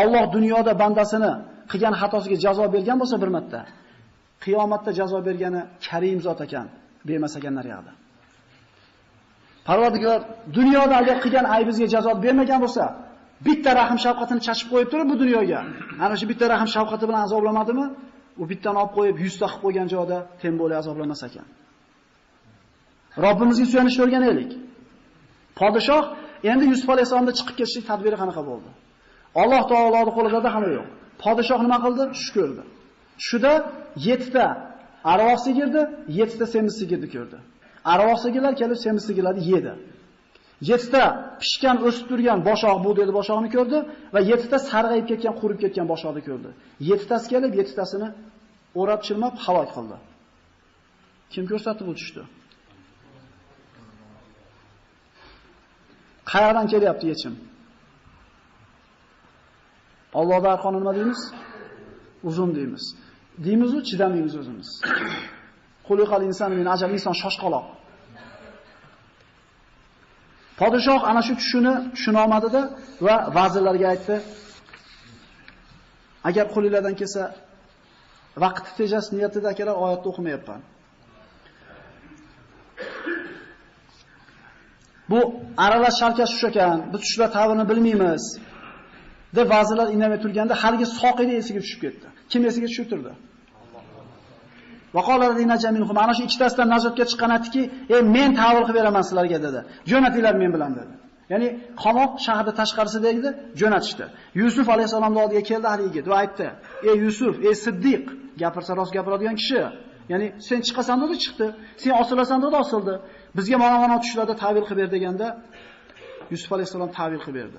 Alloh 0.00 0.24
dunyoda 0.36 0.72
bandasini 0.82 1.32
qilgan 1.70 1.94
xatosiga 2.00 2.36
jazo 2.44 2.64
bergan 2.74 2.96
bo'lsa 3.02 3.16
bir 3.22 3.30
marta, 3.36 3.60
qiyomatda 4.44 4.90
jazo 5.00 5.18
bergani 5.28 5.62
Karim 5.86 6.18
zot 6.26 6.40
ekan, 6.46 6.66
bermas 7.08 7.34
ekanlar 7.38 7.66
yoqda. 7.72 7.92
Parvardigor 9.68 10.20
dunyoda 10.58 10.94
agar 11.02 11.16
qilgan 11.24 11.46
aybimizga 11.54 11.86
jazo 11.94 12.12
bermagan 12.24 12.60
bo'lsa, 12.64 12.84
bitta 13.46 13.70
rahim 13.80 13.98
shafqatini 14.04 14.40
chachib 14.46 14.68
qo'yib 14.72 14.88
turib 14.92 15.06
bu 15.12 15.16
dunyoga, 15.22 15.60
ana 16.04 16.14
shu 16.20 16.24
bitta 16.30 16.44
rahim 16.54 16.68
shafqati 16.76 17.04
bilan 17.08 17.22
azoblamadimi? 17.26 17.86
U 18.40 18.44
bittani 18.50 18.78
olib 18.82 18.92
qo'yib 18.96 19.16
100 19.24 19.38
ta 19.40 19.46
qilib 19.46 19.62
qo'ygan 19.64 19.86
joyda 19.94 20.18
tembo'li 20.42 20.74
azoblamas 20.82 21.22
ekan. 21.28 21.46
Robbimizga 23.24 23.66
suyanishni 23.72 24.02
o'rganaylik. 24.06 24.50
Podshoh 25.60 26.04
endi 26.50 26.64
Yusuf 26.72 26.88
alayhisolamda 26.94 27.32
chiqib 27.38 27.54
ketishlik 27.60 27.84
tadbiri 27.90 28.16
qanaqa 28.22 28.42
bo'ldi? 28.50 28.70
Alloh 29.42 29.62
taoloning 29.72 30.14
qo'lida 30.18 30.50
hamma 30.54 30.70
yo'q. 30.78 30.88
Podshoh 31.22 31.60
nima 31.66 31.78
qildi? 31.84 32.04
Tush 32.16 32.30
ko'rdi. 32.36 32.62
Shuda 33.28 33.52
7 33.96 34.30
ta 34.34 34.46
arvoh 35.12 35.38
sigirdi, 35.46 35.80
7 36.08 36.38
ta 36.38 36.46
semiz 36.54 36.74
sigirni 36.80 37.08
ko'rdi. 37.14 37.38
Arvoh 37.84 38.18
sigirlar 38.24 38.54
kelib 38.60 38.78
semiz 38.84 39.02
sigirlarni 39.08 39.42
yedi. 39.52 39.72
7 40.60 40.90
ta 40.92 41.04
pishgan 41.42 41.76
o'sib 41.86 42.04
turgan 42.10 42.38
boshoq 42.48 42.76
bu 42.84 42.90
dedi 43.00 43.12
boshoqni 43.18 43.48
ko'rdi 43.56 43.78
va 44.14 44.20
7 44.20 44.50
ta 44.52 44.58
sarg'ayib 44.70 45.06
ketgan, 45.10 45.34
qurib 45.40 45.58
ketgan 45.64 45.86
boshoqni 45.92 46.22
ko'rdi. 46.28 46.50
7 46.80 47.08
tasi 47.10 47.26
kelib 47.32 47.52
7 47.60 47.74
tasini 47.78 48.08
o'rab 48.80 49.00
chirmab 49.06 49.34
halok 49.44 49.70
qildi. 49.76 49.96
Kim 51.32 51.44
ko'rsatdi 51.50 51.82
bu 51.88 51.92
tushdi? 51.98 52.22
Qayerdan 56.32 56.66
kelyapti 56.72 57.06
yechim? 57.12 57.34
Allohda 60.20 60.48
arqoni 60.54 60.78
nima 60.80 60.92
deymiz? 60.98 61.20
Uzun 62.28 62.50
deymiz. 62.56 62.84
Deymiz-u 63.44 63.78
chidamaymiz 63.88 64.34
o'zimiz. 64.40 64.68
Quliqal 65.88 66.22
inson 66.28 66.50
men 66.58 66.66
ajal 66.74 66.90
inson 66.96 67.14
shoshqaloq. 67.22 67.66
Podshoh 70.60 71.00
ana 71.10 71.22
shu 71.26 71.34
tushuni 71.40 71.72
tushuna 71.94 72.18
olmadida 72.24 72.62
va 73.06 73.16
vazirlarga 73.36 73.86
aytdi: 73.92 74.16
Agar 76.28 76.46
qo'linglardan 76.54 76.94
kelsa 77.00 77.22
vaqt 78.44 78.66
tejas 78.78 79.06
niyatida 79.16 79.48
akalar 79.54 79.76
oyatni 79.84 80.08
o'qimayapman. 80.12 80.60
Bu 85.10 85.20
aralash 85.64 85.96
sharkash 86.02 86.32
shu 86.38 86.46
ekan. 86.52 86.78
Biz 86.92 87.00
tushlar 87.04 87.28
ta'birini 87.36 87.64
bilmaymiz. 87.70 88.24
Deb 89.36 89.46
vazirlar 89.54 89.88
indamay 89.94 90.18
turganda 90.24 90.54
haligi 90.62 90.86
soqini 91.00 91.34
esiga 91.40 91.60
tushib 91.64 91.80
ketdi. 91.84 92.06
Kim 92.32 92.42
esiga 92.50 92.66
tushib 92.70 92.86
turdi? 92.92 93.12
minhum 95.78 95.96
ana 96.04 96.12
shu 96.16 96.22
ikkitasidan 96.28 96.68
najotga 96.74 97.04
chiqqan 97.10 97.30
aytdiki, 97.36 97.62
"Ey, 97.94 98.02
men 98.16 98.30
ta'vil 98.40 98.62
qilib 98.66 98.78
beraman 98.80 99.04
sizlarga" 99.08 99.38
dedi. 99.46 99.60
"Jo'natinglar 99.90 100.34
men 100.42 100.50
bilan" 100.56 100.72
dedi. 100.80 100.94
Ya'ni 101.32 101.48
qamoq 101.84 102.12
shaharda 102.26 102.52
tashqarisida 102.60 103.08
edi, 103.16 103.30
jo'natishdi. 103.60 104.04
Yusuf 104.40 104.66
alayhisalomning 104.74 105.20
oldiga 105.24 105.42
keldi 105.50 105.66
hali 105.72 105.82
yigit 105.88 106.06
va 106.10 106.16
aytdi: 106.22 106.46
"Ey 106.90 106.96
Yusuf, 107.04 107.34
ey 107.48 107.54
Siddiq, 107.64 108.04
gapirsa 108.42 108.72
rost 108.78 108.92
gapiradigan 108.96 109.36
kishi. 109.40 109.60
Ya'ni 110.12 110.26
sen 110.48 110.60
chiqasan 110.66 110.96
dedi, 111.02 111.14
chiqdi. 111.24 111.46
Sen 111.82 111.92
osilasan 112.02 112.38
dedi, 112.44 112.56
osildi. 112.64 112.94
Bizga 113.36 113.56
mana 113.64 113.76
mana 113.84 113.96
tushlarda 114.04 114.34
ta'vil 114.42 114.64
qilib 114.68 114.78
ber 114.82 114.88
deganda 114.96 115.26
Yusuf 116.32 116.50
alayhisalom 116.56 116.90
ta'vil 116.98 117.20
qilib 117.24 117.36
berdi. 117.40 117.58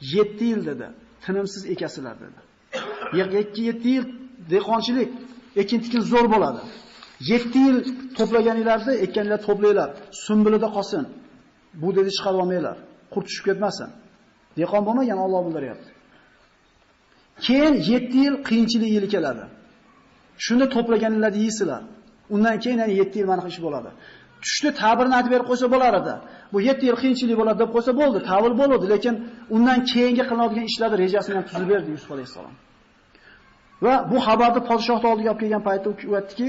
7 0.00 0.44
yil 0.50 0.62
dedi. 0.70 0.86
Tinimsiz 1.24 1.62
ekasizlar 1.74 2.16
dedi. 2.24 2.40
2-7 3.12 3.88
yil 3.94 4.04
dehqonchilik, 4.52 5.10
ekin-tikin 5.62 6.02
zo'r 6.12 6.26
bo'ladi. 6.34 6.60
7 7.20 7.58
yil 7.66 7.76
to'plaganinglarni 8.18 8.94
ekkaninglar 9.04 9.40
to'planglar, 9.48 9.88
sumbulida 10.26 10.68
qolsin. 10.76 11.04
Bu 11.82 11.88
dedi 11.96 12.10
chiqarib 12.16 12.38
olmanglar, 12.44 12.76
qurt 13.12 13.24
tushib 13.28 13.44
ketmasin. 13.48 13.88
Dehqon 14.58 14.82
bo'lmagan 14.88 15.18
Alloh 15.24 15.40
bildiryapti. 15.46 15.90
Keyin 17.46 17.74
7 17.74 18.18
yil 18.24 18.34
qiyinchilik 18.48 18.90
yili 18.96 19.08
keladi. 19.14 19.44
Shunda 20.44 20.66
to'plaganinglarni 20.74 21.38
yeysizlar. 21.44 21.82
Undan 22.34 22.56
keyin 22.64 22.78
yana 22.78 22.92
7 22.92 23.18
yil 23.18 23.26
mana 23.32 23.42
ish 23.52 23.60
bo'ladi. 23.66 23.90
Tushni 24.44 24.70
ta'birni 24.80 25.14
aytib 25.18 25.30
berib 25.34 25.46
qo'ysa 25.50 25.66
bo'lar 25.74 25.92
edi. 26.00 26.14
Bu 26.54 26.58
7 26.60 26.86
yil 26.88 26.96
qiyinchilik 27.02 27.36
bo'ladi 27.40 27.58
deb 27.62 27.70
qo'ysa 27.74 27.92
bo'ldi, 28.00 28.18
ta'vil 28.30 28.54
bo'ladi, 28.60 28.86
lekin 28.94 29.14
undan 29.56 29.78
keyingi 29.92 30.24
qilinadigan 30.28 30.66
ishlarni 30.70 30.96
rejasini 31.04 31.34
ham 31.38 31.46
tuzib 31.50 31.68
berdi 31.72 31.88
Yusuf 31.94 32.10
alayhisalom. 32.16 32.54
Va 33.84 33.94
bu 34.10 34.18
xabarni 34.26 34.60
podshohning 34.70 35.10
oldiga 35.12 35.30
olib 35.32 35.40
kelgan 35.42 35.62
paytda 35.68 35.88
u 36.10 36.12
aytdiki, 36.20 36.48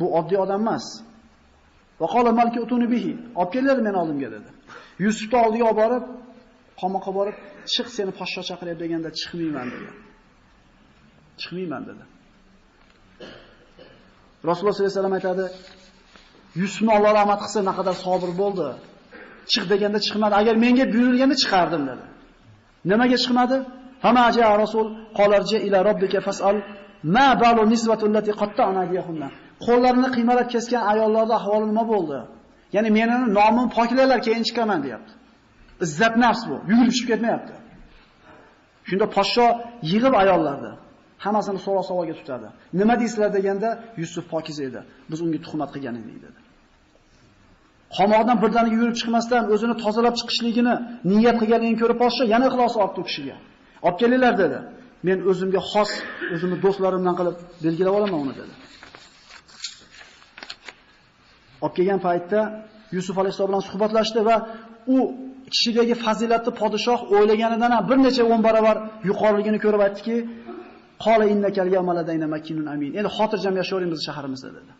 bu 0.00 0.06
oddiy 0.18 0.38
odam 0.44 0.60
emas. 0.64 0.86
Va 2.00 2.06
qala 2.14 2.30
malki 2.40 2.58
utuni 2.64 2.86
bihi. 2.94 3.12
Olib 3.40 3.50
kelinglar 3.54 3.78
meni 3.88 3.98
oldimga 4.02 4.28
dedi. 4.36 4.50
Yusufni 5.04 5.38
oldiga 5.44 5.64
olib 5.70 5.78
borib, 5.82 6.04
qamoqqa 6.80 7.10
borib, 7.18 7.36
chiq 7.72 7.88
seni 7.96 8.12
podsho 8.18 8.42
chaqiryapti 8.48 8.82
deganda 8.84 9.10
chiqmayman 9.20 9.68
dedi. 9.74 9.90
Chiqmayman 11.40 11.82
dedi. 11.90 12.04
Rasululloh 14.48 14.74
sollallohu 14.74 14.88
alayhi 14.88 14.98
vasallam 14.98 15.16
aytadi, 15.20 15.44
Yusufni 16.60 16.90
Alloh 16.96 17.12
rahmat 17.18 17.40
qilsa 17.44 17.60
naqadar 17.70 17.94
sabr 18.06 18.30
bo'ldi. 18.42 18.68
Chiq 19.50 19.64
deganda 19.72 19.98
chiqmadi. 20.06 20.34
Agar 20.40 20.54
menga 20.64 20.84
buyurilganda 20.94 21.36
chiqardim 21.42 21.82
dedi. 21.90 22.04
Nimaga 22.90 23.16
chiqmadi? 23.24 23.56
Hamaja 24.04 24.44
Rasul 24.64 24.86
qolarja 25.18 25.58
ila 25.66 25.78
robbika 25.88 26.20
fas'al 26.28 26.56
ma 27.16 27.26
balu 27.42 27.62
nisbatu 27.72 28.06
qatta 28.14 28.32
qatta'na 28.40 28.82
biyahunna. 28.90 29.28
Qo'llarini 29.66 30.08
qiymalab 30.16 30.48
kesgan 30.54 30.82
ayollarning 30.92 31.38
ahvoli 31.40 31.66
nima 31.70 31.84
bo'ldi? 31.92 32.18
Ya'ni 32.74 32.90
meni 32.98 33.16
nomim 33.38 33.66
poklaylar 33.76 34.18
keyin 34.26 34.44
chiqaman 34.48 34.80
deyapti. 34.84 35.12
Izzat 35.84 36.14
nafs 36.24 36.42
bu. 36.48 36.56
Yugurib 36.70 36.94
chiqib 36.98 37.08
ketmayapti. 37.12 37.54
Shunda 38.88 39.06
podsho 39.16 39.46
yig'ib 39.90 40.14
ayollarni 40.22 40.72
hammasini 41.24 41.60
so'roq 41.66 41.84
savolga 41.90 42.14
tutadi. 42.20 42.48
Nima 42.80 42.94
deysizlar 43.00 43.30
deganda 43.38 43.68
Yusuf 44.00 44.24
pokiz 44.32 44.58
edi. 44.68 44.80
Biz 45.10 45.18
unga 45.24 45.38
tuhmat 45.46 45.70
qilgan 45.74 45.94
edik 46.00 46.18
dedi. 46.26 46.38
Qomoqdan 47.98 48.36
birdaniga 48.42 48.76
yurib 48.82 48.96
chiqmasdan 49.00 49.42
o'zini 49.54 49.74
tozalab 49.84 50.14
chiqishligini 50.20 50.74
niyat 51.12 51.36
qilganligini 51.40 51.78
ko'rib 51.82 51.98
podsho 52.02 52.22
yana 52.34 52.44
ixlos 52.50 52.74
olibdi 52.82 52.98
u 53.02 53.04
kishiga. 53.08 53.36
Olib 53.86 53.98
kelinglar 54.02 54.34
dedi. 54.42 54.58
Men 55.06 55.18
o'zimga 55.30 55.60
xos, 55.72 55.90
o'zimni 56.34 56.56
do'stlarimdan 56.64 57.14
qilib 57.18 57.36
belgilab 57.64 57.94
olaman 57.98 58.18
uni 58.24 58.34
dedi. 58.40 58.54
Olib 61.64 61.74
kelgan 61.78 62.00
paytda 62.06 62.40
Yusuf 62.96 63.14
alayhisolam 63.20 63.50
bilan 63.50 63.64
suhbatlashdi 63.70 64.20
va 64.28 64.36
u 64.94 64.98
kishidagi 65.54 65.94
fazilatni 66.04 66.52
podshoh 66.60 67.00
o'ylaganidan 67.16 67.70
ham 67.76 67.84
bir 67.90 67.98
necha 68.06 68.22
10 68.36 68.46
barobar 68.46 68.76
yuqoriligini 69.08 69.58
ko'rib 69.64 69.82
aytdiki, 69.86 70.16
Qola 71.04 71.24
innakal 71.32 71.68
yawmaladayna 71.76 72.26
makinun 72.34 72.66
amin. 72.74 72.90
Endi 72.98 73.10
xotirjam 73.18 73.54
yashayveramiz 73.60 74.00
shaharimizda 74.06 74.50
dedi. 74.56 74.72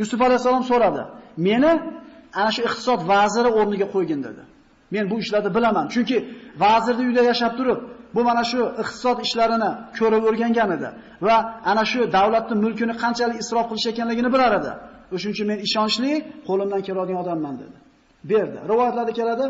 Yusuf 0.00 0.20
alayhisalom 0.26 0.64
so'radi. 0.70 1.02
Meni 1.48 1.72
ana 2.40 2.50
shu 2.54 2.60
iqtisod 2.68 3.00
vaziri 3.12 3.50
o'rniga 3.58 3.86
qo'ygin 3.94 4.20
dedi. 4.26 4.42
Men 4.94 5.04
bu 5.10 5.16
ishlarni 5.22 5.50
bilaman. 5.56 5.86
Chunki 5.94 6.16
vazirni 6.64 7.02
uyida 7.08 7.22
yashab 7.30 7.52
turib, 7.58 7.78
bu 8.14 8.20
mana 8.28 8.44
shu 8.50 8.60
iqtisod 8.82 9.18
ishlarini 9.26 9.70
ko'rib 9.98 10.22
o'rgangan 10.28 10.70
edi 10.76 10.88
va 11.26 11.36
ana 11.70 11.84
shu 11.92 12.00
davlatning 12.16 12.60
mulkini 12.64 12.94
qanchalik 13.02 13.36
isrof 13.42 13.66
qilish 13.70 13.86
ekanligini 13.92 14.30
bilar 14.34 14.52
edi. 14.60 14.72
O'shuning 15.14 15.34
uchun 15.36 15.46
men 15.52 15.58
ishonchli, 15.66 16.12
qo'limdan 16.48 16.80
keladigan 16.88 17.20
odamman 17.24 17.54
dedi. 17.62 17.76
Berdi. 18.30 18.58
Rivoyatlarda 18.70 19.12
keladi, 19.20 19.46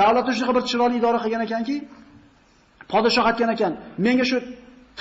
davlat 0.00 0.24
shunaqa 0.36 0.52
bir 0.56 0.64
chiroyli 0.70 0.96
idora 1.00 1.18
qilgan 1.24 1.42
ekanki, 1.48 1.76
podshoh 2.92 3.24
aytgan 3.30 3.50
ekan, 3.56 3.72
menga 4.06 4.24
shu 4.30 4.38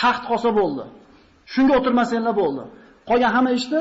taxt 0.01 0.23
qolsa 0.29 0.49
bo'ldi. 0.59 0.83
Shunga 1.53 1.73
o'tirmasanglar 1.79 2.33
bo'ldi. 2.41 2.63
Qolgan 3.09 3.31
hamma 3.35 3.51
ishni 3.59 3.79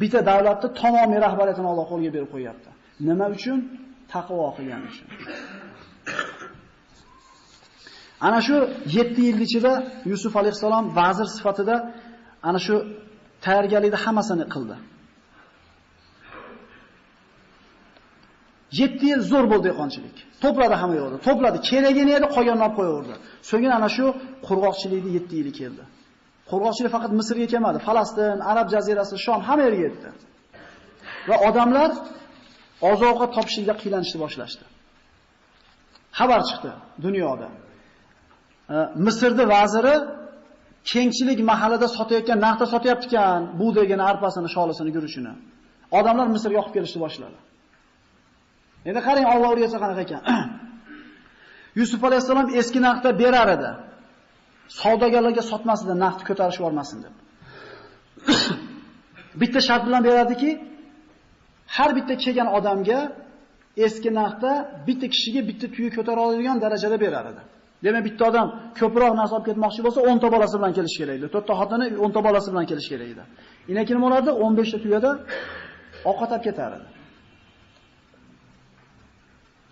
bitta 0.00 0.20
davlatni 0.30 0.68
tamomiy 0.80 1.20
rahbariyatini 1.26 1.68
Alloh 1.72 1.86
qo'lga 1.92 2.10
berib 2.16 2.30
qo'yapti. 2.34 2.70
Nima 3.08 3.26
uchun? 3.36 3.58
Taqvo 4.12 4.46
qilgani 4.56 4.86
uchun. 4.92 5.08
Ana 8.26 8.40
shu 8.46 8.56
7 8.86 9.22
yil 9.28 9.40
ichida 9.46 9.72
Yusuf 10.10 10.32
alayhisalom 10.40 10.84
vazir 10.98 11.28
sifatida 11.36 11.76
ana 12.48 12.60
shu 12.66 12.74
tayyorgarlikni 13.44 13.98
hammasini 14.04 14.44
qildi. 14.54 14.76
7 18.80 19.06
yil 19.10 19.20
zo'r 19.30 19.46
bo'ldi 19.52 19.64
dehqonchilik. 19.68 20.16
To'pladi 20.42 20.74
hamma 20.80 20.96
yo'lda, 21.00 21.16
To'pladi, 21.26 21.58
keragini 21.68 22.12
edi, 22.18 22.26
qolganini 22.36 22.64
olib 22.66 22.76
qo'yaverdi. 22.78 23.14
So'ngra 23.50 23.72
ana 23.80 23.88
shu 23.96 24.04
qurg'oqchilikni 24.46 25.10
7 25.18 25.36
yili 25.40 25.52
keldi. 25.60 25.82
Qurg'oqchilik 26.50 26.92
faqat 26.96 27.12
Misrga 27.20 27.46
kelmadi, 27.52 27.78
Falastin, 27.86 28.38
Arab 28.52 28.66
jazirasi, 28.74 29.14
Shom 29.24 29.40
hamma 29.48 29.62
yerga 29.66 29.82
yetdi. 29.86 30.08
Va 31.28 31.36
odamlar 31.48 31.90
oziq-ovqat 32.90 33.30
topishlikda 33.36 33.74
qiylanishni 33.82 34.18
boshlashdi. 34.24 34.64
Xabar 36.18 36.40
chiqdi 36.48 36.72
dunyoda. 37.04 37.48
E, 38.74 38.76
Misrning 39.06 39.48
vaziri 39.56 39.94
kengchilik 40.92 41.38
mahallada 41.50 41.86
sotayotgan 41.98 42.38
narxda 42.46 42.66
sotyapti 42.74 43.06
ekan, 43.10 43.40
bu 43.60 43.66
degan 43.78 44.00
arpasini, 44.10 44.48
sholisini, 44.56 44.90
guruchini. 44.96 45.32
Odamlar 45.98 46.26
Misrga 46.34 46.58
olib 46.62 46.72
kelishni 46.76 46.98
boshladi. 47.04 47.38
Endi 48.88 49.00
qarang 49.06 49.26
Alloh 49.32 49.48
o'rgatsa 49.54 49.78
qanaqa 49.82 50.02
ekan. 50.06 50.22
Yusuf 51.80 52.00
alayhisalom 52.08 52.46
eski 52.60 52.80
narxda 52.86 53.10
berar 53.22 53.48
edi. 53.56 53.70
Savdogarlarga 54.80 55.42
sotmasdi, 55.52 55.92
narxni 56.04 56.24
ko'tarish 56.30 56.58
yubormasin 56.60 56.98
deb. 57.04 57.14
bitta 59.40 59.60
shart 59.68 59.82
bilan 59.88 60.02
berardiki, 60.08 60.50
har 61.76 61.90
bitta 61.98 62.14
kelgan 62.24 62.48
odamga 62.58 63.00
eski 63.86 64.10
narxda 64.20 64.52
bitta 64.88 65.06
kishiga 65.14 65.40
bitta 65.50 65.66
tuya 65.74 65.90
ko'tara 65.96 66.20
oladigan 66.26 66.56
darajada 66.64 66.96
berar 67.04 67.26
edi. 67.32 67.42
Demak, 67.84 68.02
bitta 68.08 68.22
odam 68.30 68.46
ko'proq 68.80 69.12
narsa 69.20 69.32
olib 69.36 69.46
ketmoqchi 69.50 69.80
bo'lsa, 69.86 70.00
10 70.12 70.18
ta 70.22 70.28
bolasi 70.34 70.54
bilan 70.58 70.72
kelish 70.78 70.96
kerak 71.00 71.14
edi. 71.18 71.26
4 71.36 71.46
ta 71.48 71.54
xotini 71.60 71.86
10 72.06 72.12
ta 72.16 72.20
bolasi 72.26 72.48
bilan 72.52 72.66
kelish 72.70 72.88
kerak 72.92 73.08
edi. 73.14 73.24
Inaki 73.72 73.92
nima 73.94 74.06
bo'lardi? 74.06 74.30
15 74.30 74.72
ta 74.72 74.78
tuyada 74.84 75.10
ovqat 76.10 76.30
olib 76.34 76.44
ketar 76.48 76.70
edi. 76.78 76.88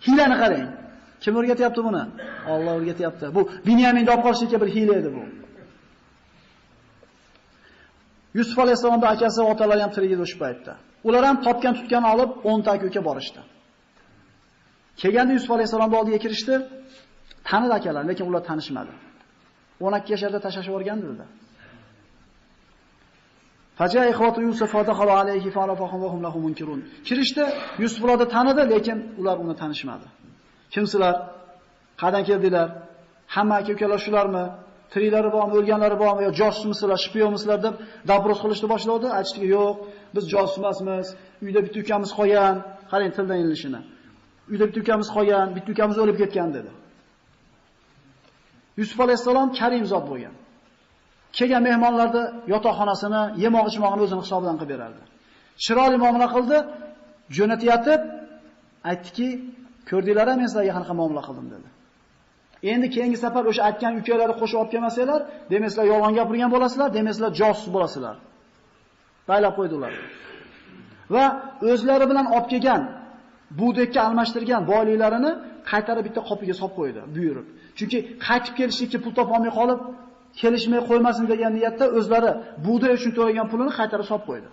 Hilani 0.05 0.35
qarang. 0.43 0.67
Kim 1.23 1.33
o'rgatyapti 1.39 1.81
buni? 1.87 2.03
Alloh 2.53 2.73
o'rgatyapti. 2.79 3.25
Bu 3.35 3.41
Binyaminni 3.67 4.09
olib 4.13 4.23
qolishga 4.27 4.57
bir 4.63 4.69
hiyla 4.75 4.93
edi 5.01 5.09
bu. 5.17 5.23
Yusuf 8.37 8.57
alayhisolamning 8.63 9.09
akasi 9.15 9.37
va 9.43 9.49
otalari 9.53 9.81
ham 9.85 9.91
tirik 9.95 10.11
edi 10.15 10.21
o'sha 10.27 10.37
paytda. 10.43 10.73
Ular 11.07 11.23
ham 11.29 11.37
topgan 11.45 11.73
tutgan 11.79 12.03
olib 12.13 12.31
10 12.43 12.61
ta 12.65 12.71
aka 12.75 13.01
borishdi. 13.09 13.41
Kelganda 15.01 15.31
Yusuf 15.37 15.51
alayhisolamning 15.55 15.99
oldiga 16.01 16.19
kirishdi. 16.25 16.55
Tanidi 17.49 17.73
akalar, 17.79 18.03
lekin 18.09 18.25
ular 18.29 18.43
tanishmadi. 18.49 18.93
12 19.79 20.11
yoshlarda 20.13 20.39
tashlashib 20.45 20.71
yuborgandi 20.71 21.05
dedi. 21.11 21.25
Faja 23.79 24.01
ikhwatu 24.11 24.39
Yusuf 24.47 24.69
fadakhalu 24.75 25.13
alayhi 25.21 25.49
farafahum 25.57 25.99
va 26.03 26.09
hum 26.13 26.21
lahu 26.25 26.39
munkirun. 26.45 26.79
Kirishdi, 27.07 27.43
Yusuf 27.83 28.01
ularni 28.05 28.27
tanidi, 28.35 28.63
lekin 28.73 28.97
ular 29.19 29.37
uni 29.43 29.55
tanishmadi. 29.61 30.07
Kimsizlar? 30.73 31.15
Qayerdan 32.01 32.23
keldinglar? 32.29 32.69
Hamma 33.35 33.55
aka-ukalar 33.61 33.99
shularmi? 34.05 34.45
Tiriklari 34.93 35.29
bormi, 35.35 35.53
o'lganlari 35.59 35.97
bormi 36.03 36.21
yo 36.27 36.31
josusmisizlar, 36.41 36.99
shpiyonmisizlar 37.05 37.59
deb 37.65 37.75
dabros 38.09 38.39
qilishni 38.43 38.67
boshladi. 38.73 39.07
Aytishdiki, 39.17 39.47
yo'q, 39.57 39.75
biz 40.15 40.23
josus 40.33 40.55
emasmiz. 40.61 41.07
Uyda 41.45 41.59
bitta 41.65 41.77
ukamiz 41.83 42.11
qolgan. 42.19 42.55
Qarang 42.91 43.11
tildan 43.17 43.37
inilishini. 43.43 43.81
Uyda 44.51 44.63
bitta 44.69 44.79
ukamiz 44.83 45.07
qolgan, 45.15 45.47
bitta 45.55 45.69
ukamiz 45.75 45.97
o'lib 46.03 46.17
ketgan 46.21 46.49
dedi. 46.57 46.71
Yusuf 48.79 48.99
alayhisalom 49.05 49.47
karim 49.59 49.85
zot 49.93 50.05
bo'lgan. 50.11 50.35
Kelgan 51.37 51.63
mehmonlarni 51.69 52.23
yotoqxonasini, 52.53 53.21
yemoq 53.43 53.65
ichmoqini 53.71 54.01
o'zini 54.05 54.21
hisobidan 54.25 54.55
qilib 54.59 54.71
berardi. 54.73 55.01
Chiroyli 55.63 55.97
muomala 56.03 56.27
qildi, 56.35 56.57
jo'natayotib 57.37 58.01
aytdiki, 58.89 59.27
Ko'rdinglar 59.91 60.27
men 60.39 60.47
sizlarga 60.49 60.73
qanaqa 60.77 60.93
muomala 60.99 61.21
qildim 61.27 61.47
dedi. 61.53 61.67
Endi 62.71 62.87
keyingi 62.95 63.17
safar 63.25 63.43
o'sha 63.51 63.61
aytgan 63.69 63.93
ukalarni 64.01 64.35
qo'shib 64.41 64.57
olib 64.61 64.71
kelmasanglar, 64.73 65.21
demasizlar 65.53 65.85
yolg'on 65.93 66.13
gapirgan 66.19 66.49
bo'lasizlar, 66.55 66.89
demasizlar 66.97 67.31
josus 67.41 67.67
bo'lasizlar. 67.75 68.15
Baylab 69.29 69.53
qo'ydilar. 69.59 69.93
Va 71.13 71.25
o'zlari 71.71 72.05
bilan 72.11 72.25
olib 72.35 72.47
kelgan 72.53 72.81
budekka 73.59 73.99
almashtirgan 74.07 74.61
boyliklarini 74.71 75.31
qaytarib 75.71 76.03
bitta 76.07 76.21
qopiga 76.29 76.53
solib 76.59 76.75
qo'ydi, 76.79 77.01
buyurib. 77.15 77.47
Chunki 77.77 77.97
qaytib 78.27 78.53
kelishlikka 78.59 78.97
pul 79.03 79.13
topolmay 79.19 79.51
qolib, 79.59 79.79
kelishmay 80.41 80.81
qo'ymasin 80.89 81.25
degan 81.31 81.51
niyatda 81.57 81.85
o'zlari 81.97 82.31
budek 82.65 82.91
uchun 82.97 83.11
to'lagan 83.17 83.47
pulini 83.51 83.71
qaytarib 83.79 84.07
solib 84.11 84.25
qo'ydi. 84.29 84.47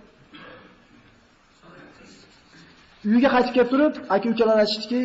Uyga 3.05 3.29
qaytib 3.35 3.53
kelib 3.57 3.71
turib, 3.73 3.95
aka-ukalar 4.15 4.57
aytishdiki, 4.65 5.01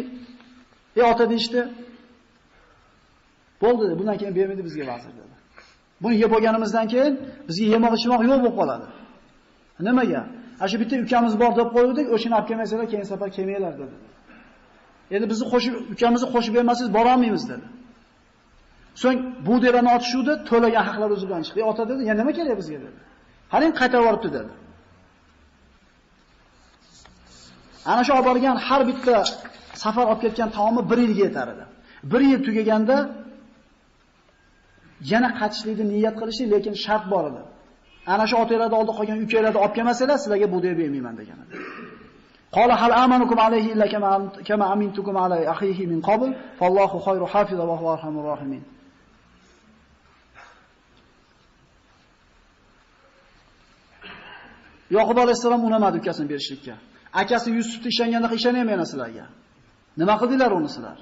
"Ey 1.00 1.04
ota" 1.12 1.26
deyshti, 1.34 1.60
Bo'ldi 3.64 3.84
dedi, 3.86 4.00
bundan 4.00 4.18
keyin 4.18 4.36
bermaydi 4.36 4.64
bizga 4.68 4.84
vazir 4.92 5.12
dedi. 5.20 5.34
Buni 6.04 6.16
yeb 6.24 6.32
bo'lganimizdan 6.34 6.86
keyin 6.94 7.14
bizga 7.48 7.66
yemoq 7.76 7.94
ichmoq 8.00 8.22
yo'q 8.30 8.40
bo'lib 8.44 8.56
qoladi. 8.60 8.88
Nimaga? 9.88 10.22
Ashu 10.64 10.76
bitta 10.82 10.96
ukamiz 11.06 11.34
bor 11.42 11.52
deb 11.60 11.70
qo'ydik, 11.76 12.08
o'shani 12.16 12.36
olib 12.38 12.48
kelmasalar, 12.50 12.86
keyin 12.92 13.06
safar 13.12 13.30
kelmanglar 13.38 13.74
dedi. 13.82 13.96
Endi 15.16 15.26
bizni 15.32 15.46
qo'shib 15.54 15.74
ukamizni 15.94 16.28
qo'shib 16.36 16.54
bermasangiz 16.58 16.92
bora 16.98 17.10
olmaymiz 17.16 17.44
dedi. 17.52 17.66
So'ng 19.04 19.18
bu 19.48 19.56
derani 19.66 19.90
otishuvdi, 19.96 20.34
to'lagan 20.50 20.84
haqlar 20.90 21.10
o'zi 21.16 21.26
bilan 21.30 21.42
chiqdi. 21.48 21.62
Ota 21.72 21.84
dedi, 21.92 22.02
"Ya 22.10 22.14
nima 22.20 22.32
kerak 22.38 22.56
bizga?" 22.62 22.78
dedi. 22.86 23.00
Qarang 23.54 23.74
qaytarib 23.80 24.04
yuboribdi 24.06 24.30
dedi. 24.38 24.52
Ana 27.92 28.02
shu 28.06 28.12
olib 28.14 28.26
borgan 28.30 28.58
har 28.68 28.82
bitta 28.90 29.16
safar 29.84 30.06
olib 30.12 30.22
ketgan 30.26 30.50
taomi 30.58 30.82
1 30.92 30.98
yilga 31.04 31.24
yetar 31.26 31.48
edi. 31.54 31.64
1 32.04 32.32
yil 32.32 32.42
tugaganda 32.48 32.98
yana 35.12 35.30
qaytishlikni 35.40 35.86
niyat 35.94 36.16
qilishdi, 36.20 36.44
lekin 36.54 36.74
shart 36.86 37.06
bor 37.14 37.24
edi. 37.32 37.42
Ana 38.14 38.26
shu 38.30 38.36
otanglarni 38.44 38.76
oldi 38.82 38.92
qolgan 38.98 39.18
ukanglarni 39.26 39.60
olib 39.64 39.74
kelmasanglar, 39.78 40.18
sizlarga 40.24 40.48
bu 40.54 40.58
deb 40.66 40.76
bermayman 40.82 41.16
degan 41.22 41.38
edi. 41.44 41.54
Qala 42.58 42.74
hal 42.82 42.94
amanukum 43.04 43.40
alayhi 43.48 43.70
illa 43.74 43.86
kama 43.94 44.10
kama 44.50 44.66
amintukum 44.74 45.16
alay 45.26 45.42
akhihi 45.54 45.84
min 45.92 46.00
qabl, 46.10 46.30
fallohu 46.60 46.98
khayru 47.06 47.26
hafiza 47.34 47.64
va 47.70 47.76
huwa 47.80 47.92
arhamur 47.96 48.26
rahimin. 48.34 48.64
Yoqub 54.98 55.18
alayhisalom 55.24 55.62
unamadi 55.70 55.98
ukasini 56.02 56.28
berishlikka. 56.32 56.76
Akasi 57.22 57.50
Yusufni 57.58 57.90
ishonganda 57.94 58.28
ishonmayman 58.40 58.88
sizlarga. 58.92 59.26
Nima 60.02 60.16
qildinglar 60.22 60.52
uni 60.60 60.70
sizlar? 60.76 60.98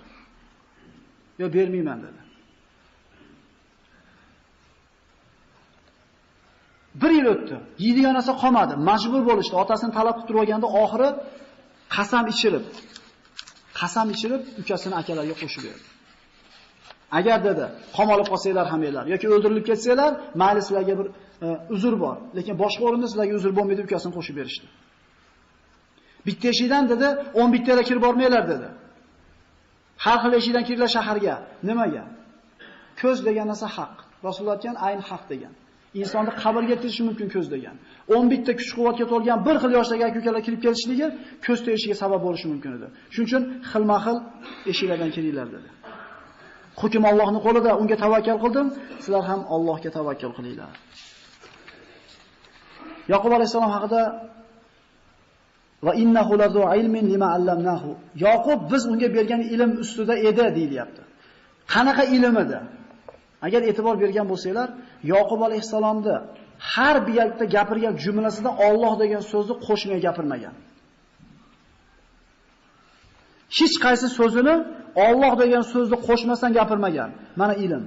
Yo 1.41 1.45
bermayman 1.55 1.99
dedi. 2.05 2.21
Bir 7.01 7.11
yil 7.17 7.27
o'tdi. 7.33 7.55
Yeydigan 7.85 8.13
narsa 8.17 8.33
qolmadi. 8.43 8.73
Majbur 8.89 9.21
bo'lishdi. 9.29 9.55
Otasini 9.63 9.91
talab 9.97 10.15
qilib 10.17 10.27
turganda 10.29 10.67
oxiri 10.83 11.09
qasam 11.95 12.25
ichirib, 12.33 12.65
qasam 13.79 14.07
ichirib 14.15 14.43
ukasini 14.61 14.95
akalariga 15.01 15.35
qo'shib 15.41 15.63
berdi. 15.67 15.87
Agar 17.19 17.37
dedi, 17.47 17.65
qomolib 17.97 18.27
qolsanglar 18.31 18.65
ham 18.73 18.81
yoki 19.13 19.25
o'ldirilib 19.33 19.65
ketsanglar, 19.69 20.11
mayli 20.41 20.61
sizlarga 20.67 20.93
bir 20.99 21.07
e, 21.45 21.47
uzr 21.75 21.93
bor, 22.03 22.15
lekin 22.37 22.55
boshqa 22.63 22.81
o'rinda 22.87 23.07
sizlarga 23.11 23.33
uzr 23.39 23.51
bo'lmaydi, 23.57 23.81
ukasini 23.87 24.13
qo'shib 24.17 24.35
berishdi. 24.39 24.67
Bitta 26.27 26.47
eshikdan 26.53 26.83
dedi, 26.91 27.07
10 27.33 27.53
bittaga 27.53 27.83
kirib 27.89 28.01
bormanglar 28.07 28.43
dedi. 28.53 28.67
Har 30.05 30.17
xil 30.23 30.33
eshikdan 30.39 30.63
kiringlar 30.67 30.89
shaharga. 30.97 31.35
Nimaga? 31.69 32.03
Ko'z 33.01 33.17
degan 33.27 33.47
narsa 33.51 33.67
haq. 33.77 33.93
Rasululloh 34.27 34.55
aytgan 34.57 34.75
ayn 34.87 35.01
haq 35.09 35.23
degan. 35.31 35.53
Insonni 36.01 36.31
qabrga 36.43 36.75
kirishi 36.81 37.03
mumkin 37.07 37.27
ko'z 37.35 37.47
degan. 37.55 37.75
11 38.15 38.45
ta 38.47 38.51
kuch-quvvatga 38.59 39.05
to'lgan 39.11 39.39
bir 39.47 39.55
xil 39.61 39.71
yoshdagi 39.77 40.03
aka-ukalar 40.09 40.41
kirib 40.47 40.61
kelishligi 40.65 41.07
ko'z 41.45 41.59
to'yishiga 41.65 41.95
sabab 42.03 42.21
bo'lishi 42.25 42.47
mumkin 42.51 42.71
edi. 42.77 42.87
Shuning 43.13 43.27
uchun 43.29 43.43
xilma-xil 43.71 44.17
eshiklardan 44.71 45.11
kiringlar 45.15 45.47
dedi. 45.55 45.69
Hukm 46.81 47.03
Allohning 47.11 47.41
qo'lida, 47.47 47.71
unga 47.81 47.95
tavakkal 48.03 48.37
qildim, 48.43 48.67
sizlar 49.03 49.23
ham 49.29 49.41
Allohga 49.55 49.89
tavakkal 49.97 50.31
qilinglar. 50.37 50.71
Yaqub 53.13 53.31
alayhisalom 53.37 53.71
haqida 53.75 54.01
va 55.85 55.91
innahu 56.03 56.33
lazu 56.41 56.61
ilmin 56.79 57.05
lima 57.13 57.27
allamnahu. 57.35 57.89
Yaqub 58.25 58.59
biz 58.71 58.83
unga 58.91 59.07
bergan 59.17 59.41
ilm 59.53 59.71
ustida 59.83 60.15
edi 60.29 60.45
deyilyapti. 60.57 61.01
Qanaqa 61.73 62.03
ilm 62.15 62.35
edi? 62.43 62.59
Agar 63.45 63.61
e'tibor 63.69 63.95
bergan 64.03 64.25
bo'lsanglar, 64.31 64.69
Yaqub 65.13 65.41
alayhisalomni 65.47 66.15
har 66.73 66.95
bir 67.05 67.13
yerda 67.19 67.45
gapirgan 67.55 67.93
jumlasida 68.03 68.49
Alloh 68.67 68.93
degan 69.03 69.23
so'zni 69.31 69.55
qo'shmay 69.67 69.99
gapirmagan. 70.07 70.55
Hech 73.57 73.75
qaysi 73.85 74.07
so'zini 74.19 74.55
Alloh 75.07 75.33
degan 75.43 75.63
so'zni 75.73 75.97
qo'shmasdan 76.07 76.51
gapirmagan. 76.59 77.09
Mana 77.41 77.53
ilm. 77.65 77.83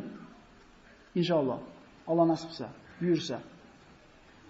Inshaalloh. 1.21 1.59
Alloh 2.11 2.25
nasib 2.33 2.49
qilsa, 2.51 2.69
buyursa. 3.01 3.37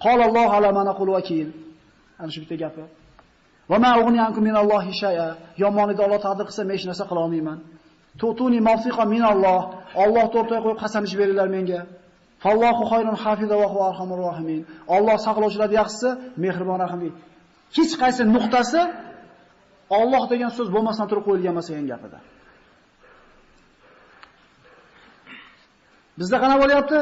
Qolallohu 0.05 0.53
ala 0.57 0.69
mana 0.79 0.93
qul 0.99 1.09
vakil. 1.17 1.49
Ana 2.21 2.31
shu 2.35 2.41
bitta 2.43 2.57
gapi. 2.65 2.85
Va 3.71 3.79
ma 3.85 3.91
ughni 4.01 4.19
ankum 4.27 4.43
minallohi 4.49 4.93
shay'a. 5.03 5.29
Yomonlikni 5.63 6.03
Alloh 6.07 6.21
taqdir 6.27 6.45
qilsa, 6.49 6.63
men 6.69 6.75
hech 6.77 6.87
narsa 6.91 7.05
qila 7.11 7.21
olmayman. 7.27 7.59
Tutuni 8.21 8.61
mawsiqa 8.69 9.05
minalloh. 9.15 9.63
Alloh 10.05 10.25
o'rtaga 10.39 10.61
qo'yib 10.65 10.79
qasam 10.85 11.03
ichib 11.07 11.19
beringlar 11.23 11.49
menga. 11.57 11.81
Fallohu 12.45 12.83
khayrun 12.91 13.17
hafiza 13.25 13.57
va 13.63 13.67
huwa 13.73 13.85
arhamur 13.91 14.19
rohimin. 14.27 14.61
Alloh 14.97 15.17
saqlovchilar 15.27 15.71
yaxshisi, 15.81 16.09
mehribon 16.45 16.79
rahimli. 16.85 17.11
Hech 17.77 17.93
qaysi 18.03 18.23
nuqtasi 18.35 18.83
Alloh 20.01 20.23
degan 20.33 20.51
so'z 20.57 20.69
bo'lmasdan 20.75 21.07
turib 21.11 21.25
qo'yilgan 21.29 21.53
emas 21.55 21.67
degan 21.71 21.87
gapida. 21.93 22.19
Bizda 26.19 26.37
qana 26.43 26.57
bo'lyapti? 26.63 26.99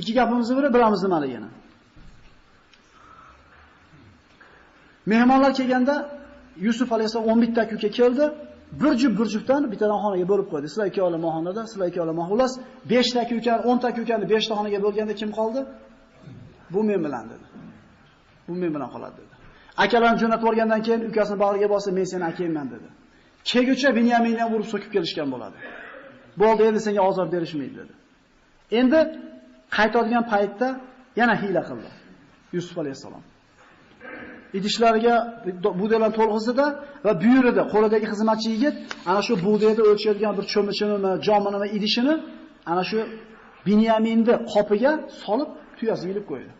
Ikki 0.00 0.12
gapimizni 0.18 0.54
biri 0.58 0.68
bilamiz 0.76 1.00
nimaligini. 1.06 1.48
Mehmonlar 5.06 5.54
kelganda 5.54 5.94
Yusuf 6.56 6.92
alayhisalom 6.92 7.28
11 7.28 7.54
ta 7.54 7.62
uka 7.74 7.88
keldi. 7.88 8.32
Bir 8.82 8.98
juft 8.98 9.20
bir 9.20 9.26
juftdan 9.34 9.62
bittadan 9.72 9.98
xonaga 10.04 10.26
bo'lib 10.32 10.48
qo'ydi. 10.52 10.66
Sizlar 10.72 10.86
ikki 10.90 11.02
ola 11.02 11.18
xonada, 11.36 11.62
sizlar 11.70 11.86
ikki 11.90 12.00
ola 12.04 12.12
xullas 12.30 12.52
5 12.90 13.12
ta 13.14 13.22
kuka, 13.28 13.54
10 13.64 13.78
ta 13.78 13.88
ukani 13.88 14.30
5 14.30 14.48
ta 14.48 14.54
xonaga 14.58 14.78
bo'lganda 14.86 15.14
kim 15.20 15.30
qoldi? 15.38 15.60
Bu 16.70 16.80
men 16.88 17.00
bilan 17.04 17.24
dedi. 17.32 17.46
Bu 18.48 18.54
men 18.54 18.74
bilan 18.74 18.90
qoladi 18.94 19.16
dedi. 19.20 19.34
Akalarni 19.84 20.18
jo'natib 20.22 20.44
yuborgandan 20.44 20.80
keyin 20.86 21.00
ukasini 21.10 21.38
bag'riga 21.44 21.68
bosib, 21.74 21.92
men 21.98 22.06
seni 22.12 22.24
akangman 22.30 22.66
dedi. 22.74 22.88
Kegucha 23.50 23.90
Binyaminni 23.98 24.40
ham 24.44 24.52
urib 24.56 24.68
so'kib 24.72 24.90
kelishgan 24.96 25.28
bo'ladi. 25.34 25.56
Bo'ldi, 26.42 26.62
endi 26.68 26.80
senga 26.86 27.02
ozor 27.10 27.26
berishmaydi 27.34 27.74
dedi. 27.80 27.94
Endi 28.80 29.00
qaytadigan 29.76 30.24
paytda 30.32 30.68
yana 31.20 31.34
hiyla 31.42 31.62
qildi. 31.68 31.90
Yusuf 32.56 32.76
alayhisalom. 32.82 33.22
Idishlariga 34.58 35.14
bug'doylar 35.80 36.10
to'lg'izdida 36.18 36.66
va 37.06 37.12
buyurdi 37.22 37.62
qo'lidagi 37.72 38.06
xizmatchi 38.12 38.48
yigit 38.54 38.74
ana 39.10 39.20
shu 39.26 39.32
bug'doyni 39.46 39.82
o'lchaydigan 39.90 40.34
bir 40.38 40.44
cho'michinimi, 40.52 41.12
jominimi 41.26 41.68
idishini 41.76 42.14
ana 42.72 42.84
shu 42.90 42.98
Binyaminni 43.66 44.34
qopiga 44.52 44.92
solib 45.24 45.50
tuyasiga 45.78 46.10
ilib 46.14 46.26
qo'ydi. 46.30 46.52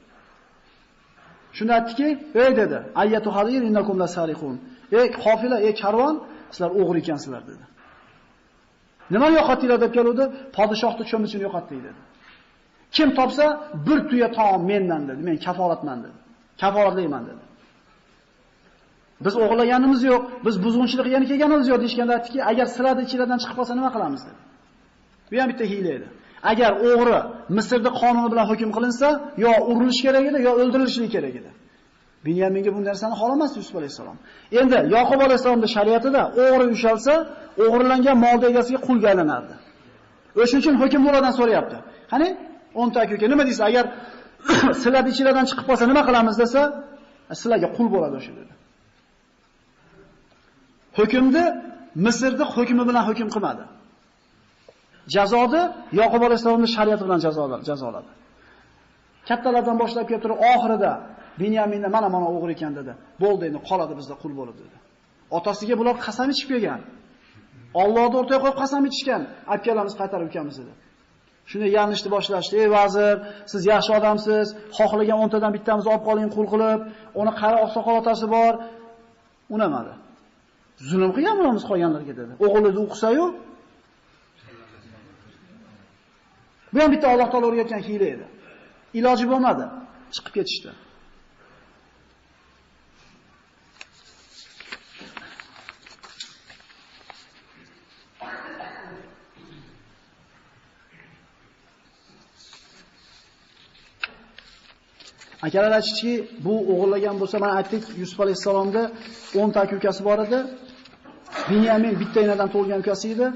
Shunda 1.57 1.73
aytdiki, 1.79 2.09
"Ey 2.43 2.51
dedi, 2.61 2.79
ayyatu 3.03 3.29
hadir 3.37 3.61
innakum 3.69 3.97
lasariqun." 4.03 4.57
Ey 4.99 5.07
qofila, 5.25 5.57
ey 5.67 5.75
karvon, 5.83 6.15
sizlar 6.53 6.71
o'g'ri 6.81 6.99
ekansizlar 7.05 7.43
dedi. 7.51 7.65
Nima 9.15 9.29
yo'qotdinglar 9.39 9.79
deb 9.85 9.93
keluvdi? 9.97 10.25
Podshohni 10.57 11.05
cho'michini 11.11 11.43
yo'qotdik 11.47 11.81
dedi. 11.87 12.01
Kim 12.97 13.09
topsa, 13.19 13.47
bir 13.87 13.99
tuya 14.11 14.29
taom 14.39 14.63
mendan 14.71 15.03
dedi. 15.09 15.21
Men 15.29 15.37
kafolatman 15.47 15.99
dedi. 16.05 16.19
Kafolatlayman 16.63 17.23
dedi. 17.31 17.44
Biz 19.25 19.35
o'g'irlaganimiz 19.43 20.01
yo'q, 20.11 20.23
biz 20.47 20.55
buzg'unchilik 20.65 21.05
qilgani 21.07 21.27
kelganimiz 21.31 21.67
yo'q 21.73 21.81
deshganda 21.85 22.13
aytdiki, 22.19 22.39
agar 22.51 22.67
sirada 22.77 23.01
ichilardan 23.07 23.39
chiqib 23.43 23.57
qolsa 23.59 23.73
nima 23.79 23.91
qilamiz 23.97 24.23
dedi. 24.27 24.41
Bu 25.31 25.35
ham 25.41 25.49
bitta 25.53 25.65
hiyla 25.73 25.91
edi. 25.99 26.09
Agar 26.53 26.73
o'g'ri 26.89 27.19
Misrda 27.57 27.91
qonuni 28.01 28.29
bilan 28.33 28.47
hukm 28.51 28.71
qilinsa, 28.77 29.09
yo 29.45 29.53
urilish 29.71 30.01
kerak 30.07 30.25
edi, 30.31 30.39
yo 30.47 30.53
o'ldirilishi 30.61 31.09
kerak 31.17 31.35
edi. 31.41 31.51
Binyaminga 32.27 32.71
bu 32.77 32.81
narsani 32.89 33.15
xohlamas 33.21 33.53
Yusuf 33.59 33.75
alayhisalom. 33.81 34.17
Endi 34.61 34.79
Yoqub 34.97 35.21
alayhisalomning 35.27 35.73
shariatida 35.77 36.23
o'g'ri 36.45 36.65
ushalsa, 36.77 37.15
o'g'irlangan 37.65 38.17
mol 38.25 38.39
egasiga 38.51 38.81
qulga 38.89 39.07
aylanardi. 39.13 39.55
O'shuning 40.41 40.63
uchun 40.63 40.75
hukm 40.83 41.03
ulardan 41.09 41.35
so'rayapti. 41.39 41.77
Qani 42.13 42.29
10 42.75 42.93
ta 42.95 42.99
aka 43.05 43.27
nima 43.33 43.43
deysiz? 43.49 43.63
Agar 43.71 43.85
sizlar 44.83 45.05
ichilardan 45.13 45.45
chiqib 45.51 45.65
qolsa 45.71 45.85
nima 45.91 46.03
qilamiz 46.09 46.37
desa, 46.43 46.61
e, 47.33 47.35
sizlarga 47.41 47.69
qul 47.77 47.87
bo'ladi 47.95 48.15
o'sha 48.21 48.33
dedi. 48.41 48.53
Hukmni 50.99 51.45
Misrda 52.07 52.45
hukmi 52.55 52.83
bilan 52.89 53.05
hukm 53.09 53.29
qilmadi. 53.35 53.65
Jazoni 55.15 55.63
Yaqub 56.01 56.23
alayhisolamning 56.29 56.73
shariati 56.77 57.03
bilan 57.07 57.21
jazoladi. 57.69 58.11
Kattalardan 59.29 59.77
boshlab 59.83 60.07
kelib 60.09 60.23
turib 60.25 60.39
oxirida 60.53 60.93
Binyaminni 61.41 61.89
mana 61.97 62.09
mana 62.15 62.27
o'g'ri 62.37 62.53
ekan 62.57 62.73
dedi. 62.79 62.93
Bo'ldi 63.23 63.43
endi 63.49 63.61
qoladi 63.69 63.95
bizda 64.01 64.15
qul 64.23 64.33
bo'lib 64.41 64.57
dedi. 64.63 64.77
Otasiga 65.39 65.75
bular 65.81 65.95
qasam 66.07 66.29
ichib 66.35 66.49
kelgan. 66.53 66.81
Allohni 67.83 68.17
o'rtaga 68.21 68.41
qo'yib 68.45 68.59
qasam 68.63 68.83
ichishgan. 68.89 69.23
Akkalamiz 69.55 69.95
qaytarib 70.01 70.27
ukamiz 70.31 70.57
dedi. 70.61 70.73
Shuni 71.51 71.67
yanlishni 71.77 72.09
boshlashdi. 72.17 72.55
Ey 72.63 72.69
vazir, 72.77 73.15
siz 73.53 73.63
yaxshi 73.73 73.91
odamsiz. 73.99 74.47
Xohlagan 74.79 75.19
10 75.25 75.35
tadan 75.35 75.51
bittamizni 75.57 75.91
olib 75.95 76.05
qoling 76.09 76.29
qul 76.37 76.47
qilib, 76.53 76.81
uni 77.21 77.33
qari 77.41 77.57
oqsoqol 77.65 77.95
otasi 78.03 78.27
bor. 78.35 78.53
Unamadi. 79.57 79.93
zulm 80.91 81.11
qilyapmiz 81.17 81.65
qolganlarga 81.71 82.15
dedi. 82.21 82.33
O'g'lini 82.45 82.79
o'qisayu 82.85 83.27
Bu 86.75 86.81
ham 86.83 86.93
bitta 86.93 87.07
Alloh 87.13 87.29
taolo 87.33 87.47
o'rgatgan 87.51 87.83
hiyla 87.89 88.07
edi. 88.15 88.27
Iloji 88.99 89.27
bo'lmadi, 89.33 89.65
chiqib 90.15 90.33
ketishdi. 90.39 90.69
Işte. 90.69 90.84
Akalar 105.47 105.73
aytishdiki, 105.79 106.15
bu 106.45 106.55
o'g'illagan 106.73 107.17
bo'lsa, 107.21 107.37
mana 107.45 107.53
aytdik, 107.61 107.83
Yusuf 108.01 108.19
alayhisalomda 108.25 108.83
10 109.35 109.51
ta 109.57 109.63
ukasi 109.79 110.03
bor 110.09 110.19
edi. 110.27 110.39
Binyamin 111.51 111.95
bitta 112.01 112.19
enadan 112.27 112.49
tug'ilgan 112.55 112.81
ukasi 112.85 113.07
edi. 113.15 113.27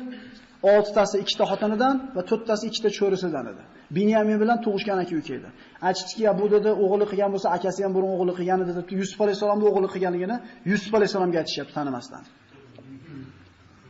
6 0.62 0.94
tasi 0.96 1.16
ikkita 1.24 1.44
xotinidan 1.50 1.94
va 2.16 2.22
4 2.30 2.46
tasi 2.48 2.64
ikkita 2.70 2.90
cho'risidan 2.98 3.46
edi. 3.52 3.62
Binyamin 3.96 4.38
bilan 4.42 4.58
tug'ishgan 4.64 4.98
aka 5.04 5.14
uka 5.20 5.32
edi. 5.38 5.48
Aytishdiki, 5.88 6.22
bu 6.40 6.46
dedi 6.54 6.70
o'g'li 6.84 7.06
qilgan 7.10 7.30
bo'lsa, 7.34 7.48
akasi 7.56 7.80
ham 7.84 7.92
burun 7.96 8.10
o'g'li 8.16 8.32
qilgan 8.38 8.58
edi 8.64 8.72
deb 8.78 8.86
Yusuf 9.00 9.18
alayhisalomni 9.24 9.64
o'g'li 9.70 9.88
qilganligini 9.94 10.36
Yusuf 10.70 10.92
alayhisalomga 10.98 11.38
aytishyapti 11.42 11.74
tanimasdan. 11.78 12.22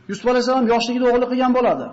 Yusuf 0.09 0.25
alayhisalom 0.31 0.65
yoshligida 0.73 1.05
o'g'li 1.11 1.25
qilgan 1.31 1.51
bo'ladi. 1.57 1.87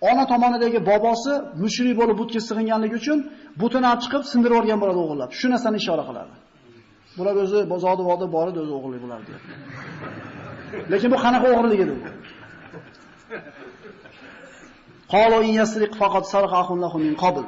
Ona 0.00 0.24
tomonidagi 0.32 0.78
bobosi 0.90 1.32
mushrik 1.62 1.94
bo'lib 2.00 2.16
butga 2.20 2.40
sig'inganligi 2.48 2.96
uchun 3.02 3.18
butini 3.62 3.86
olib 3.90 4.02
chiqib 4.04 4.22
sindirib 4.32 4.54
yuborgan 4.56 4.78
bo'ladi 4.82 5.00
o'g'illab. 5.04 5.30
Shu 5.38 5.46
narsani 5.52 5.76
ishora 5.82 6.04
qiladi. 6.08 6.34
Bular 7.18 7.34
o'zi 7.44 7.60
bozorda 7.72 8.02
voda 8.10 8.26
bor 8.36 8.46
edi, 8.50 8.58
o'zi 8.64 8.72
o'g'irlik 8.78 9.00
bular 9.04 9.20
deydi. 9.28 9.40
Lekin 10.92 11.08
bu 11.14 11.18
qanaqa 11.24 11.46
o'g'irlik 11.52 11.80
edi? 11.84 11.94
Qalo 15.14 15.38
in 15.48 15.52
yasriq 15.60 15.92
faqat 16.00 16.24
sarqa 16.32 16.56
axunlahu 16.62 16.96
min 17.06 17.14
qabl. 17.22 17.44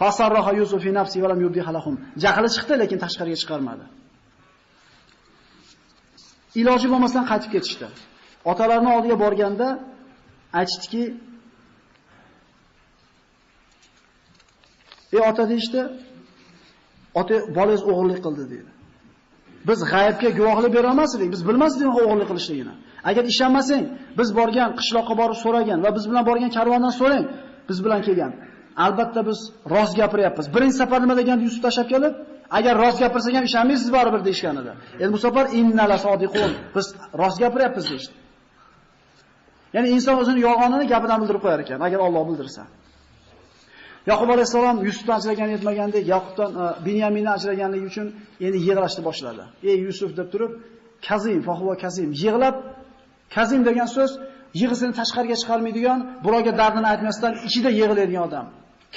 Fasarraha 0.00 0.52
Yusuf 0.60 0.80
fi 0.84 0.90
nafsi 0.98 1.18
va 1.22 1.28
lam 1.32 1.40
yubdiha 1.44 1.70
lahum. 1.76 1.94
Jahli 2.24 2.48
chiqdi, 2.56 2.74
lekin 2.82 2.98
tashqariga 3.04 3.38
chiqarmadi. 3.42 3.84
Iloji 6.60 6.86
bo'lmasdan 6.92 7.24
qaytib 7.30 7.50
ketishdi. 7.54 7.86
Otalarining 8.50 8.92
oldiga 8.96 9.16
borganda 9.24 9.68
aytishdiki, 10.60 11.02
"Ey 15.14 15.20
ota" 15.30 15.42
deyshti, 15.52 15.80
"Ota 17.20 17.36
bolangiz 17.56 17.82
o'g'irlik 17.90 18.20
qildi" 18.26 18.44
dedi. 18.52 18.70
Biz 19.68 19.78
g'aybga 19.92 20.30
guvohlik 20.38 20.72
bera 20.76 20.88
olmasdik, 20.92 21.28
biz 21.34 21.40
bilmasdik 21.48 21.88
o'g'irlik 22.00 22.28
qilishligini. 22.30 22.74
Agar 23.10 23.24
ishonmasang, 23.32 23.84
biz 24.18 24.28
borgan 24.38 24.70
qishloqqa 24.80 25.14
borib 25.20 25.38
so'ragan 25.44 25.78
va 25.84 25.90
biz 25.96 26.04
bilan 26.10 26.24
borgan 26.30 26.50
karvondan 26.56 26.92
so'rang, 27.00 27.24
biz 27.68 27.78
bilan 27.84 28.00
kelgan. 28.06 28.32
Albatta 28.84 29.20
biz 29.28 29.38
rost 29.74 29.94
gapiryapmiz. 30.00 30.46
Birinchi 30.54 30.76
safar 30.82 30.98
nima 31.04 31.14
degan 31.20 31.38
Yusuf 31.46 31.60
tashab 31.66 31.86
kelib, 31.92 32.14
agar 32.58 32.74
rost 32.82 32.98
gapirsak 33.04 33.34
ham 33.38 33.44
ishonmaysiz 33.50 33.88
baribir 33.96 34.20
deishganida. 34.28 34.72
Endi 35.02 35.12
bu 35.16 35.20
safar 35.26 35.46
innala 35.58 35.96
sodiqun. 36.06 36.50
Biz 36.76 36.86
rost 37.20 37.38
gapiryapmiz 37.44 37.84
deydi. 37.90 38.12
Ya'ni 39.74 39.88
inson 39.96 40.14
o'zini 40.22 40.40
yolg'onini 40.46 40.84
gapidan 40.92 41.18
bildirib 41.22 41.42
qo'yar 41.44 41.60
ekan, 41.64 41.78
agar 41.86 42.00
Alloh 42.06 42.24
bildirsa. 42.30 42.62
Yaqub 44.10 44.28
alayhisalom 44.34 44.76
Yusufdan 44.88 45.16
ajragani 45.20 45.52
yetmagandek, 45.56 46.04
Yaqubdan 46.14 46.50
e, 46.62 46.64
Binyamindan 46.86 47.34
ajraganligi 47.38 47.86
uchun 47.92 48.06
endi 48.46 48.58
yig'lashni 48.68 49.02
boshladi. 49.08 49.42
"Ey 49.70 49.78
Yusuf" 49.86 50.10
deb 50.18 50.28
turib, 50.32 50.52
"Kazim, 51.08 51.40
fahuva 51.48 51.74
kazim" 51.84 52.10
yig'lab 52.24 52.56
Kazim 53.34 53.62
degan 53.68 53.88
so'z 53.96 54.10
yig'isini 54.60 54.92
tashqariga 55.00 55.36
chiqarmaydigan, 55.42 55.98
birovga 56.24 56.52
dardini 56.60 56.88
aytmasdan 56.92 57.32
ichida 57.48 57.70
yig'laydigan 57.80 58.22
odam. 58.28 58.46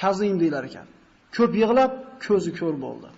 Kazim 0.02 0.36
deylar 0.44 0.64
ekan. 0.70 0.86
Ko'p 1.36 1.52
yig'lab, 1.62 1.92
ko'zi 2.26 2.52
ko'r 2.60 2.76
bo'ldi. 2.86 3.10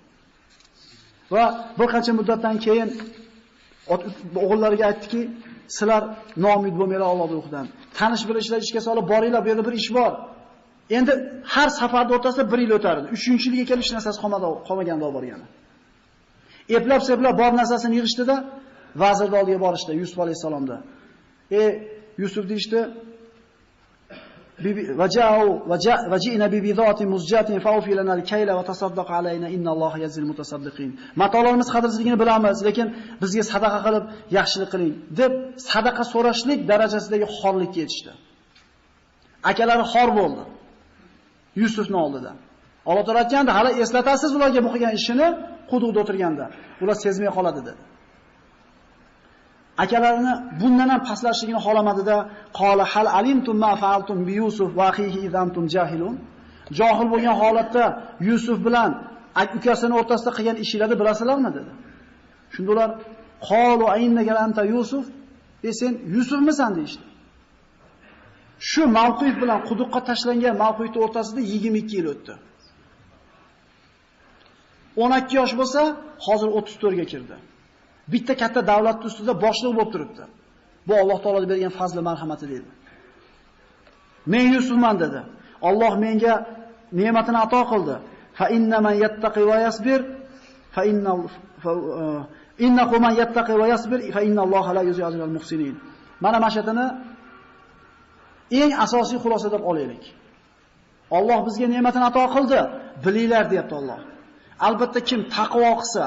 Va 1.33 1.43
bir 1.79 1.87
qancha 1.93 2.11
muddatdan 2.19 2.55
keyin 2.65 2.89
o'g'illariga 4.43 4.85
aytdiki, 4.91 5.21
sizlar 5.77 6.01
noumid 6.45 6.73
bo'lmanglar 6.79 7.09
Alloh 7.11 7.29
ruhidan. 7.37 7.65
Tanish 7.99 8.23
bilishlar 8.29 8.59
ishga 8.65 8.81
solib 8.87 9.05
boringlar, 9.13 9.41
bu 9.45 9.47
yerda 9.51 9.63
bir 9.67 9.75
ish 9.81 9.89
bor. 9.97 10.11
Endi 10.97 11.13
har 11.53 11.69
safarning 11.79 12.13
o'rtasida 12.17 12.43
1 12.53 12.59
yil 12.65 12.73
o'tardi. 12.77 13.07
3-yilga 13.23 13.65
kelib 13.69 13.83
hech 13.83 13.93
narsasi 13.97 14.19
qolmadi, 14.23 14.45
qolmaganda 14.67 15.03
olib 15.07 15.15
borgani. 15.17 15.47
Eplab 16.77 17.01
seplab 17.09 17.35
bor 17.41 17.51
narsasini 17.61 17.95
yig'ishdida 17.99 18.35
vazirni 19.03 19.35
oldiga 19.41 19.59
borishdi 19.65 19.91
Yusuf 20.01 20.19
alayhisalomda. 20.25 20.75
E 21.59 21.61
Yusuf 22.21 22.43
deyshti 22.51 22.79
Vajao 25.01 25.63
vajina 26.13 26.47
bi 26.53 26.59
bidati 26.67 27.05
muzjatin 27.13 27.59
fa'ufi 27.65 27.91
lana 27.99 28.11
al-kayla 28.17 28.53
va 28.59 28.63
tasaddaq 28.71 29.09
alayna 29.19 29.47
inna 29.55 29.73
yazil 30.03 30.25
mutasaddiqin. 30.31 30.89
Matolarimiz 31.21 31.69
qadrsizligini 31.75 32.17
bilamiz, 32.23 32.57
lekin 32.67 32.87
bizga 33.21 33.43
sadaqa 33.53 33.79
qilib 33.85 34.03
yaxshilik 34.37 34.69
qiling 34.73 34.93
deb 35.19 35.31
sadaqa 35.71 36.03
so'rashlik 36.13 36.59
darajasidagi 36.71 37.27
xorlikka 37.39 37.79
yetishdi. 37.83 38.11
Akalari 39.51 39.85
xor 39.93 40.09
bo'ldi. 40.19 40.43
Yusufni 41.61 41.97
oldida. 42.05 42.31
Alloh 42.89 43.03
taolo 43.05 43.19
aytganda, 43.23 43.51
hali 43.57 43.71
eslatasiz 43.83 44.31
ularga 44.37 44.59
bu 44.65 44.69
qilgan 44.73 44.93
ishini 44.99 45.27
quduqda 45.71 45.97
o'tirganda. 46.03 46.45
Ular 46.81 46.95
sezmay 47.05 47.29
qoladi 47.37 47.61
dedi. 47.67 47.81
akalarini 49.83 50.33
bundan 50.61 50.89
ham 50.93 51.01
pastlashligini 51.09 51.59
xolamadida 51.65 52.17
qola 52.59 52.83
hal 52.93 53.07
alimtum 53.19 53.55
ma 53.65 53.73
fa'altum 53.81 54.17
bi 54.27 54.33
Yusuf 54.41 54.69
va 54.77 54.85
akhihi 54.91 55.19
idantum 55.27 55.65
jahilun. 55.75 56.15
Jahil 56.79 57.07
bo'lgan 57.13 57.35
holatda 57.41 57.83
Yusuf 58.29 58.57
bilan 58.67 58.91
ukasining 59.57 59.95
o'rtasida 60.01 60.31
qilgan 60.37 60.57
ishinglarni 60.63 60.95
bilasizlarmi 61.01 61.49
dedi. 61.57 61.71
Shunda 62.53 62.69
ular 62.75 62.89
qolu 63.49 63.85
aynnaka 63.95 64.33
anta 64.45 64.63
Yusuf, 64.73 65.05
e 65.67 65.69
sen 65.79 65.93
Yusufmisan 66.15 66.71
deydi. 66.77 67.08
Shu 68.69 68.83
mavqif 68.97 69.33
bilan 69.41 69.59
quduqqa 69.69 69.99
tashlangan 70.09 70.55
mavqifni 70.63 70.99
o'rtasida 71.05 71.41
22 71.41 71.95
yil 71.97 72.07
o'tdi. 72.13 72.33
12 74.95 75.35
yosh 75.39 75.53
bo'lsa, 75.59 75.81
hozir 76.25 76.49
34 76.61 76.95
ga 76.99 77.05
kirdi. 77.13 77.37
bitta 78.13 78.33
katta 78.41 78.61
davlatning 78.71 79.09
ustida 79.11 79.33
boshliq 79.45 79.73
bo'lib 79.77 79.91
turibdi. 79.93 80.23
Bu 80.87 80.93
Alloh 81.01 81.17
taolo 81.23 81.39
bergan 81.51 81.73
fazli 81.79 82.01
marhamati 82.09 82.45
dedi. 82.53 82.69
Men 84.33 84.45
Yusufman 84.55 84.95
dedi. 85.03 85.21
Alloh 85.69 85.93
menga 86.05 86.33
ne'matini 86.99 87.39
ato 87.45 87.61
qildi. 87.71 87.95
Fa 88.37 88.45
inna 88.57 88.77
man 88.85 88.95
yattaqi 89.03 89.41
va 89.49 89.57
yasbir 89.65 89.99
fa 90.75 90.81
inna 90.91 91.11
uh, 91.15 92.21
innahu 92.65 92.95
man 93.05 93.13
yattaqi 93.21 93.53
va 93.61 93.65
yasbir 93.73 93.99
fa 94.15 94.21
inna 94.27 94.41
Alloha 94.45 94.71
la 94.77 94.81
yuzil 94.89 95.05
ajral 95.09 95.33
muhsinin. 95.37 95.75
Mana 96.23 96.37
mashatini 96.45 96.85
eng 98.61 98.71
asosiy 98.85 99.19
xulosa 99.23 99.47
deb 99.55 99.63
olaylik. 99.71 100.03
Alloh 101.17 101.39
bizga 101.47 101.67
ne'matini 101.73 102.05
ato 102.11 102.23
qildi, 102.35 102.59
bilinglar 103.03 103.45
deyapti 103.51 103.75
Alloh. 103.79 103.99
Albatta 104.67 104.99
kim 105.09 105.21
taqvo 105.35 105.71
qilsa 105.81 106.05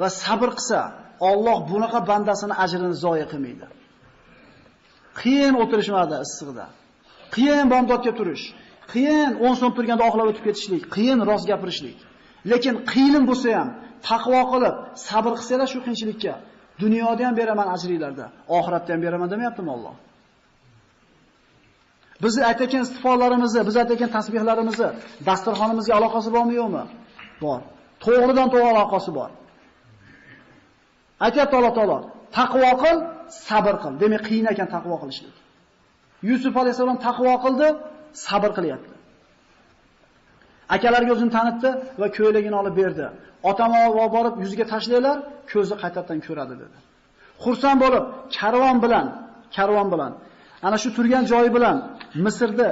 va 0.00 0.08
sabr 0.22 0.48
qilsa, 0.58 0.80
Alloh 1.30 1.58
bunaqa 1.70 1.98
bandasini 2.10 2.54
ajrini 2.64 2.94
zoya 3.04 3.26
qilmaydi. 3.32 3.66
Qiyin 5.20 5.54
o'tirishmadi 5.62 6.16
issiqda. 6.26 6.66
Qiyin 7.34 7.66
bomdodga 7.72 8.12
turish. 8.18 8.44
Qiyin 8.92 9.30
10 9.48 9.54
so'm 9.60 9.72
turganda 9.76 10.04
oxlab 10.08 10.26
o'tib 10.30 10.44
ketishlik, 10.48 10.82
qiyin 10.96 11.18
rost 11.28 11.44
gapirishlik. 11.50 11.98
Lekin 12.50 12.74
qiyin 12.92 13.22
bo'lsa 13.30 13.48
ham 13.58 13.68
taqvo 14.08 14.40
qilib, 14.52 14.74
sabr 15.08 15.30
qilsanglar 15.38 15.68
shu 15.72 15.78
qiyinchilikka 15.84 16.34
dunyoda 16.82 17.22
ham 17.26 17.34
beraman 17.40 17.68
ajringlarda, 17.74 18.26
oxiratda 18.58 18.90
ham 18.94 19.00
beraman 19.06 19.28
demayaptimi 19.32 19.70
Alloh? 19.76 19.94
Biz 22.22 22.34
aytayotgan 22.50 22.82
istifolarimizni, 22.86 23.60
biz 23.68 23.74
aytayotgan 23.80 24.10
tasbihlarimizni 24.16 24.88
dasturxonimizga 25.28 25.92
aloqasi 25.98 26.28
bormi 26.36 26.54
yo'qmi? 26.60 26.84
Bor. 27.44 27.60
To'g'ridan 28.04 28.48
to'g'ri 28.54 28.68
aloqasi 28.74 29.10
bor. 29.18 29.30
Aytayapti 31.26 31.54
Alloh 31.58 31.72
taolo, 31.78 31.98
taqvo 32.38 32.70
qil, 32.82 32.96
sabr 33.48 33.74
qil. 33.82 33.92
Demak, 34.02 34.22
qiyin 34.28 34.46
ekan 34.52 34.68
taqvo 34.74 34.96
qilishlik. 35.02 35.36
Yusuf 36.28 36.54
alayhisalom 36.62 36.98
taqvo 37.06 37.34
qildi, 37.44 37.68
sabr 38.26 38.50
qilyapti. 38.58 38.94
Akalariga 40.74 41.12
o'zini 41.16 41.32
tanitdi 41.36 41.70
va 42.00 42.06
ko'ylagini 42.16 42.56
olib 42.62 42.74
berdi. 42.80 43.06
Otama 43.50 43.78
olib 43.88 44.12
borib 44.16 44.34
yuziga 44.42 44.64
tashlaylar, 44.72 45.16
ko'zi 45.52 45.74
qaytadan 45.82 46.18
ko'radi 46.26 46.54
dedi. 46.62 46.76
Xursand 47.44 47.78
bo'lib, 47.84 48.04
karvon 48.38 48.76
bilan, 48.84 49.06
karvon 49.56 49.88
bilan, 49.94 50.12
ana 50.66 50.76
shu 50.82 50.88
turgan 50.96 51.24
joyi 51.32 51.50
bilan 51.56 51.76
Misrda 52.24 52.68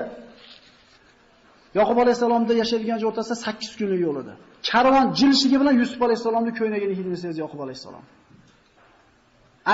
Yoqub 1.78 1.98
alayhisalomda 2.04 2.52
yashaydigan 2.62 2.98
joy 3.02 3.08
o'rtasida 3.12 3.36
8 3.48 3.76
kunlik 3.78 4.00
yo'l 4.06 4.16
edi. 4.22 4.32
Karvon 4.70 5.06
jilishligi 5.18 5.56
bilan 5.62 5.74
Yusuf 5.82 6.00
alayhisalomning 6.06 6.54
ko'ynagini 6.60 6.94
hidini 6.98 7.18
sezdi 7.24 7.38
Yoqub 7.44 7.60
alayhisalom. 7.66 8.04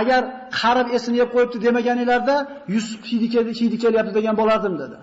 Agar 0.01 0.23
qarib 0.61 0.89
esini 0.97 1.17
yeb 1.23 1.31
qo'yibdi 1.35 1.57
demaganinglarda 1.67 2.37
Yusuf 2.75 3.01
hidi 3.11 3.27
keldi, 3.35 3.53
hidi 3.61 3.77
kelyapti 3.85 4.13
degan 4.19 4.35
bo'lardim 4.41 4.75
dedi. 4.83 4.99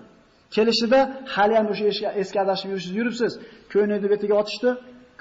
Kelishida 0.56 1.00
hali 1.34 1.54
ham 1.58 1.66
o'sha 1.72 2.08
eski 2.22 2.38
adashib 2.44 2.68
yurishsiz 2.72 2.94
yuribsiz. 2.98 3.32
ko'ynagini 3.72 4.08
betiga 4.14 4.34
otishdi, 4.42 4.70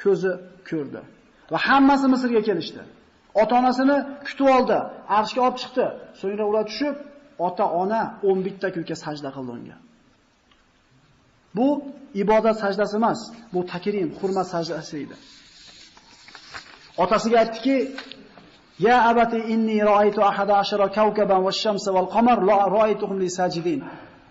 ko'zi 0.04 0.32
ko'rdi. 0.70 1.02
Va 1.52 1.60
hammasi 1.68 2.06
Misrga 2.14 2.42
kelishdi. 2.50 2.82
Ota-onasini 3.42 3.98
kutib 4.28 4.48
oldi, 4.56 4.78
arshga 5.18 5.42
olib 5.48 5.58
chiqdi. 5.62 5.86
So'ngra 6.22 6.44
ular 6.52 6.64
tushib, 6.72 6.96
ota-ona 7.48 8.02
11 8.24 8.60
ta 8.62 8.68
kunga 8.76 8.96
sajda 9.06 9.30
qildi 9.36 9.52
unga. 9.58 9.78
Bu 11.58 11.68
ibodat 12.24 12.58
sajdasi 12.64 12.96
emas, 13.02 13.20
bu 13.54 13.60
takrim, 13.74 14.10
hurmat 14.20 14.48
sajdasi 14.54 14.96
edi. 15.04 15.16
Otasiga 17.04 17.38
aytdiki, 17.44 17.76
Ya 18.88 18.98
abati 19.10 19.38
inni 19.54 19.78
ra'aytu 19.90 20.22
ahada 20.30 20.54
ashara 20.64 20.88
kawkaban 20.98 21.42
wash-shamsa 21.48 21.90
wal-qamar 21.96 22.38
la 22.50 22.58
ra'aytuhum 22.76 23.18
li 23.24 23.30
sajidin. 23.30 23.80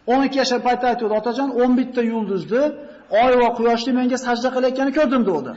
12 0.07 0.37
yashar 0.41 0.61
paytda 0.69 0.87
aytdi 0.93 1.05
otajon 1.21 1.51
11 1.65 1.93
ta 1.97 2.03
yulduzni, 2.13 2.63
oy 3.25 3.33
va 3.43 3.49
quyoshni 3.59 3.93
menga 3.99 4.19
sajda 4.27 4.49
qilayotganini 4.55 4.95
ko'rdim 4.99 5.23
dedi. 5.31 5.53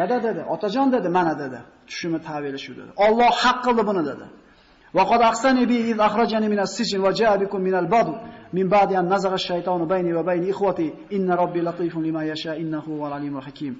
Nada 0.00 0.16
dedi? 0.26 0.42
Otajon 0.54 0.88
dedi, 0.94 1.08
mana 1.18 1.34
dedi. 1.42 1.58
Tushimi 1.88 2.18
ta'biri 2.28 2.58
shu 2.64 2.72
dedi. 2.78 2.90
Alloh 3.06 3.30
haq 3.42 3.58
qildi 3.66 3.82
buni 3.88 4.02
dedi. 4.10 4.26
Va 4.96 5.04
qad 5.10 5.22
aqsani 5.30 5.66
bi 5.66 5.76
iz 5.90 5.96
من 6.52 6.60
السجن 6.66 7.00
وجاء 7.00 7.36
بكم 7.36 7.64
va 7.64 7.70
ja'a 7.70 7.70
bikum 7.70 7.70
بعد 7.70 7.74
al-badu 7.84 8.14
min 8.52 8.68
بيني 8.68 8.96
an 8.96 9.08
nazagha 9.08 9.34
ash-shaytanu 9.34 9.86
bayni 9.86 10.12
لما 10.12 10.24
bayni 10.24 10.48
ikhwati 10.48 10.92
inna 11.10 11.36
robbi 11.36 11.60
latifun 11.60 12.02
lima 12.02 12.24
yasha 12.24 12.56
innahu 12.56 13.04
alimul 13.04 13.42
hakim. 13.42 13.74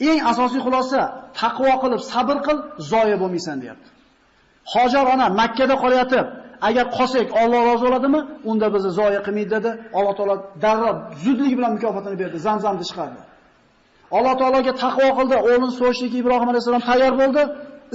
Eng 0.00 0.20
asosiy 0.30 0.60
xulosa 0.60 1.02
taqvo 1.34 1.72
qilib 1.82 2.00
sabr 2.12 2.36
qil, 2.46 2.58
zoya 2.78 3.16
bo'lmaysan 3.22 3.60
deyapti. 3.62 3.88
Hojar 4.72 5.06
ona 5.14 5.28
Makka 5.28 5.66
da 5.66 5.76
agar 6.68 6.86
qolsak 6.96 7.28
Alloh 7.42 7.60
rozi 7.68 7.82
bo'ladimi? 7.86 8.20
Unda 8.50 8.66
bizni 8.74 8.90
zoya 8.98 9.20
qilmaydi 9.26 9.50
dedi. 9.56 9.70
Alloh 9.98 10.14
taolo 10.18 10.36
darrov 10.64 10.96
zudlik 11.24 11.52
bilan 11.58 11.72
mukofotini 11.76 12.16
berdi, 12.22 12.38
Zamzamni 12.46 12.84
chiqardi. 12.90 13.20
Alloh 14.16 14.34
taologa 14.40 14.72
taqvo 14.84 15.08
qildi, 15.18 15.36
o'g'lini 15.48 15.68
so'yishlikka 15.80 16.16
Ibrohim 16.22 16.48
alayhisalom 16.52 16.82
tayyor 16.88 17.12
bo'ldi, 17.22 17.42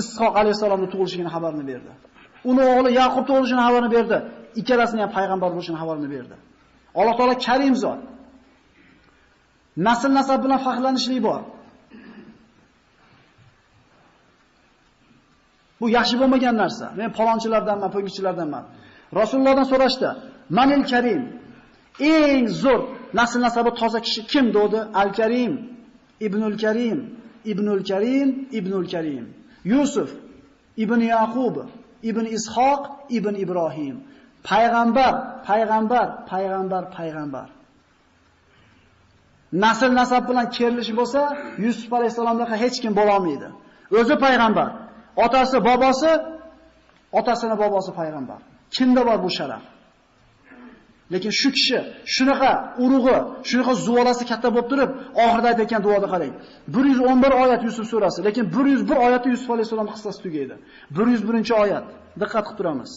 Ishoq 0.01 0.33
alayhisolamning 0.41 0.89
tug'ilishini 0.93 1.29
xabarini 1.35 1.65
berdi. 1.71 1.91
Uni 2.49 2.63
o'g'li 2.71 2.89
Yaqub 3.01 3.23
tug'ilishini 3.29 3.61
xabarini 3.67 3.89
berdi. 3.95 4.17
Ikkalasini 4.59 5.01
ham 5.03 5.11
payg'ambar 5.17 5.49
bo'lishini 5.55 5.77
xabarini 5.81 6.09
berdi. 6.15 6.35
Alloh 6.99 7.13
taolo 7.19 7.35
Karim 7.47 7.75
zot. 7.83 8.01
Nasl 9.87 10.09
nasab 10.19 10.39
bilan 10.45 10.59
faxrlanishlik 10.65 11.21
bor. 11.27 11.41
Bu 15.79 15.85
yaxshi 15.97 16.15
bo'lmagan 16.21 16.55
narsa. 16.63 16.85
Men 16.99 17.09
palonchilardanman, 17.17 17.89
poygichilardanman. 17.95 18.63
Rasulullohdan 19.19 19.67
so'rashdi: 19.71 20.09
"Manil 20.57 20.83
Karim?" 20.91 21.21
Eng 21.99 22.45
zo'r 22.63 22.81
nasl 23.19 23.39
nasabi 23.47 23.71
toza 23.79 23.99
kishi 24.05 24.21
kim 24.31 24.45
dedi? 24.57 24.79
Al-Karim, 25.01 25.53
Ibnul 26.27 26.55
Karim, 26.63 26.99
Ibnul 27.51 27.81
Karim, 27.89 28.29
Ibnul 28.59 28.85
Karim. 28.93 29.25
Yusuf, 29.72 30.09
Ibn 30.84 30.99
Yaqub, 31.13 31.55
Ibn 32.09 32.26
Ishoq, 32.38 32.82
Ibn 33.18 33.34
Ibrohim. 33.43 33.95
Payg'ambar, 34.49 35.13
payg'ambar, 35.47 36.07
payg'ambar, 36.32 36.84
payg'ambar. 36.97 37.47
Nasl 39.63 39.91
nasab 39.99 40.24
bilan 40.30 40.47
kerilish 40.57 40.91
bo'lsa, 40.99 41.22
Yusuf 41.66 41.89
alayhisalomdan 41.97 42.47
hech 42.63 42.78
kim 42.84 42.93
bo'la 42.99 43.11
olmaydi. 43.18 43.47
O'zi 43.99 44.16
payg'ambar. 44.26 44.70
Otasi, 45.26 45.57
bobosi, 45.68 46.11
otasini 47.20 47.55
bobosi 47.63 47.91
payg'ambar. 47.99 48.39
Kimda 48.76 49.01
bor 49.07 49.18
bu 49.26 49.30
sharaf? 49.38 49.63
Lekin 51.14 51.32
shu 51.39 51.49
kishi 51.56 51.80
shunaqa 52.16 52.51
urug'i, 52.84 53.18
shunaqa 53.49 53.74
zuvolasi 53.86 54.24
katta 54.32 54.49
bo'lib 54.56 54.68
turib, 54.72 54.89
oxirida 55.24 55.49
aytgan 55.53 55.82
duoda 55.86 56.08
qarang. 56.14 56.34
111 56.68 57.34
oyat 57.43 57.62
Yusuf 57.68 57.86
surasi, 57.91 58.20
lekin 58.28 58.45
101 58.49 58.97
oyati 59.08 59.28
Yusuf 59.34 59.49
alayhisalom 59.56 59.88
qissasi 59.93 60.20
tugaydi. 60.26 60.56
101-oyat. 60.97 61.86
Diqqat 62.22 62.43
qilib 62.47 62.58
turamiz. 62.60 62.91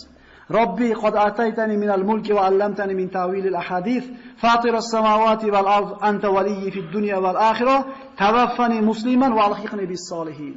Robbi 0.57 0.91
qad 1.03 1.15
ataytani 1.29 1.77
minal 1.83 2.05
mulki 2.11 2.33
va 2.37 2.43
allamtani 2.49 2.95
min 3.01 3.09
ta'vilil 3.17 3.57
ahadith 3.63 4.07
fatiras 4.43 4.89
samawati 4.95 5.49
val 5.55 5.69
ard 5.77 5.91
anta 6.09 6.29
waliyyi 6.37 6.71
fid 6.75 6.87
dunya 6.97 7.19
val 7.25 7.39
akhirah 7.51 7.81
tawaffani 8.23 8.79
musliman 8.91 9.33
va 9.39 9.43
alhiqni 9.49 9.85
bis 9.93 10.03
solihin. 10.13 10.57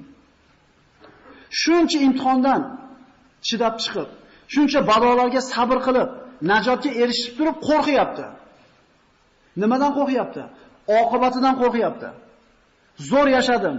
shuncha 1.61 1.99
imtihondan 2.07 2.61
chidab 3.47 3.75
chiqib, 3.83 4.09
shuncha 4.53 4.79
balolarga 4.89 5.41
sabr 5.51 5.77
qilib, 5.85 6.09
najotga 6.49 6.91
erishib 7.01 7.33
turib 7.37 7.57
qo'rqyapti. 7.67 8.25
Nimadan 9.61 9.91
qo'rqyapti? 9.97 10.43
Oqibatidan 10.99 11.55
qo'rqyapti. 11.61 12.09
Zo'r 13.09 13.27
yashadim, 13.37 13.77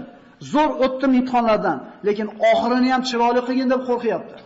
zo'r 0.53 0.71
o'tdim 0.85 1.13
imtihonlardan, 1.21 1.79
lekin 2.07 2.29
oxirini 2.51 2.89
ham 2.95 3.03
chiroyli 3.09 3.41
qilgin 3.49 3.69
deb 3.73 3.81
qo'rqyapti. 3.89 4.37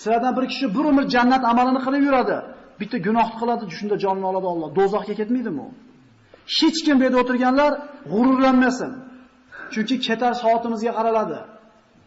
Sizlardan 0.00 0.32
bir 0.38 0.44
kishi 0.52 0.66
bir 0.76 0.84
umr 0.90 1.04
jannat 1.14 1.42
amalini 1.52 1.80
qilib 1.86 2.02
yuradi. 2.08 2.36
Bitta 2.80 2.96
gunoh 3.06 3.28
qiladi, 3.40 3.64
shunda 3.78 3.96
jonini 4.04 4.26
oladi 4.30 4.46
Alloh. 4.52 4.68
Dozoqqa 4.78 5.14
ketmaydimi 5.20 5.60
u? 5.66 5.68
Hech 6.58 6.78
kim 6.86 6.96
bu 6.98 7.02
yerda 7.06 7.18
o'tirganlar 7.22 7.72
g'ururlanmasin. 8.12 8.92
Chunki 9.72 9.96
ketar 10.06 10.32
soatimizga 10.42 10.92
qaraladi. 10.98 11.38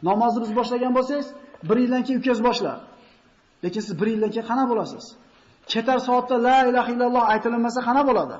Namozni 0.09 0.39
biz 0.43 0.51
boshlagan 0.59 0.91
bo'lsangiz, 0.97 1.27
bir 1.69 1.77
yildan 1.83 2.01
keyin 2.05 2.19
ukangiz 2.21 2.41
boshlar. 2.47 2.77
Lekin 3.64 3.82
siz 3.88 3.93
1 4.01 4.07
yildan 4.14 4.32
keyin 4.36 4.47
qana 4.51 4.64
bo'lasiz? 4.72 5.05
Ketar 5.72 5.99
soatda 6.07 6.36
la 6.47 6.57
ilaha 6.70 6.89
illalloh 6.93 7.24
aytilmasa 7.34 7.80
qana 7.88 8.01
bo'ladi? 8.10 8.38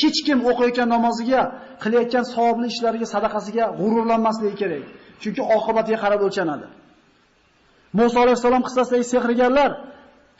Hech 0.00 0.18
kim 0.26 0.38
o'qiyotgan 0.50 0.88
namoziga, 0.94 1.42
qilayotgan 1.82 2.24
savobli 2.34 2.66
ishlariga, 2.72 3.06
sadaqasiga 3.14 3.64
g'ururlanmasligi 3.80 4.56
kerak. 4.62 4.84
Chunki 5.22 5.42
oqibatiga 5.56 5.98
qarab 6.04 6.20
o'lchanadi. 6.26 6.66
Musa 7.98 8.18
alayhisalom 8.24 8.62
qissasidagi 8.66 9.04
sehrgarlar 9.12 9.70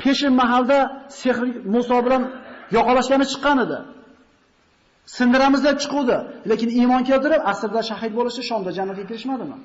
peshin 0.02 0.32
mahalda 0.40 0.78
sehr 1.20 1.36
Musa 1.74 1.96
bilan 2.06 2.22
yoqalashgani 2.76 3.26
chiqqan 3.32 3.58
edi. 3.64 3.78
Sindiramiz 5.16 5.60
deb 5.68 5.76
chiquvdi, 5.82 6.16
lekin 6.50 6.68
iymon 6.80 7.02
keltirib 7.10 7.42
asrda 7.52 7.80
shahid 7.90 8.12
bo'lishi 8.18 8.42
Shomda 8.48 8.70
jannatga 8.78 9.04
kirishmadimi? 9.10 9.58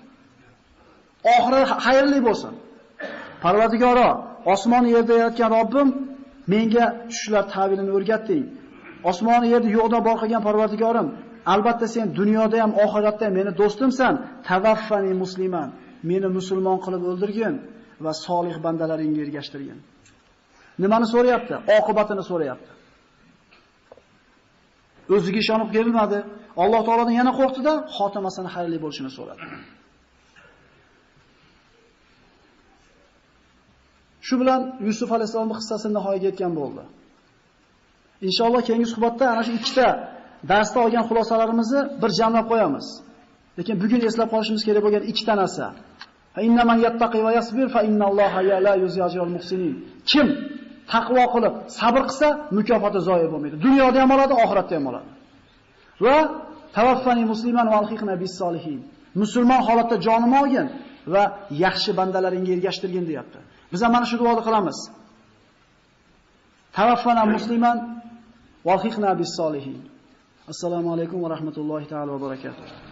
oxiri 1.35 1.61
xayrli 1.85 2.19
bo'lsin. 2.27 2.53
Parvardigoro, 3.43 4.09
osmon 4.53 4.85
yerda 4.95 5.13
yaratgan 5.21 5.49
Robbim 5.57 5.89
menga 6.53 6.85
tushlar 7.11 7.43
ta'birini 7.53 7.91
o'rgatding. 7.97 8.45
Osmon 9.09 9.43
yerda 9.53 9.69
yo'qdan 9.77 10.01
bor 10.07 10.17
qilgan 10.21 10.41
Parvardigorim, 10.47 11.07
albatta 11.53 11.87
sen 11.95 12.07
dunyoda 12.19 12.57
ham 12.63 12.71
oxiratda 12.83 13.23
ham 13.27 13.33
meni 13.39 13.51
do'stimsan. 13.61 14.13
Tavaffani 14.49 15.13
musliman. 15.23 15.69
Meni 16.09 16.27
musulmon 16.37 16.77
qilib 16.85 17.03
o'ldirgin 17.09 17.53
va 18.05 18.11
solih 18.25 18.55
bandalaringga 18.65 19.21
ergashtirgin. 19.25 19.79
Nimani 20.83 21.07
so'rayapti? 21.13 21.55
Oqibatini 21.77 22.23
so'rayapti. 22.29 22.71
O'ziga 25.15 25.39
ishonib 25.43 25.69
kelmadi. 25.75 26.19
Alloh 26.63 26.81
taoladan 26.87 27.15
yana 27.21 27.31
qo'rqdi-da, 27.39 27.73
xotimasini 27.97 28.49
xayrli 28.55 28.77
bo'lishini 28.83 29.11
so'radi. 29.17 29.41
Shu 34.27 34.35
bilan 34.41 34.61
Yusuf 34.87 35.09
alayhisolamning 35.15 35.57
qissasi 35.61 35.87
nihoyaga 35.97 36.25
yetgan 36.29 36.53
bo'ldi. 36.59 36.83
Inshaalloh 38.27 38.61
keyingi 38.67 38.87
suhbatda 38.93 39.25
ana 39.33 39.41
shu 39.47 39.51
ikkita 39.59 39.87
darsda 40.51 40.77
olgan 40.85 41.03
xulosalarimizni 41.09 41.81
bir 42.01 42.11
jamlab 42.19 42.45
qo'yamiz. 42.51 42.87
Lekin 43.57 43.75
bugun 43.83 44.01
eslab 44.09 44.29
qolishimiz 44.33 44.63
kerak 44.67 44.81
bo'lgan 44.85 45.03
ikkita 45.11 45.33
narsa. 45.41 45.65
Innaman 46.47 46.77
yattaqi 46.85 47.19
va 47.25 47.31
yasbir 47.39 47.67
fa 47.75 47.81
innalloha 47.89 48.39
la 48.67 48.73
yuzajirul 48.83 49.31
muhsinin. 49.37 49.73
Kim 50.11 50.27
taqvo 50.93 51.23
qilib 51.33 51.53
sabr 51.79 52.01
qilsa, 52.09 52.27
mukofoti 52.57 52.99
zoya 53.07 53.27
bo'lmaydi. 53.33 53.55
Dunyoda 53.65 53.97
ham 54.03 54.11
oladi, 54.15 54.33
oxiratda 54.43 54.73
ham 54.77 54.85
oladi. 54.91 55.09
Va 56.05 56.17
tawaffani 56.77 57.23
musliman 57.31 57.67
va 57.71 57.77
alhiqna 57.81 58.13
bis 58.23 58.33
solihin. 58.41 58.79
Musulmon 59.21 59.61
holatda 59.67 59.95
jonimni 60.07 60.37
olgin 60.43 60.67
va 61.13 61.23
yaxshi 61.65 61.91
bandalaringga 61.99 62.51
ergashtirgin 62.57 63.05
deyapti. 63.09 63.39
Biz 63.71 63.81
ham 63.83 63.91
mana 63.95 64.05
shu 64.05 64.17
duoni 64.21 64.41
qilamiz. 64.47 64.77
Tavaffana 66.75 67.23
musliman 67.35 67.77
va 68.67 68.75
hiqna 68.83 69.09
bis 69.19 69.31
solihin. 69.39 69.77
Assalomu 70.51 70.89
alaykum 70.95 71.17
va 71.23 71.29
rahmatullohi 71.35 71.85
taala 71.91 72.09
va 72.15 72.19
barakatuh. 72.25 72.86